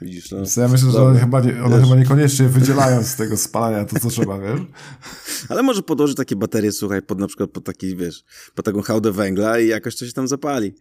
widzisz, 0.00 0.30
no. 0.30 0.38
Ja 0.56 0.68
myślę, 0.68 0.90
że 0.90 1.02
one, 1.02 1.20
chyba, 1.20 1.40
nie, 1.40 1.64
one 1.64 1.80
chyba 1.80 1.96
niekoniecznie 1.96 2.48
wydzielają 2.48 3.02
z 3.02 3.16
tego 3.16 3.36
spalania 3.36 3.84
to, 3.84 4.00
co 4.00 4.08
trzeba, 4.08 4.38
wiesz? 4.38 4.60
Ale 5.48 5.62
może 5.62 5.82
podłożyć 5.82 6.16
takie 6.16 6.36
baterie, 6.36 6.72
słuchaj, 6.72 7.02
pod 7.02 7.18
na 7.18 7.26
przykład 7.26 7.50
pod 7.50 7.64
taki, 7.64 7.96
wiesz, 7.96 8.24
pod 8.54 8.64
taką 8.64 8.82
hałdę 8.82 9.12
węgla 9.12 9.58
i 9.58 9.68
jakoś 9.68 9.96
to 9.96 10.06
się 10.06 10.12
tam 10.12 10.28
zapali. 10.28 10.74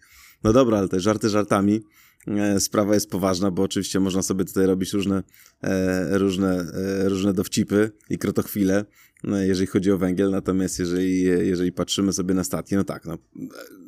No 0.44 0.54
dobra, 0.54 0.78
ale 0.78 0.88
te 0.88 1.00
żarty 1.00 1.30
żartami. 1.30 1.82
E, 2.28 2.60
sprawa 2.60 2.94
jest 2.94 3.10
poważna, 3.10 3.52
bo 3.52 3.64
oczywiście 3.64 4.00
można 4.00 4.22
sobie 4.22 4.46
tutaj 4.46 4.66
robić 4.66 4.94
różne, 4.94 5.24
e, 5.62 6.18
różne, 6.18 6.60
e, 6.60 7.10
różne 7.10 7.34
dowcipy 7.34 7.92
i 8.10 8.18
krotochwile, 8.18 8.86
jeżeli 9.24 9.68
chodzi 9.68 9.92
o 9.92 9.98
węgiel, 9.98 10.32
natomiast 10.32 10.80
jeżeli, 10.80 11.22
jeżeli 11.22 11.72
patrzymy 11.72 12.14
sobie 12.14 12.34
na 12.34 12.44
statki, 12.44 12.76
no 12.76 12.84
tak, 12.84 13.06
no, 13.06 13.18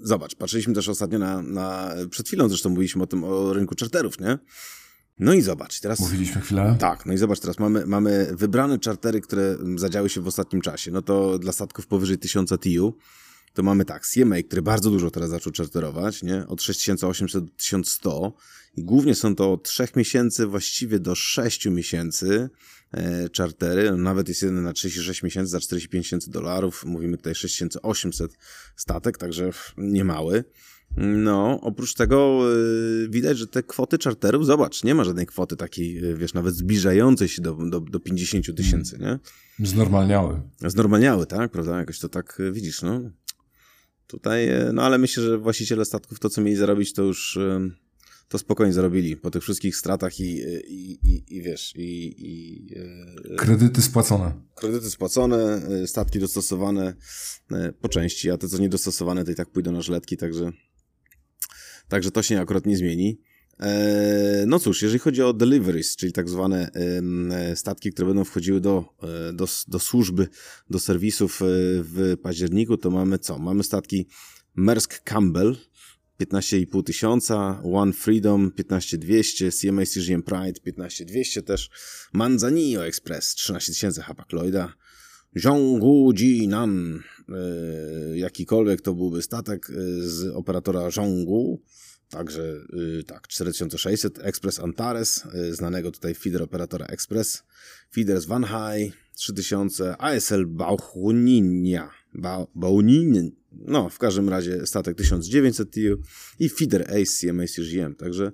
zobacz, 0.03 0.35
patrzyliśmy 0.35 0.73
też 0.73 0.89
ostatnio 0.89 1.19
na, 1.19 1.41
na, 1.41 1.95
przed 2.09 2.27
chwilą 2.27 2.49
zresztą 2.49 2.69
mówiliśmy 2.69 3.03
o 3.03 3.07
tym, 3.07 3.23
o 3.23 3.53
rynku 3.53 3.75
czarterów, 3.75 4.19
nie? 4.19 4.37
No 5.19 5.33
i 5.33 5.41
zobacz, 5.41 5.79
teraz... 5.79 5.99
Mówiliśmy 5.99 6.41
chwilę. 6.41 6.75
Tak, 6.79 7.05
no 7.05 7.13
i 7.13 7.17
zobacz, 7.17 7.39
teraz 7.39 7.59
mamy, 7.59 7.85
mamy 7.85 8.27
wybrane 8.31 8.79
czartery, 8.79 9.21
które 9.21 9.57
zadziały 9.75 10.09
się 10.09 10.21
w 10.21 10.27
ostatnim 10.27 10.61
czasie. 10.61 10.91
No 10.91 11.01
to 11.01 11.39
dla 11.39 11.51
statków 11.51 11.87
powyżej 11.87 12.17
1000 12.17 12.49
TIU, 12.59 12.97
to 13.57 13.63
mamy 13.63 13.85
tak, 13.85 14.07
CMA, 14.07 14.35
który 14.43 14.61
bardzo 14.61 14.89
dużo 14.89 15.11
teraz 15.11 15.29
zaczął 15.29 15.53
czarterować, 15.53 16.23
nie? 16.23 16.47
Od 16.47 16.61
6800 16.61 17.45
do 17.45 17.51
1100 17.57 18.33
i 18.75 18.83
głównie 18.83 19.15
są 19.15 19.35
to 19.35 19.53
od 19.53 19.63
3 19.63 19.87
miesięcy 19.95 20.45
właściwie 20.45 20.99
do 20.99 21.15
6 21.15 21.65
miesięcy 21.65 22.49
e, 22.91 23.29
czartery, 23.29 23.97
nawet 23.97 24.29
jest 24.29 24.41
jeden 24.41 24.63
na 24.63 24.73
36 24.73 25.23
miesięcy 25.23 25.51
za 25.51 25.59
45 25.59 26.05
tysięcy 26.05 26.31
dolarów, 26.31 26.85
mówimy 26.85 27.17
tutaj 27.17 27.35
6800 27.35 28.37
statek, 28.75 29.17
także 29.17 29.49
niemały. 29.77 30.43
No, 30.97 31.59
oprócz 31.61 31.93
tego 31.93 32.49
yy, 32.49 33.09
widać, 33.09 33.37
że 33.37 33.47
te 33.47 33.63
kwoty 33.63 33.97
czarterów, 33.97 34.45
zobacz, 34.45 34.83
nie 34.83 34.95
ma 34.95 35.03
żadnej 35.03 35.25
kwoty 35.25 35.55
takiej, 35.55 35.93
yy, 35.93 36.17
wiesz, 36.17 36.33
nawet 36.33 36.55
zbliżającej 36.55 37.27
się 37.27 37.41
do, 37.41 37.53
do, 37.69 37.79
do 37.79 37.99
50 37.99 38.55
tysięcy, 38.55 38.97
nie? 38.99 39.19
Znormalniały. 39.67 40.41
Znormalniały, 40.67 41.25
tak, 41.25 41.51
prawda? 41.51 41.79
Jakoś 41.79 41.99
to 41.99 42.09
tak 42.09 42.35
yy, 42.39 42.51
widzisz, 42.51 42.81
no. 42.81 43.01
Tutaj, 44.07 44.49
e, 44.49 44.71
no 44.73 44.83
ale 44.83 44.97
myślę, 44.97 45.23
że 45.23 45.37
właściciele 45.37 45.85
statków 45.85 46.19
to, 46.19 46.29
co 46.29 46.41
mieli 46.41 46.57
zarobić, 46.57 46.93
to 46.93 47.03
już 47.03 47.37
e, 47.37 47.69
to 48.27 48.37
spokojnie 48.37 48.73
zarobili 48.73 49.17
po 49.17 49.31
tych 49.31 49.43
wszystkich 49.43 49.75
stratach 49.75 50.19
i, 50.19 50.41
i, 50.67 50.91
i, 50.91 51.35
i 51.37 51.41
wiesz, 51.41 51.73
i, 51.75 52.15
i... 52.17 52.73
E, 53.33 53.35
kredyty 53.35 53.81
spłacone. 53.81 54.33
Kredyty 54.55 54.89
spłacone, 54.89 55.61
statki 55.87 56.19
dostosowane 56.19 56.93
po 57.81 57.89
części, 57.89 58.31
a 58.31 58.37
te, 58.37 58.47
co 58.47 58.57
niedostosowane, 58.57 59.25
to 59.25 59.31
i 59.31 59.35
tak 59.35 59.49
pójdą 59.49 59.71
na 59.71 59.81
żletki, 59.81 60.17
także, 60.17 60.51
także 61.87 62.11
to 62.11 62.23
się 62.23 62.41
akurat 62.41 62.65
nie 62.65 62.77
zmieni. 62.77 63.21
E, 63.59 64.43
no 64.47 64.59
cóż, 64.59 64.81
jeżeli 64.81 64.99
chodzi 64.99 65.21
o 65.21 65.33
deliveries, 65.33 65.95
czyli 65.95 66.13
tak 66.13 66.29
zwane 66.29 66.71
statki, 67.55 67.91
które 67.91 68.07
będą 68.07 68.23
wchodziły 68.23 68.61
do, 68.61 68.85
e, 69.29 69.33
do, 69.33 69.47
do 69.67 69.79
służby, 69.79 70.27
do 70.69 70.79
serwisów 70.79 71.41
e, 71.41 71.45
w 71.83 72.17
październiku, 72.21 72.77
to 72.77 72.91
mamy 72.91 73.19
co? 73.19 73.39
Mamy 73.39 73.63
statki 73.63 74.07
Maersk 74.55 75.03
Campbell, 75.03 75.55
15,5 76.21 76.83
tysiąca, 76.83 77.61
One 77.63 77.93
Freedom 77.93 78.51
15,200, 78.51 79.51
CMA 79.51 79.85
CGM 79.85 80.23
Pride 80.23 80.59
15,200 80.63 81.43
też, 81.43 81.69
Manzanillo 82.13 82.85
Express 82.85 83.35
13 83.35 83.71
tysięcy 83.71 84.01
Hapag 84.01 84.33
Lloyda, 84.33 84.73
Jinan, 86.15 86.99
jakikolwiek 88.15 88.81
to 88.81 88.93
byłby 88.93 89.21
statek 89.21 89.67
z 89.99 90.35
operatora 90.35 90.91
Zhonggu, 90.91 91.61
Także 92.09 92.41
yy, 92.73 93.03
tak, 93.03 93.27
4600, 93.27 94.19
Express 94.19 94.59
Antares, 94.59 95.23
yy, 95.33 95.55
znanego 95.55 95.91
tutaj 95.91 96.15
feeder 96.15 96.41
operatora 96.43 96.85
Express, 96.85 97.43
feeder 97.93 98.21
z 98.21 98.25
Van 98.25 98.43
High, 98.43 98.93
3000, 99.15 99.97
ASL 99.97 100.45
Bauchuninia, 100.45 101.89
ba 102.13 102.45
Baunin, 102.55 103.31
no 103.51 103.89
w 103.89 103.99
każdym 103.99 104.29
razie 104.29 104.67
statek 104.67 104.97
1900 104.97 105.71
TU 105.71 105.79
i 106.39 106.49
feeder 106.49 106.81
Ace 106.81 107.27
CMA 107.27 107.43
CGM, 107.47 107.95
także 107.95 108.31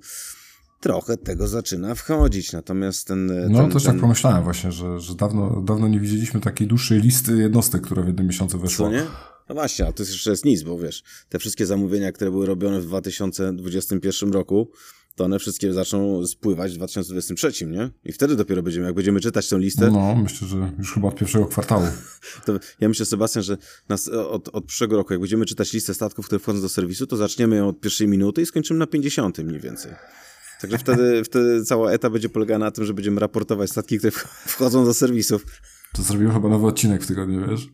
trochę 0.79 1.17
tego 1.17 1.47
zaczyna 1.47 1.95
wchodzić, 1.95 2.51
natomiast 2.51 3.07
ten... 3.07 3.51
No 3.51 3.61
ten, 3.61 3.71
też 3.71 3.83
ten... 3.83 3.91
tak 3.91 4.01
pomyślałem 4.01 4.43
właśnie, 4.43 4.71
że, 4.71 4.99
że 4.99 5.15
dawno, 5.15 5.61
dawno 5.61 5.87
nie 5.87 5.99
widzieliśmy 5.99 6.39
takiej 6.39 6.67
dłuższej 6.67 7.01
listy 7.01 7.37
jednostek, 7.37 7.81
które 7.81 8.03
w 8.03 8.07
jednym 8.07 8.27
miesiącu 8.27 8.59
weszło. 8.59 8.85
Co 8.85 8.91
nie? 8.91 9.05
No 9.49 9.55
właśnie, 9.55 9.87
a 9.87 9.91
to 9.91 10.03
jeszcze 10.03 10.31
jest 10.31 10.45
nic, 10.45 10.63
bo 10.63 10.79
wiesz, 10.79 11.03
te 11.29 11.39
wszystkie 11.39 11.65
zamówienia, 11.65 12.11
które 12.11 12.31
były 12.31 12.45
robione 12.45 12.81
w 12.81 12.85
2021 12.85 14.33
roku, 14.33 14.71
to 15.15 15.23
one 15.25 15.39
wszystkie 15.39 15.73
zaczną 15.73 16.27
spływać 16.27 16.71
w 16.71 16.75
2023, 16.75 17.65
nie? 17.65 17.89
I 18.05 18.11
wtedy 18.11 18.35
dopiero 18.35 18.63
będziemy, 18.63 18.85
jak 18.85 18.95
będziemy 18.95 19.19
czytać 19.19 19.49
tę 19.49 19.59
listę. 19.59 19.91
No, 19.91 20.15
myślę, 20.15 20.47
że 20.47 20.71
już 20.77 20.93
chyba 20.93 21.07
od 21.07 21.15
pierwszego 21.15 21.45
kwartału. 21.45 21.87
To 22.45 22.59
ja 22.79 22.89
myślę, 22.89 23.05
Sebastian, 23.05 23.43
że 23.43 23.57
nas, 23.89 24.07
od, 24.07 24.49
od 24.49 24.65
przyszłego 24.65 24.97
roku, 24.97 25.13
jak 25.13 25.19
będziemy 25.19 25.45
czytać 25.45 25.73
listę 25.73 25.93
statków, 25.93 26.25
które 26.25 26.39
wchodzą 26.39 26.61
do 26.61 26.69
serwisu, 26.69 27.07
to 27.07 27.17
zaczniemy 27.17 27.55
ją 27.55 27.67
od 27.67 27.79
pierwszej 27.79 28.07
minuty 28.07 28.41
i 28.41 28.45
skończymy 28.45 28.79
na 28.79 28.87
50 28.87 29.37
mniej 29.37 29.59
więcej. 29.59 29.91
Także 30.61 30.77
wtedy, 30.77 31.21
wtedy 31.25 31.65
cała 31.65 31.91
eta 31.91 32.09
będzie 32.09 32.29
polegała 32.29 32.59
na 32.59 32.71
tym, 32.71 32.85
że 32.85 32.93
będziemy 32.93 33.19
raportować 33.19 33.69
statki, 33.69 33.97
które 33.97 34.11
wchodzą 34.55 34.85
do 34.85 34.93
serwisów. 34.93 35.45
To 35.93 36.01
zrobimy 36.01 36.33
chyba 36.33 36.49
nowy 36.49 36.67
odcinek 36.67 37.03
w 37.03 37.07
tygodniu, 37.07 37.49
wiesz? 37.49 37.67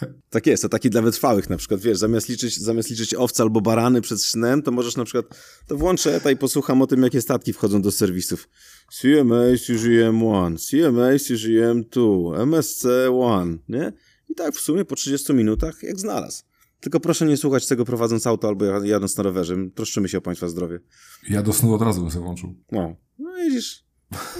Tak 0.30 0.46
jest, 0.46 0.62
to 0.62 0.68
taki 0.68 0.90
dla 0.90 1.02
wytrwałych 1.02 1.50
na 1.50 1.56
przykład, 1.56 1.80
wiesz, 1.80 1.98
zamiast 1.98 2.28
liczyć, 2.28 2.60
zamiast 2.60 2.90
liczyć 2.90 3.14
owce 3.14 3.42
albo 3.42 3.60
barany 3.60 4.00
przed 4.00 4.22
snem, 4.22 4.62
to 4.62 4.70
możesz 4.70 4.96
na 4.96 5.04
przykład, 5.04 5.26
to 5.66 5.76
włączę 5.76 6.16
eta 6.16 6.30
i 6.30 6.36
posłucham 6.36 6.82
o 6.82 6.86
tym, 6.86 7.02
jakie 7.02 7.20
statki 7.20 7.52
wchodzą 7.52 7.82
do 7.82 7.92
serwisów. 7.92 8.48
CMA 8.92 9.44
CGM1, 9.54 10.56
CMA 10.58 11.10
CGM2, 11.10 11.98
MSC1, 12.46 13.58
nie? 13.68 13.92
I 14.28 14.34
tak 14.34 14.54
w 14.54 14.60
sumie 14.60 14.84
po 14.84 14.94
30 14.94 15.32
minutach 15.32 15.82
jak 15.82 15.98
znalazł. 15.98 16.42
Tylko 16.80 17.00
proszę 17.00 17.26
nie 17.26 17.36
słuchać 17.36 17.66
tego 17.66 17.84
prowadząc 17.84 18.26
auto 18.26 18.48
albo 18.48 18.64
jadąc 18.64 19.16
na 19.16 19.22
rowerze. 19.22 19.56
Troszczymy 19.74 20.08
się 20.08 20.18
o 20.18 20.20
Państwa 20.20 20.48
zdrowie. 20.48 20.80
Ja 21.28 21.42
do 21.42 21.52
snu 21.52 21.74
od 21.74 21.82
razu 21.82 22.00
bym 22.00 22.10
sobie 22.10 22.24
włączył. 22.24 22.54
No, 22.72 22.96
no 23.18 23.34
widzisz, 23.34 23.84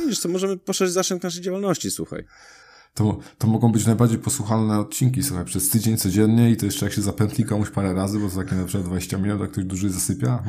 widzisz, 0.01 0.21
to 0.21 0.29
możemy 0.29 0.57
poszerzyć 0.57 0.95
zasięg 0.95 1.23
naszej 1.23 1.43
działalności, 1.43 1.91
słuchaj. 1.91 2.25
To, 2.95 3.19
to 3.39 3.47
mogą 3.47 3.73
być 3.73 3.87
najbardziej 3.87 4.19
posłuchane 4.19 4.79
odcinki, 4.79 5.23
słuchaj, 5.23 5.45
przez 5.45 5.71
tydzień 5.71 5.97
codziennie 5.97 6.51
i 6.51 6.57
to 6.57 6.67
jeszcze 6.67 6.87
jak 6.87 6.95
się 6.95 7.03
zapętli 7.03 7.45
komuś 7.45 7.71
parę 7.71 7.95
razy, 7.95 8.19
bo 8.19 8.29
to 8.29 8.37
takie 8.37 8.55
na 8.55 8.65
przykład 8.65 8.87
20 8.87 9.19
minut, 9.19 9.41
jak 9.41 9.51
ktoś 9.51 9.65
duży 9.65 9.91
zasypia. 9.91 10.43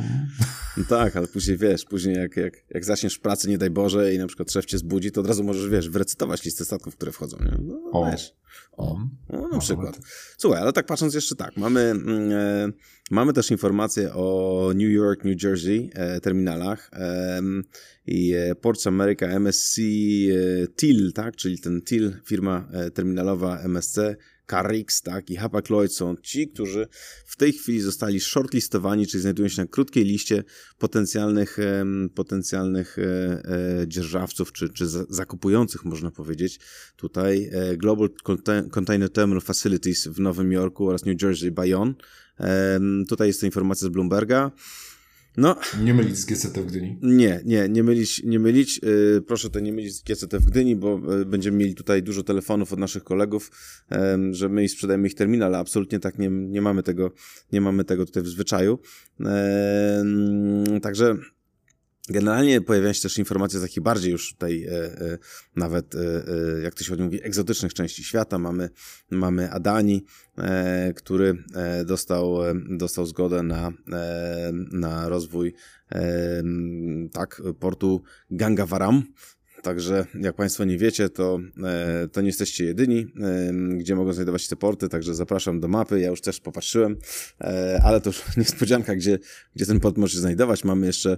No 0.77 0.83
tak, 0.89 1.15
ale 1.15 1.27
później 1.27 1.57
wiesz, 1.57 1.85
później 1.85 2.15
jak, 2.15 2.37
jak, 2.37 2.53
jak 2.69 2.85
zaczniesz 2.85 3.15
w 3.15 3.19
pracy, 3.19 3.49
nie 3.49 3.57
daj 3.57 3.69
Boże, 3.69 4.13
i 4.13 4.17
na 4.17 4.27
przykład 4.27 4.51
szef 4.51 4.65
cię 4.65 4.77
zbudzi, 4.77 5.11
to 5.11 5.21
od 5.21 5.27
razu 5.27 5.43
możesz, 5.43 5.69
wiesz, 5.69 5.89
wyrecytować 5.89 6.45
listę 6.45 6.65
statków, 6.65 6.95
które 6.95 7.11
wchodzą, 7.11 7.37
nie? 7.37 7.57
No, 7.61 7.91
o. 7.91 8.11
wiesz. 8.11 8.33
O, 8.71 8.99
no, 9.29 9.47
na 9.47 9.59
przykład. 9.59 9.99
Słuchaj, 10.37 10.61
ale 10.61 10.73
tak 10.73 10.85
patrząc 10.85 11.13
jeszcze 11.13 11.35
tak, 11.35 11.57
mamy, 11.57 11.81
mm, 11.81 12.31
e, 12.31 12.71
mamy 13.11 13.33
też 13.33 13.51
informacje 13.51 14.13
o 14.13 14.71
New 14.75 14.89
York, 14.89 15.23
New 15.23 15.43
Jersey 15.43 15.89
e, 15.93 16.19
terminalach 16.19 16.89
e, 16.93 17.41
i 18.05 18.33
Ports 18.61 18.87
America 18.87 19.27
MSC 19.27 19.81
e, 19.81 20.67
TIL, 20.67 21.13
tak, 21.13 21.35
czyli 21.35 21.59
ten 21.59 21.81
TIL, 21.81 22.13
firma 22.25 22.67
e, 22.73 22.91
terminalowa 22.91 23.59
MSC, 23.59 23.97
Carrix, 24.51 25.01
tak, 25.01 25.29
i 25.29 25.35
Hapag 25.35 25.69
Lloyd 25.69 25.93
są 25.93 26.15
ci, 26.15 26.47
którzy 26.47 26.87
w 27.25 27.37
tej 27.37 27.53
chwili 27.53 27.81
zostali 27.81 28.19
shortlistowani, 28.19 29.07
czyli 29.07 29.21
znajdują 29.21 29.49
się 29.49 29.61
na 29.61 29.67
krótkiej 29.67 30.03
liście 30.03 30.43
potencjalnych, 30.77 31.57
potencjalnych 32.15 32.97
e, 32.99 33.03
e, 33.81 33.87
dzierżawców, 33.87 34.51
czy, 34.51 34.69
czy 34.69 34.87
zakupujących, 35.09 35.85
można 35.85 36.11
powiedzieć. 36.11 36.59
Tutaj 36.95 37.49
e, 37.51 37.77
Global 37.77 38.09
Container 38.71 39.09
Terminal 39.09 39.41
Facilities 39.41 40.07
w 40.07 40.19
Nowym 40.19 40.51
Jorku 40.51 40.87
oraz 40.87 41.05
New 41.05 41.21
Jersey 41.21 41.51
Bayonne. 41.51 41.93
Tutaj 43.09 43.27
jest 43.27 43.39
to 43.39 43.45
informacja 43.45 43.87
z 43.87 43.91
Bloomberga. 43.91 44.51
No. 45.37 45.55
Nie 45.83 45.93
mylić 45.93 46.17
z 46.17 46.25
GCT 46.25 46.61
w 46.61 46.65
Gdyni. 46.65 46.99
Nie, 47.01 47.41
nie, 47.45 47.69
nie 47.69 47.83
mylić, 47.83 48.23
nie 48.23 48.39
mylić. 48.39 48.79
Yy, 48.83 49.21
proszę 49.27 49.49
to 49.49 49.59
nie 49.59 49.73
mylić 49.73 49.95
z 49.95 50.03
GCT 50.03 50.39
w 50.39 50.45
Gdyni, 50.45 50.75
bo 50.75 51.01
yy, 51.17 51.25
będziemy 51.25 51.57
mieli 51.57 51.75
tutaj 51.75 52.03
dużo 52.03 52.23
telefonów 52.23 52.73
od 52.73 52.79
naszych 52.79 53.03
kolegów, 53.03 53.51
yy, 53.91 53.97
że 54.33 54.49
my 54.49 54.69
sprzedajemy 54.69 55.07
ich 55.07 55.15
terminal, 55.15 55.47
ale 55.47 55.57
absolutnie 55.57 55.99
tak 55.99 56.19
nie, 56.19 56.29
nie 56.29 56.61
mamy 56.61 56.83
tego, 56.83 57.11
nie 57.51 57.61
mamy 57.61 57.83
tego 57.83 58.05
tutaj 58.05 58.23
w 58.23 58.27
zwyczaju. 58.27 58.79
Także 60.81 61.15
Generalnie 62.11 62.61
pojawiają 62.61 62.93
się 62.93 63.01
też 63.01 63.17
informacje 63.17 63.59
z 63.59 63.61
takich 63.61 63.83
bardziej 63.83 64.11
już 64.11 64.33
tutaj 64.33 64.63
e, 64.63 64.71
e, 64.71 65.17
nawet, 65.55 65.95
e, 65.95 65.99
e 66.57 66.61
jak 66.61 66.75
to 66.75 66.83
się 66.83 66.95
mówi, 66.95 67.23
egzotycznych 67.23 67.73
części 67.73 68.03
świata. 68.03 68.37
Mamy, 68.37 68.69
mamy 69.11 69.51
Adani, 69.51 70.05
e, 70.37 70.93
który 70.93 71.43
e, 71.55 71.85
dostał, 71.85 72.37
dostał 72.69 73.05
zgodę 73.05 73.43
na, 73.43 73.71
na 74.71 75.09
rozwój 75.09 75.53
tak, 77.13 77.41
portu 77.59 78.03
Gangavaram, 78.31 79.03
Także 79.61 80.05
jak 80.21 80.35
Państwo 80.35 80.63
nie 80.63 80.77
wiecie, 80.77 81.09
to, 81.09 81.39
e, 81.63 82.07
to 82.07 82.21
nie 82.21 82.27
jesteście 82.27 82.65
jedyni, 82.65 83.07
e, 83.21 83.53
gdzie 83.77 83.95
mogą 83.95 84.13
znajdować 84.13 84.41
się 84.41 84.49
te 84.49 84.55
porty, 84.55 84.89
także 84.89 85.15
zapraszam 85.15 85.59
do 85.59 85.67
mapy. 85.67 85.99
Ja 85.99 86.09
już 86.09 86.21
też 86.21 86.39
popatrzyłem, 86.39 86.97
e, 87.41 87.81
ale 87.83 88.01
to 88.01 88.09
już 88.09 88.23
niespodzianka, 88.37 88.95
gdzie, 88.95 89.19
gdzie 89.55 89.65
ten 89.65 89.79
port 89.79 89.97
może 89.97 90.13
się 90.13 90.19
znajdować. 90.19 90.63
Mamy 90.63 90.87
jeszcze, 90.87 91.17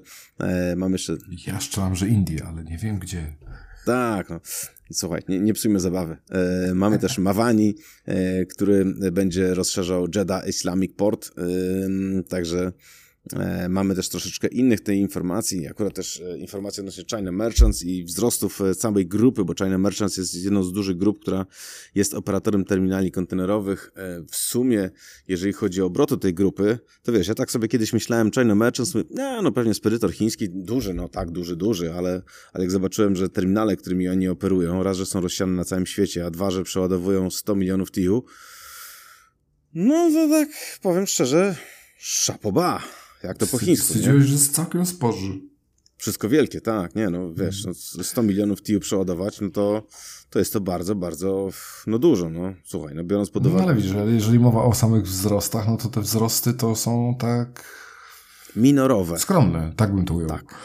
mamy 0.75 0.95
jeszcze... 0.95 1.17
Ja 1.47 1.59
strzelam, 1.59 1.95
że 1.95 2.07
Indie, 2.07 2.45
ale 2.45 2.63
nie 2.63 2.77
wiem 2.77 2.99
gdzie. 2.99 3.35
Tak, 3.85 4.29
no. 4.29 4.39
Słuchaj, 4.93 5.21
nie, 5.27 5.39
nie 5.39 5.53
psujmy 5.53 5.79
zabawy. 5.79 6.17
E, 6.29 6.73
mamy 6.75 6.99
też 6.99 7.17
Mawani, 7.27 7.75
e, 8.05 8.45
który 8.45 8.85
będzie 9.11 9.53
rozszerzał 9.53 10.07
Jeddah 10.15 10.47
Islamic 10.47 10.95
Port, 10.95 11.31
e, 11.37 12.23
także 12.23 12.71
mamy 13.69 13.95
też 13.95 14.09
troszeczkę 14.09 14.47
innych 14.47 14.81
tej 14.81 14.99
informacji, 14.99 15.67
akurat 15.67 15.93
też 15.93 16.21
e, 16.21 16.37
informacje 16.37 16.81
odnośnie 16.81 17.03
China 17.15 17.31
Merchants 17.31 17.83
i 17.83 18.03
wzrostów 18.03 18.61
e, 18.61 18.75
całej 18.75 19.07
grupy, 19.07 19.45
bo 19.45 19.53
China 19.53 19.77
Merchants 19.77 20.17
jest 20.17 20.35
jedną 20.35 20.63
z 20.63 20.73
dużych 20.73 20.97
grup, 20.97 21.21
która 21.21 21.45
jest 21.95 22.13
operatorem 22.13 22.65
terminali 22.65 23.11
kontenerowych. 23.11 23.91
W 24.31 24.35
sumie, 24.35 24.89
jeżeli 25.27 25.53
chodzi 25.53 25.81
o 25.81 25.85
obroty 25.85 26.17
tej 26.17 26.33
grupy, 26.33 26.79
to 27.03 27.11
wiesz, 27.11 27.27
ja 27.27 27.35
tak 27.35 27.51
sobie 27.51 27.67
kiedyś 27.67 27.93
myślałem, 27.93 28.31
China 28.31 28.55
Merchants, 28.55 28.93
nie, 29.09 29.39
no 29.43 29.51
pewnie 29.51 29.73
spedytor 29.73 30.13
chiński, 30.13 30.49
duży, 30.49 30.93
no 30.93 31.09
tak, 31.09 31.31
duży, 31.31 31.55
duży, 31.55 31.93
ale, 31.93 32.21
ale 32.53 32.63
jak 32.63 32.71
zobaczyłem, 32.71 33.15
że 33.15 33.29
terminale, 33.29 33.75
którymi 33.75 34.09
oni 34.09 34.27
operują, 34.27 34.83
raz, 34.83 34.97
że 34.97 35.05
są 35.05 35.21
rozsiane 35.21 35.53
na 35.53 35.65
całym 35.65 35.85
świecie, 35.85 36.25
a 36.25 36.31
dwa, 36.31 36.51
że 36.51 36.63
przeładowują 36.63 37.29
100 37.29 37.55
milionów 37.55 37.91
TIU, 37.91 38.23
no 39.73 40.09
to 40.11 40.29
tak, 40.29 40.49
powiem 40.81 41.07
szczerze, 41.07 41.55
szapoba. 41.97 43.02
Jak 43.23 43.37
to 43.37 43.47
po 43.47 43.57
chińsku, 43.57 43.87
Stwierdziłeś, 43.87 44.23
że 44.23 44.33
jest 44.33 44.55
całkiem 44.55 44.85
spoży. 44.85 45.41
Wszystko 45.97 46.29
wielkie, 46.29 46.61
tak, 46.61 46.95
nie, 46.95 47.09
no 47.09 47.33
wiesz, 47.33 47.65
no, 47.65 47.73
100 48.03 48.23
milionów 48.23 48.61
TIU 48.61 48.79
przeładować, 48.79 49.41
no 49.41 49.49
to, 49.49 49.87
to 50.29 50.39
jest 50.39 50.53
to 50.53 50.61
bardzo, 50.61 50.95
bardzo, 50.95 51.49
no 51.87 51.99
dużo, 51.99 52.29
no, 52.29 52.53
słuchaj, 52.65 52.95
no 52.95 53.03
biorąc 53.03 53.29
pod 53.29 53.45
uwagę... 53.45 53.61
No 53.61 53.67
ale 53.67 53.75
widzisz, 53.75 53.93
jeżeli 54.07 54.39
mowa 54.39 54.63
o 54.63 54.73
samych 54.73 55.03
wzrostach, 55.03 55.67
no 55.67 55.77
to 55.77 55.89
te 55.89 56.01
wzrosty 56.01 56.53
to 56.53 56.75
są 56.75 57.15
tak... 57.19 57.65
Minorowe. 58.55 59.19
Skromne, 59.19 59.73
tak 59.75 59.95
bym 59.95 60.05
to 60.05 60.13
ujął. 60.13 60.29
Tak. 60.29 60.55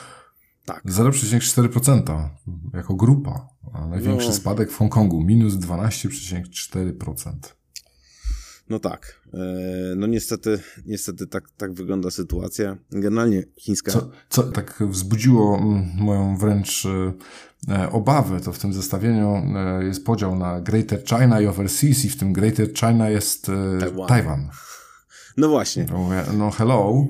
Tak. 0.65 0.85
0,4% 0.85 2.29
jako 2.75 2.95
grupa, 2.95 3.49
a 3.73 3.87
największy 3.87 4.29
no. 4.29 4.35
spadek 4.35 4.71
w 4.71 4.77
Hongkongu, 4.77 5.25
minus 5.25 5.55
12,4%. 5.55 7.58
No 8.71 8.79
tak. 8.79 9.21
E, 9.35 9.39
no 9.97 10.07
niestety, 10.07 10.61
niestety 10.87 11.27
tak, 11.27 11.51
tak 11.57 11.73
wygląda 11.73 12.11
sytuacja. 12.11 12.77
Generalnie 12.91 13.43
chińska... 13.57 13.93
Co, 13.93 14.11
co 14.29 14.43
tak 14.43 14.83
wzbudziło 14.91 15.59
mm, 15.59 15.89
moją 15.99 16.37
wręcz 16.37 16.87
e, 17.69 17.91
obawę, 17.91 18.41
to 18.41 18.53
w 18.53 18.59
tym 18.59 18.73
zestawieniu 18.73 19.43
e, 19.57 19.85
jest 19.85 20.05
podział 20.05 20.37
na 20.37 20.61
Greater 20.61 21.05
China 21.05 21.41
i 21.41 21.47
Overseas 21.47 22.05
i 22.05 22.09
w 22.09 22.17
tym 22.17 22.33
Greater 22.33 22.75
China 22.75 23.11
jest 23.11 23.51
Taiwan. 23.81 24.09
Taiwan. 24.09 24.49
No 25.37 25.49
właśnie. 25.49 25.87
No, 25.91 26.09
no 26.33 26.51
hello. 26.51 27.07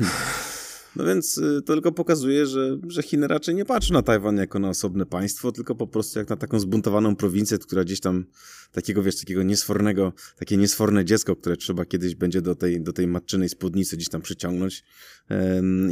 No 0.96 1.04
więc 1.04 1.38
y, 1.38 1.62
to 1.62 1.72
tylko 1.72 1.92
pokazuje, 1.92 2.46
że, 2.46 2.78
że 2.88 3.02
Chiny 3.02 3.28
raczej 3.28 3.54
nie 3.54 3.64
patrzą 3.64 3.94
na 3.94 4.02
Tajwan 4.02 4.36
jako 4.36 4.58
na 4.58 4.68
osobne 4.68 5.06
państwo, 5.06 5.52
tylko 5.52 5.74
po 5.74 5.86
prostu 5.86 6.18
jak 6.18 6.28
na 6.28 6.36
taką 6.36 6.60
zbuntowaną 6.60 7.16
prowincję, 7.16 7.58
która 7.58 7.84
gdzieś 7.84 8.00
tam 8.00 8.24
takiego, 8.72 9.02
wiesz, 9.02 9.16
takiego 9.16 9.42
niesfornego, 9.42 10.12
takie 10.36 10.56
niesforne 10.56 11.04
dziecko, 11.04 11.36
które 11.36 11.56
trzeba 11.56 11.84
kiedyś 11.84 12.14
będzie 12.14 12.42
do 12.42 12.54
tej, 12.54 12.80
do 12.80 12.92
tej 12.92 13.06
matczynej 13.06 13.48
spódnicy 13.48 13.96
gdzieś 13.96 14.08
tam 14.08 14.22
przyciągnąć. 14.22 14.84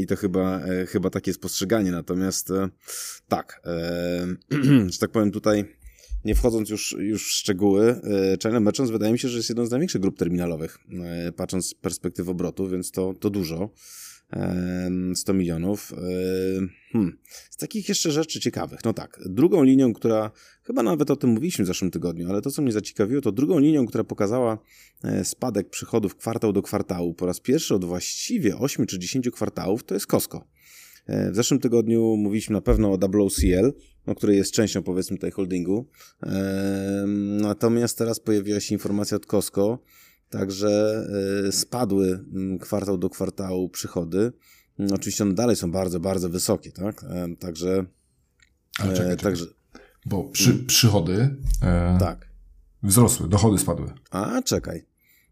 I 0.00 0.07
to 0.07 0.16
chyba, 0.16 0.61
e, 0.61 0.86
chyba 0.86 1.11
takie 1.11 1.30
jest 1.30 1.40
postrzeganie. 1.40 1.90
Natomiast 1.90 2.50
e, 2.50 2.68
tak, 3.28 3.62
że 4.92 4.98
tak 4.98 5.11
powiem 5.11 5.30
tutaj, 5.30 5.64
nie 6.24 6.34
wchodząc 6.34 6.70
już, 6.70 6.96
już 6.98 7.24
w 7.24 7.30
szczegóły, 7.30 7.88
e, 7.88 8.36
China 8.42 8.61
Merchants 8.61 8.92
wydaje 8.92 9.12
mi 9.12 9.18
się, 9.18 9.28
że 9.28 9.36
jest 9.36 9.48
jedną 9.48 9.66
z 9.66 9.70
największych 9.70 10.00
grup 10.00 10.18
terminalowych, 10.18 10.78
patrząc 11.36 11.66
z 11.66 11.74
perspektywy 11.74 12.30
obrotu, 12.30 12.68
więc 12.68 12.90
to, 12.90 13.14
to 13.20 13.30
dużo. 13.30 13.70
100 15.14 15.35
milionów. 15.35 15.93
Hmm. 16.93 17.18
Z 17.51 17.57
takich 17.57 17.89
jeszcze 17.89 18.11
rzeczy 18.11 18.41
ciekawych. 18.41 18.81
No 18.85 18.93
tak, 18.93 19.20
drugą 19.27 19.62
linią, 19.62 19.93
która, 19.93 20.31
chyba 20.62 20.83
nawet 20.83 21.11
o 21.11 21.16
tym 21.16 21.31
mówiliśmy 21.31 21.64
w 21.64 21.66
zeszłym 21.66 21.91
tygodniu, 21.91 22.31
ale 22.31 22.43
to, 22.43 22.51
co 22.51 22.62
mnie 22.62 22.72
zaciekawiło, 22.72 23.20
to 23.20 23.33
drugą 23.33 23.59
linią, 23.59 23.87
która 23.87 24.05
pokazała 24.05 24.59
e, 25.05 25.25
spadek 25.25 25.70
przychodów 25.70 26.16
kwartał 26.16 26.53
do 26.53 26.62
kwartału 26.62 27.14
po 27.14 27.27
raz 27.27 27.41
pierwszy 27.41 27.75
od 27.75 27.85
właściwie 27.85 28.57
8 28.57 28.87
czy 28.87 28.99
10 28.99 29.31
kwartałów, 29.31 29.85
to 29.85 29.95
jest 29.95 30.07
Costco. 30.07 30.45
E, 31.07 31.31
w 31.31 31.37
zeszłym 31.37 31.61
tygodniu 31.61 32.16
mówiliśmy 32.16 32.53
na 32.53 32.61
pewno 32.61 32.93
o 32.93 32.99
WOCL, 32.99 33.72
no, 34.07 34.14
który 34.14 34.37
jest 34.37 34.53
częścią 34.53 34.83
powiedzmy 34.83 35.18
tej 35.18 35.31
holdingu. 35.31 35.89
Natomiast 37.41 37.99
teraz 37.99 38.20
pojawiła 38.20 38.61
się 38.61 38.75
informacja 38.75 39.16
od 39.16 39.27
Costco, 39.27 39.79
Także 40.39 41.05
y, 41.49 41.53
spadły 41.53 42.24
mm, 42.35 42.59
kwartał 42.59 42.99
do 42.99 43.11
kwartału 43.11 43.68
przychody. 43.68 44.32
Mm, 44.78 44.93
oczywiście 44.93 45.24
one 45.24 45.35
dalej 45.35 45.57
są 45.57 45.70
bardzo, 45.70 46.01
bardzo 46.01 46.28
wysokie, 46.28 46.72
tak? 46.72 47.05
E, 47.05 47.37
także. 47.37 47.85
Ale 48.78 48.95
czekaj, 48.95 49.12
e, 49.12 49.16
także... 49.16 49.47
Bo 50.07 50.24
przy, 50.24 50.55
przychody. 50.55 51.37
E, 51.62 51.97
tak. 52.01 52.28
Wzrosły, 52.82 53.28
dochody 53.28 53.59
spadły. 53.59 53.93
A, 54.11 54.43
czekaj. 54.43 54.87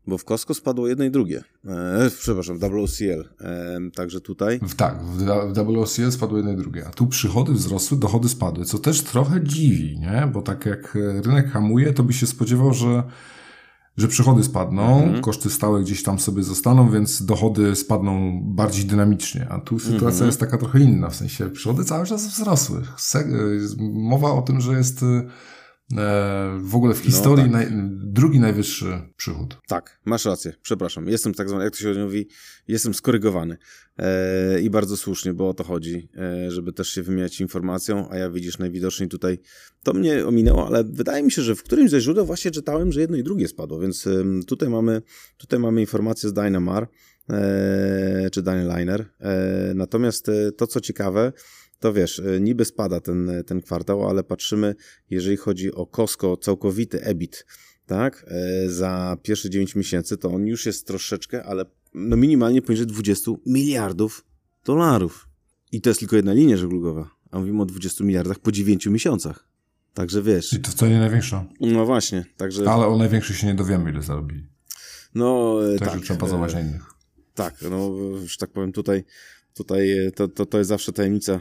Bo 0.07 0.19
w 0.19 0.25
Costco 0.25 0.55
spadło 0.55 0.89
jedno 0.89 1.05
i 1.05 1.11
drugie. 1.11 1.43
E, 1.65 2.11
przepraszam, 2.19 2.59
WOCL. 2.59 3.29
E, 3.41 3.79
także 3.95 4.21
tutaj. 4.21 4.61
W, 4.63 4.75
tak, 4.75 5.03
w, 5.03 5.19
w 5.53 5.75
WOCL 5.75 6.11
spadło 6.11 6.37
jedno 6.37 6.53
i 6.53 6.57
drugie. 6.57 6.87
A 6.87 6.91
tu 6.91 7.07
przychody 7.07 7.53
wzrosły, 7.53 7.99
dochody 7.99 8.29
spadły, 8.29 8.65
co 8.65 8.79
też 8.79 9.03
trochę 9.03 9.45
dziwi, 9.45 9.99
nie? 9.99 10.31
Bo 10.33 10.43
tak 10.43 10.67
jak 10.67 10.95
rynek 10.95 11.51
hamuje, 11.51 11.93
to 11.93 12.03
by 12.03 12.13
się 12.13 12.27
spodziewał, 12.27 12.75
że 12.75 13.03
że 13.97 14.09
przychody 14.09 14.45
spadną, 14.45 15.03
mhm. 15.03 15.23
koszty 15.23 15.51
stałe 15.51 15.83
gdzieś 15.83 16.03
tam 16.03 16.19
sobie 16.19 16.43
zostaną, 16.43 16.91
więc 16.91 17.25
dochody 17.25 17.77
spadną 17.77 18.41
bardziej 18.45 18.85
dynamicznie. 18.85 19.47
A 19.51 19.61
tu 19.61 19.79
sytuacja 19.79 20.09
mhm. 20.09 20.27
jest 20.27 20.41
taka 20.41 20.59
trochę 20.59 20.81
inna, 20.81 21.09
w 21.11 21.17
sensie 21.17 21.51
przychody 21.51 21.85
cały 21.85 22.07
czas 22.07 22.27
wzrosły. 22.27 22.83
Mowa 23.93 24.33
o 24.33 24.43
tym, 24.43 24.61
że 24.61 24.73
jest 24.73 25.03
E, 25.03 25.23
w 26.59 26.75
ogóle 26.75 26.95
w 26.95 26.99
no 26.99 27.05
historii 27.05 27.51
no, 27.51 27.59
tak. 27.59 27.71
naj, 27.71 27.81
drugi 28.05 28.41
najwyższy 28.41 28.87
przychód. 29.17 29.57
Tak, 29.69 30.01
masz 30.05 30.25
rację, 30.25 30.53
przepraszam. 30.63 31.09
Jestem 31.09 31.35
tak 31.35 31.49
zwany, 31.49 31.65
jak 31.65 31.73
to 31.73 31.79
się 31.79 31.95
mówi, 31.95 32.29
jestem 32.69 32.95
skorygowany. 32.95 33.57
E, 33.99 34.61
I 34.61 34.71
bardzo 34.71 34.97
słusznie, 34.97 35.35
bo 35.35 35.49
o 35.49 35.55
to 35.55 35.65
chodzi, 35.65 36.09
e, 36.17 36.51
żeby 36.51 36.73
też 36.73 36.89
się 36.89 37.03
wymieniać 37.03 37.41
informacją, 37.41 38.11
a 38.11 38.17
ja 38.17 38.31
widzisz 38.31 38.59
najwidoczniej 38.59 39.09
tutaj, 39.09 39.39
to 39.83 39.93
mnie 39.93 40.27
ominęło, 40.27 40.67
ale 40.67 40.85
wydaje 40.85 41.23
mi 41.23 41.33
się, 41.33 41.43
że 41.43 41.55
w 41.55 41.63
którymś 41.63 41.91
ze 41.91 42.01
źródeł 42.01 42.27
właśnie 42.27 42.51
czytałem, 42.51 42.93
że 42.93 43.01
jedno 43.01 43.17
i 43.17 43.23
drugie 43.23 43.49
spadło, 43.49 43.81
więc 43.81 44.07
e, 44.07 44.25
tutaj 44.47 44.69
mamy, 44.69 45.03
tutaj 45.37 45.59
mamy 45.59 45.81
informację 45.81 46.29
z 46.29 46.33
Dynamar, 46.33 46.89
e, 47.31 48.31
czy 48.33 48.43
Dynaliner. 48.43 49.05
E, 49.21 49.73
natomiast 49.75 50.31
to, 50.57 50.67
co 50.67 50.81
ciekawe, 50.81 51.33
to 51.83 51.93
wiesz, 51.93 52.19
e, 52.19 52.41
niby 52.41 52.65
spada 52.65 53.01
ten, 53.01 53.31
e, 53.31 53.45
ten 53.45 53.61
kwartał, 53.61 54.09
ale 54.09 54.25
patrzymy, 54.25 54.75
jeżeli 55.11 55.37
chodzi 55.37 55.75
o 55.75 55.87
Costco, 55.87 56.37
całkowity 56.37 57.03
EBIT, 57.03 57.47
tak, 57.87 58.27
e, 58.29 58.69
za 58.69 59.17
pierwsze 59.23 59.51
9 59.51 59.75
miesięcy, 59.75 60.17
to 60.17 60.31
on 60.31 60.47
już 60.47 60.67
jest 60.67 60.87
troszeczkę, 60.87 61.45
ale 61.45 61.65
no 61.95 62.17
minimalnie 62.17 62.63
poniżej 62.63 62.87
20 62.87 63.33
miliardów 63.47 64.25
dolarów. 64.65 65.29
I 65.73 65.81
to 65.81 65.91
jest 65.91 66.01
tylko 66.01 66.17
jedna 66.17 66.33
linia 66.33 66.57
żeglugowa, 66.57 67.11
a 67.31 67.39
mówimy 67.39 67.63
o 67.63 67.67
20 67.67 68.05
miliardach 68.05 68.39
po 68.39 68.53
9 68.53 68.87
miesiącach. 68.87 69.49
Także 69.95 70.23
wiesz. 70.23 70.53
I 70.53 70.61
to 70.61 70.71
wcale 70.71 70.93
nie 70.93 70.99
największa. 70.99 71.45
No 71.61 71.87
właśnie, 71.87 72.25
także. 72.37 72.71
Ale 72.71 72.87
o 72.87 72.97
największych 72.97 73.37
się 73.37 73.47
nie 73.47 73.55
dowiemy, 73.55 73.91
ile 73.91 74.03
zarobili. 74.03 74.47
No, 75.15 75.59
także 75.79 75.95
tak. 75.95 76.05
trzeba 76.05 76.21
bazować 76.21 76.55
na 76.55 76.61
innych. 76.61 76.91
Tak, 77.35 77.55
no, 77.71 77.95
że 78.27 78.37
tak 78.39 78.51
powiem, 78.51 78.73
tutaj 78.73 79.05
Tutaj 79.55 80.07
e, 80.07 80.11
to, 80.11 80.29
to, 80.29 80.47
to 80.47 80.59
jest 80.59 80.69
zawsze 80.69 80.93
tajemnica 80.93 81.33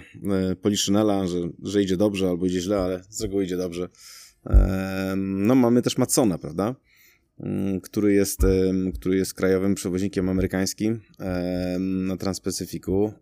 e, 0.51 0.55
Poliszynela, 0.55 1.27
że, 1.27 1.37
że 1.63 1.83
idzie 1.83 1.97
dobrze 1.97 2.29
albo 2.29 2.45
idzie 2.45 2.61
źle, 2.61 2.77
ale 2.77 3.03
z 3.09 3.21
reguły 3.21 3.43
idzie 3.43 3.57
dobrze. 3.57 3.89
No 5.17 5.55
mamy 5.55 5.81
też 5.81 5.97
Matsona, 5.97 6.37
prawda? 6.37 6.75
Mm, 7.39 7.81
który 7.81 8.13
jest, 8.13 8.39
który 8.93 9.17
jest 9.17 9.33
krajowym 9.33 9.75
przewoźnikiem 9.75 10.29
amerykańskim 10.29 11.01
na 11.79 12.17
Transpacyfiku. 12.17 13.13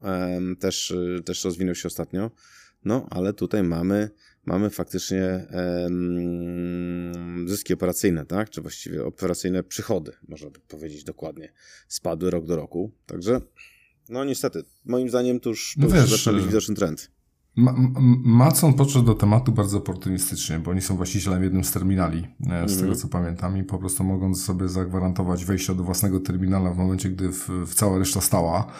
Też, 0.59 0.93
też 1.25 1.43
rozwinął 1.43 1.75
się 1.75 1.87
ostatnio. 1.87 2.31
No, 2.85 3.07
ale 3.09 3.33
tutaj 3.33 3.63
mamy, 3.63 4.09
mamy 4.45 4.69
faktycznie 4.69 5.47
zyski 7.45 7.73
operacyjne, 7.73 8.25
tak? 8.25 8.49
Czy 8.49 8.61
właściwie 8.61 9.05
operacyjne 9.05 9.63
przychody, 9.63 10.11
można 10.27 10.49
by 10.49 10.59
powiedzieć 10.59 11.03
dokładnie. 11.03 11.53
Spadły 11.87 12.31
rok 12.31 12.45
do 12.45 12.55
roku. 12.55 12.91
Także 13.05 13.41
no 14.09 14.25
niestety, 14.25 14.63
moim 14.85 15.09
zdaniem 15.09 15.39
to 15.39 15.49
już, 15.49 15.75
to 15.81 15.87
no 15.87 16.07
zaczyna 16.07 16.37
być 16.37 16.47
widoczny 16.47 16.75
trend. 16.75 17.11
Ma 17.55 17.75
Macon 18.23 18.73
podszedł 18.73 19.05
do 19.05 19.13
tematu 19.13 19.51
bardzo 19.51 19.77
oportunistycznie, 19.77 20.59
bo 20.59 20.71
oni 20.71 20.81
są 20.81 20.95
właścicielem 20.95 21.43
jednym 21.43 21.63
z 21.63 21.71
terminali, 21.71 22.27
e, 22.49 22.69
z 22.69 22.75
tego 22.75 22.81
mhm. 22.81 22.95
co 22.95 23.07
pamiętam, 23.07 23.57
i 23.57 23.63
po 23.63 23.77
prostu 23.77 24.03
mogąc 24.03 24.43
sobie 24.43 24.67
zagwarantować 24.67 25.45
wejście 25.45 25.75
do 25.75 25.83
własnego 25.83 26.19
terminala 26.19 26.73
w 26.73 26.77
momencie, 26.77 27.09
gdy 27.09 27.29
w, 27.31 27.49
w 27.49 27.73
cała 27.73 27.97
reszta 27.97 28.21
stała, 28.21 28.71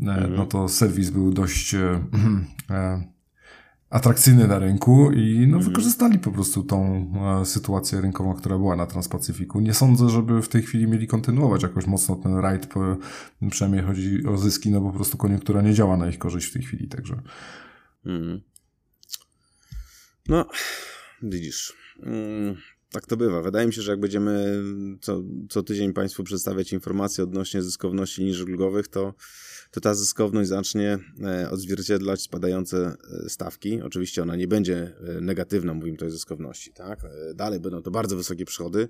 e, 0.00 0.02
mhm. 0.02 0.36
no 0.36 0.46
to 0.46 0.68
serwis 0.68 1.10
był 1.10 1.32
dość 1.32 1.74
e 1.74 2.00
atrakcyjny 3.90 4.48
na 4.48 4.58
rynku 4.58 5.12
i 5.12 5.38
no, 5.38 5.56
mhm. 5.56 5.62
wykorzystali 5.62 6.18
po 6.18 6.32
prostu 6.32 6.62
tą 6.62 7.10
e, 7.40 7.46
sytuację 7.46 8.00
rynkową, 8.00 8.34
która 8.34 8.58
była 8.58 8.76
na 8.76 8.86
Transpacyfiku. 8.86 9.60
Nie 9.60 9.74
sądzę, 9.74 10.08
żeby 10.08 10.42
w 10.42 10.48
tej 10.48 10.62
chwili 10.62 10.86
mieli 10.86 11.06
kontynuować 11.06 11.62
jakoś 11.62 11.86
mocno 11.86 12.16
ten 12.16 12.36
rajd, 12.36 12.66
po, 12.66 12.96
przynajmniej 13.50 13.82
chodzi 13.82 14.26
o 14.26 14.36
zyski, 14.36 14.70
no 14.70 14.80
po 14.80 14.92
prostu 14.92 15.18
koniunktura 15.18 15.62
nie 15.62 15.74
działa 15.74 15.96
na 15.96 16.08
ich 16.08 16.18
korzyść 16.18 16.46
w 16.46 16.52
tej 16.52 16.62
chwili, 16.62 16.88
także. 16.88 17.22
Mhm. 18.06 18.40
No, 20.28 20.46
widzisz. 21.22 21.72
Mm, 22.02 22.56
tak 22.92 23.06
to 23.06 23.16
bywa. 23.16 23.42
Wydaje 23.42 23.66
mi 23.66 23.72
się, 23.72 23.82
że 23.82 23.90
jak 23.90 24.00
będziemy 24.00 24.62
co, 25.00 25.22
co 25.48 25.62
tydzień 25.62 25.92
Państwu 25.92 26.24
przedstawiać 26.24 26.72
informacje 26.72 27.24
odnośnie 27.24 27.62
zyskowności 27.62 28.20
linii 28.20 28.36
żeglugowych, 28.36 28.88
to 28.88 29.14
to 29.70 29.80
ta 29.80 29.94
zyskowność 29.94 30.48
zacznie 30.48 30.98
e, 31.24 31.50
odzwierciedlać 31.50 32.22
spadające 32.22 32.96
e, 33.26 33.28
stawki. 33.28 33.82
Oczywiście 33.82 34.22
ona 34.22 34.36
nie 34.36 34.48
będzie 34.48 34.92
e, 35.16 35.20
negatywna, 35.20 35.74
mówimy 35.74 35.96
tutaj 35.96 36.08
o 36.08 36.12
zyskowności, 36.12 36.72
tak? 36.72 37.00
Dalej 37.34 37.60
będą 37.60 37.82
to 37.82 37.90
bardzo 37.90 38.16
wysokie 38.16 38.44
przychody, 38.44 38.88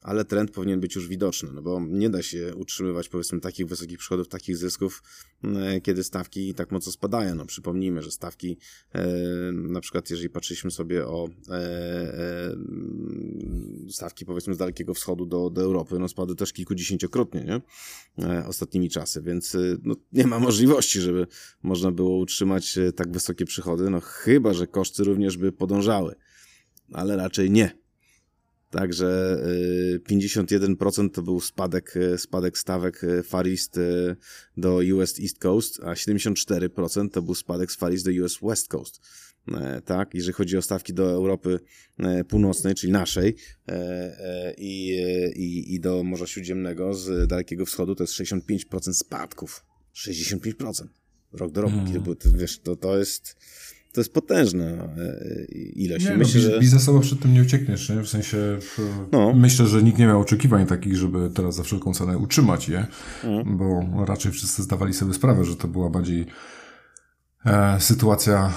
ale 0.00 0.24
trend 0.24 0.50
powinien 0.50 0.80
być 0.80 0.94
już 0.94 1.08
widoczny, 1.08 1.48
no 1.52 1.62
bo 1.62 1.80
nie 1.80 2.10
da 2.10 2.22
się 2.22 2.54
utrzymywać 2.56 3.08
powiedzmy 3.08 3.40
takich 3.40 3.66
wysokich 3.66 3.98
przychodów, 3.98 4.28
takich 4.28 4.56
zysków, 4.56 5.02
kiedy 5.82 6.04
stawki 6.04 6.54
tak 6.54 6.72
mocno 6.72 6.92
spadają. 6.92 7.34
No 7.34 7.46
przypomnijmy, 7.46 8.02
że 8.02 8.10
stawki 8.10 8.58
na 9.52 9.80
przykład 9.80 10.10
jeżeli 10.10 10.30
patrzyliśmy 10.30 10.70
sobie 10.70 11.06
o 11.06 11.28
stawki 13.90 14.24
powiedzmy 14.24 14.54
z 14.54 14.58
Dalekiego 14.58 14.94
Wschodu 14.94 15.26
do, 15.26 15.50
do 15.50 15.62
Europy, 15.62 15.98
no 15.98 16.08
spadły 16.08 16.36
też 16.36 16.52
kilkudziesięciokrotnie, 16.52 17.44
nie? 17.44 17.62
Ostatnimi 18.46 18.90
czasy, 18.90 19.22
więc 19.22 19.56
no, 19.82 19.96
nie 20.12 20.26
ma 20.26 20.38
możliwości, 20.38 21.00
żeby 21.00 21.26
można 21.62 21.92
było 21.92 22.18
utrzymać 22.18 22.78
e, 22.78 22.92
tak 22.92 23.12
wysokie 23.12 23.44
przychody, 23.44 23.90
no 23.90 24.00
chyba, 24.00 24.54
że 24.54 24.66
koszty 24.66 25.04
również 25.04 25.36
by 25.36 25.52
podążały, 25.52 26.14
ale 26.92 27.16
raczej 27.16 27.50
nie. 27.50 27.87
Także 28.70 29.38
51% 30.10 31.06
e, 31.06 31.10
to 31.10 31.22
był 31.22 31.40
spadek, 31.40 31.94
e, 31.96 32.18
spadek 32.18 32.58
stawek 32.58 33.00
Far 33.24 33.48
East 33.48 33.80
do 34.56 34.80
US 34.94 35.20
East 35.20 35.38
Coast, 35.38 35.80
a 35.82 35.94
74% 35.94 37.10
to 37.10 37.22
był 37.22 37.34
spadek 37.34 37.72
z 37.72 37.76
Far 37.76 37.92
East 37.92 38.04
do 38.04 38.24
US 38.24 38.38
West 38.42 38.68
Coast. 38.68 39.00
Tak, 39.84 40.14
jeżeli 40.14 40.32
chodzi 40.32 40.56
o 40.56 40.62
stawki 40.62 40.94
do 40.94 41.10
Europy 41.10 41.60
Północnej, 42.28 42.74
czyli 42.74 42.92
naszej, 42.92 43.36
i, 44.58 44.96
i, 45.36 45.74
i 45.74 45.80
do 45.80 46.02
Morza 46.04 46.26
Śródziemnego 46.26 46.94
z 46.94 47.28
Dalekiego 47.28 47.66
Wschodu, 47.66 47.94
to 47.94 48.02
jest 48.02 48.14
65% 48.14 48.92
spadków 48.92 49.64
65%. 49.94 50.86
Rok 51.32 51.52
do 51.52 51.60
roku. 51.60 51.76
Hmm. 51.76 52.16
Wiesz, 52.34 52.58
to, 52.58 52.76
to 52.76 52.98
jest 52.98 53.36
to 53.98 54.00
jest 54.00 54.12
potężna 54.12 54.64
e, 54.64 55.44
ilość. 55.54 56.04
Nie, 56.04 56.10
no, 56.10 56.16
myślę, 56.16 56.40
no, 56.40 56.50
że... 56.50 56.60
biznesowo 56.60 57.00
przed 57.00 57.20
tym 57.20 57.34
nie 57.34 57.42
uciekniesz, 57.42 57.88
nie? 57.88 58.02
W 58.02 58.08
sensie 58.08 58.36
no. 59.12 59.34
myślę, 59.34 59.66
że 59.66 59.82
nikt 59.82 59.98
nie 59.98 60.06
miał 60.06 60.20
oczekiwań 60.20 60.66
takich, 60.66 60.96
żeby 60.96 61.30
teraz 61.34 61.54
za 61.54 61.62
wszelką 61.62 61.94
cenę 61.94 62.18
utrzymać 62.18 62.68
je, 62.68 62.86
hmm. 63.22 63.56
bo 63.56 63.84
raczej 64.06 64.32
wszyscy 64.32 64.62
zdawali 64.62 64.94
sobie 64.94 65.14
sprawę, 65.14 65.44
że 65.44 65.56
to 65.56 65.68
była 65.68 65.90
bardziej 65.90 66.26
sytuacja 67.78 68.52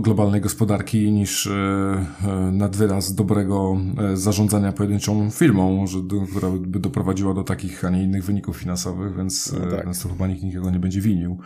globalnej 0.00 0.40
gospodarki 0.40 1.12
niż 1.12 1.46
e, 1.46 1.50
e, 1.52 2.50
nadwyraz 2.52 3.14
dobrego 3.14 3.76
zarządzania 4.14 4.72
pojedynczą 4.72 5.30
firmą, 5.30 5.86
że, 5.86 5.98
która 6.30 6.50
by 6.50 6.80
doprowadziła 6.80 7.34
do 7.34 7.44
takich, 7.44 7.84
a 7.84 7.90
nie 7.90 8.02
innych 8.02 8.24
wyników 8.24 8.56
finansowych, 8.56 9.16
więc, 9.16 9.52
no 9.52 9.76
tak. 9.76 9.98
to 10.02 10.08
chyba 10.08 10.26
nikt 10.26 10.42
nikogo 10.42 10.70
nie 10.70 10.78
będzie 10.78 11.00
winił, 11.00 11.38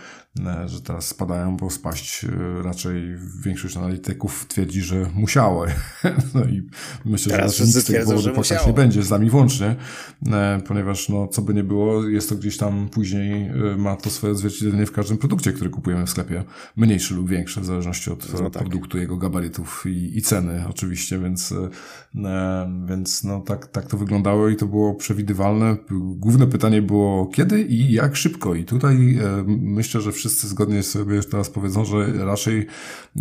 że 0.67 0.81
teraz 0.81 1.07
spadają, 1.07 1.57
bo 1.57 1.71
spaść 1.71 2.27
raczej 2.63 3.17
większość 3.45 3.77
analityków 3.77 4.47
twierdzi, 4.49 4.83
że 4.83 5.11
musiały. 5.15 5.69
No 6.35 6.45
i 6.45 6.69
myślę, 7.05 7.37
teraz 7.37 7.57
że 7.57 7.67
z 7.67 7.85
tego 7.85 8.05
powodu 8.05 8.31
płakać 8.31 8.67
nie 8.67 8.73
będzie, 8.73 9.03
z 9.03 9.11
nami 9.11 9.31
włącznie, 9.31 9.77
ponieważ 10.67 11.09
no, 11.09 11.29
co 11.29 11.43
by 11.43 11.55
nie 11.55 11.65
było, 11.65 12.05
jest 12.05 12.29
to 12.29 12.35
gdzieś 12.35 12.57
tam 12.57 12.89
później, 12.89 13.51
ma 13.79 13.97
to 13.97 14.11
swoje 14.11 14.33
odzwierciedlenie 14.33 14.87
w 14.87 14.93
każdym 14.93 15.19
produkcie, 15.19 15.53
który 15.53 15.71
kupujemy 15.71 16.07
w 16.07 16.11
sklepie 16.11 16.45
mniejszy 16.79 17.15
lub 17.15 17.29
większy, 17.29 17.61
w 17.61 17.65
zależności 17.65 18.11
od 18.11 18.33
no 18.33 18.51
tak. 18.51 18.63
produktu, 18.63 18.99
jego 18.99 19.17
gabarytów 19.17 19.85
i, 19.87 20.19
i, 20.19 20.23
ceny 20.23 20.65
oczywiście, 20.69 21.19
więc, 21.19 21.55
więc 22.89 23.25
no 23.25 23.41
tak, 23.41 23.67
tak 23.67 23.87
to 23.87 23.97
wyglądało 23.97 24.49
i 24.49 24.57
to 24.57 24.67
było 24.67 24.95
przewidywalne. 24.95 25.77
Główne 26.17 26.47
pytanie 26.47 26.83
było 26.83 27.27
kiedy 27.27 27.63
i 27.63 27.93
jak 27.93 28.17
szybko 28.17 28.55
i 28.55 28.65
tutaj 28.65 29.19
myślę, 29.47 30.01
że 30.01 30.13
wszyscy 30.13 30.49
zgodnie 30.49 30.83
sobie 30.83 31.23
teraz 31.23 31.51
powiedzą, 31.51 31.85
że 31.85 32.25
raczej 32.25 32.67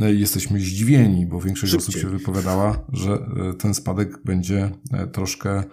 e, 0.01 0.13
jesteśmy 0.13 0.59
zdziwieni, 0.59 1.25
bo 1.25 1.41
większość 1.41 1.71
Szybciej. 1.71 1.89
osób 1.89 2.01
się 2.01 2.17
wypowiadała, 2.17 2.79
że 2.93 3.13
e, 3.13 3.53
ten 3.53 3.73
spadek 3.73 4.23
będzie 4.25 4.71
e, 4.93 5.07
troszkę 5.07 5.63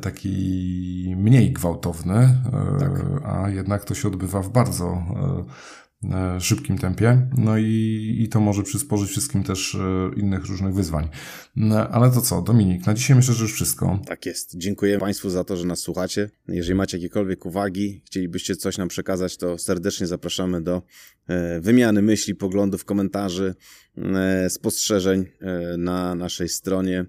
taki 0.00 1.14
mniej 1.16 1.52
gwałtowny, 1.52 2.34
tak. 2.78 2.90
a 3.24 3.50
jednak 3.50 3.84
to 3.84 3.94
się 3.94 4.08
odbywa 4.08 4.42
w 4.42 4.50
bardzo 4.50 5.02
szybkim 6.40 6.78
tempie, 6.78 7.28
no 7.38 7.58
i, 7.58 8.16
i 8.20 8.28
to 8.28 8.40
może 8.40 8.62
przysporzyć 8.62 9.10
wszystkim 9.10 9.44
też 9.44 9.74
e, 9.74 10.10
innych 10.16 10.44
różnych 10.46 10.74
wyzwań. 10.74 11.08
No, 11.56 11.88
ale 11.88 12.10
to 12.10 12.20
co, 12.20 12.42
Dominik, 12.42 12.86
na 12.86 12.94
dzisiaj 12.94 13.16
myślę, 13.16 13.34
że 13.34 13.42
już 13.42 13.52
wszystko. 13.52 14.00
Tak 14.06 14.26
jest. 14.26 14.56
Dziękuję 14.56 14.98
Państwu 14.98 15.30
za 15.30 15.44
to, 15.44 15.56
że 15.56 15.66
nas 15.66 15.78
słuchacie. 15.78 16.30
Jeżeli 16.48 16.74
macie 16.74 16.96
jakiekolwiek 16.96 17.46
uwagi, 17.46 18.02
chcielibyście 18.06 18.56
coś 18.56 18.78
nam 18.78 18.88
przekazać, 18.88 19.36
to 19.36 19.58
serdecznie 19.58 20.06
zapraszamy 20.06 20.62
do 20.62 20.82
e, 21.26 21.60
wymiany 21.60 22.02
myśli, 22.02 22.34
poglądów, 22.34 22.84
komentarzy, 22.84 23.54
spostrzeżeń 24.48 25.24
na 25.78 26.14
naszej 26.14 26.48
stronie, 26.48 27.04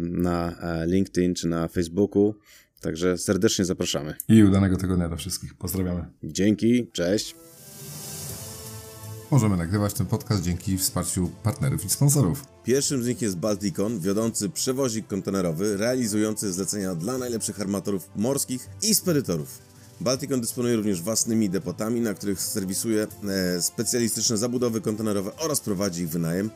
na 0.00 0.56
LinkedIn 0.86 1.34
czy 1.34 1.48
na 1.48 1.68
Facebooku. 1.68 2.34
Także 2.80 3.18
serdecznie 3.18 3.64
zapraszamy. 3.64 4.14
I 4.28 4.44
udanego 4.44 4.76
tygodnia 4.76 5.08
dla 5.08 5.16
wszystkich. 5.16 5.54
Pozdrawiamy. 5.54 6.04
Dzięki, 6.22 6.90
cześć. 6.92 7.34
Możemy 9.30 9.56
nagrywać 9.56 9.94
ten 9.94 10.06
podcast 10.06 10.42
dzięki 10.42 10.78
wsparciu 10.78 11.30
partnerów 11.42 11.84
i 11.84 11.90
sponsorów. 11.90 12.44
Pierwszym 12.64 13.02
z 13.02 13.06
nich 13.06 13.22
jest 13.22 13.36
Balticon, 13.36 14.00
wiodący 14.00 14.48
przewozik 14.48 15.06
kontenerowy, 15.06 15.76
realizujący 15.76 16.52
zlecenia 16.52 16.94
dla 16.94 17.18
najlepszych 17.18 17.60
armatorów 17.60 18.08
morskich 18.16 18.68
i 18.82 18.94
spedytorów. 18.94 19.58
Balticon 20.00 20.40
dysponuje 20.40 20.76
również 20.76 21.02
własnymi 21.02 21.50
depotami, 21.50 22.00
na 22.00 22.14
których 22.14 22.40
serwisuje 22.40 23.06
e, 23.28 23.62
specjalistyczne 23.62 24.38
zabudowy 24.38 24.80
kontenerowe 24.80 25.36
oraz 25.36 25.60
prowadzi 25.60 26.02
ich 26.02 26.08
wynajem 26.08 26.50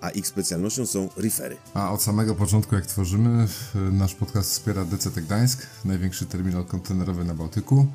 a 0.00 0.10
ich 0.10 0.26
specjalnością 0.26 0.86
są 0.86 1.08
refery. 1.16 1.56
A 1.74 1.92
od 1.92 2.02
samego 2.02 2.34
początku, 2.34 2.74
jak 2.74 2.86
tworzymy, 2.86 3.46
nasz 3.92 4.14
podcast 4.14 4.50
wspiera 4.50 4.84
DCT 4.84 5.20
Gdańsk, 5.20 5.66
największy 5.84 6.26
terminal 6.26 6.64
kontenerowy 6.64 7.24
na 7.24 7.34
Bałtyku 7.34 7.86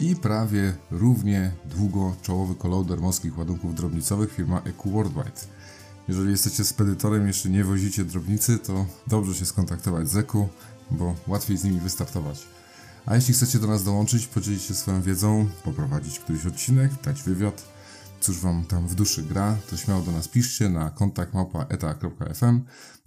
i 0.00 0.16
prawie 0.16 0.74
równie 0.90 1.52
długo 1.64 2.16
czołowy 2.22 2.54
kolauder 2.54 3.00
morskich 3.00 3.38
ładunków 3.38 3.74
drobnicowych 3.74 4.32
firma 4.32 4.58
EQ 4.58 4.92
Worldwide. 4.92 5.40
Jeżeli 6.08 6.30
jesteście 6.30 6.64
spedytorem 6.64 7.26
jeszcze 7.26 7.48
nie 7.48 7.64
wozicie 7.64 8.04
drobnicy, 8.04 8.58
to 8.58 8.86
dobrze 9.06 9.34
się 9.34 9.46
skontaktować 9.46 10.08
z 10.08 10.16
EQ, 10.16 10.48
bo 10.90 11.14
łatwiej 11.26 11.56
z 11.56 11.64
nimi 11.64 11.80
wystartować. 11.80 12.46
A 13.06 13.14
jeśli 13.14 13.34
chcecie 13.34 13.58
do 13.58 13.66
nas 13.66 13.84
dołączyć, 13.84 14.26
podzielić 14.26 14.62
się 14.62 14.74
swoją 14.74 15.02
wiedzą, 15.02 15.48
poprowadzić 15.64 16.18
któryś 16.18 16.46
odcinek, 16.46 16.92
dać 17.04 17.22
wywiad, 17.22 17.62
cóż 18.20 18.38
wam 18.38 18.64
tam 18.64 18.88
w 18.88 18.94
duszy 18.94 19.22
gra, 19.22 19.56
to 19.70 19.76
śmiało 19.76 20.02
do 20.02 20.12
nas 20.12 20.28
piszcie 20.28 20.68
na 20.68 20.90
kontakt 20.90 21.34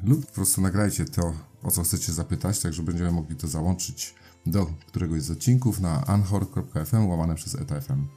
lub 0.03 0.25
po 0.25 0.33
prostu 0.33 0.61
nagrajcie 0.61 1.05
to, 1.05 1.33
o 1.63 1.71
co 1.71 1.83
chcecie 1.83 2.13
zapytać, 2.13 2.59
tak 2.59 2.73
że 2.73 2.83
będziemy 2.83 3.11
mogli 3.11 3.35
to 3.35 3.47
załączyć 3.47 4.15
do 4.45 4.65
któregoś 4.87 5.21
z 5.21 5.31
odcinków 5.31 5.79
na 5.79 6.05
anchor.fm 6.05 7.07
łamane 7.07 7.35
przez 7.35 7.55
eta.fm. 7.55 8.07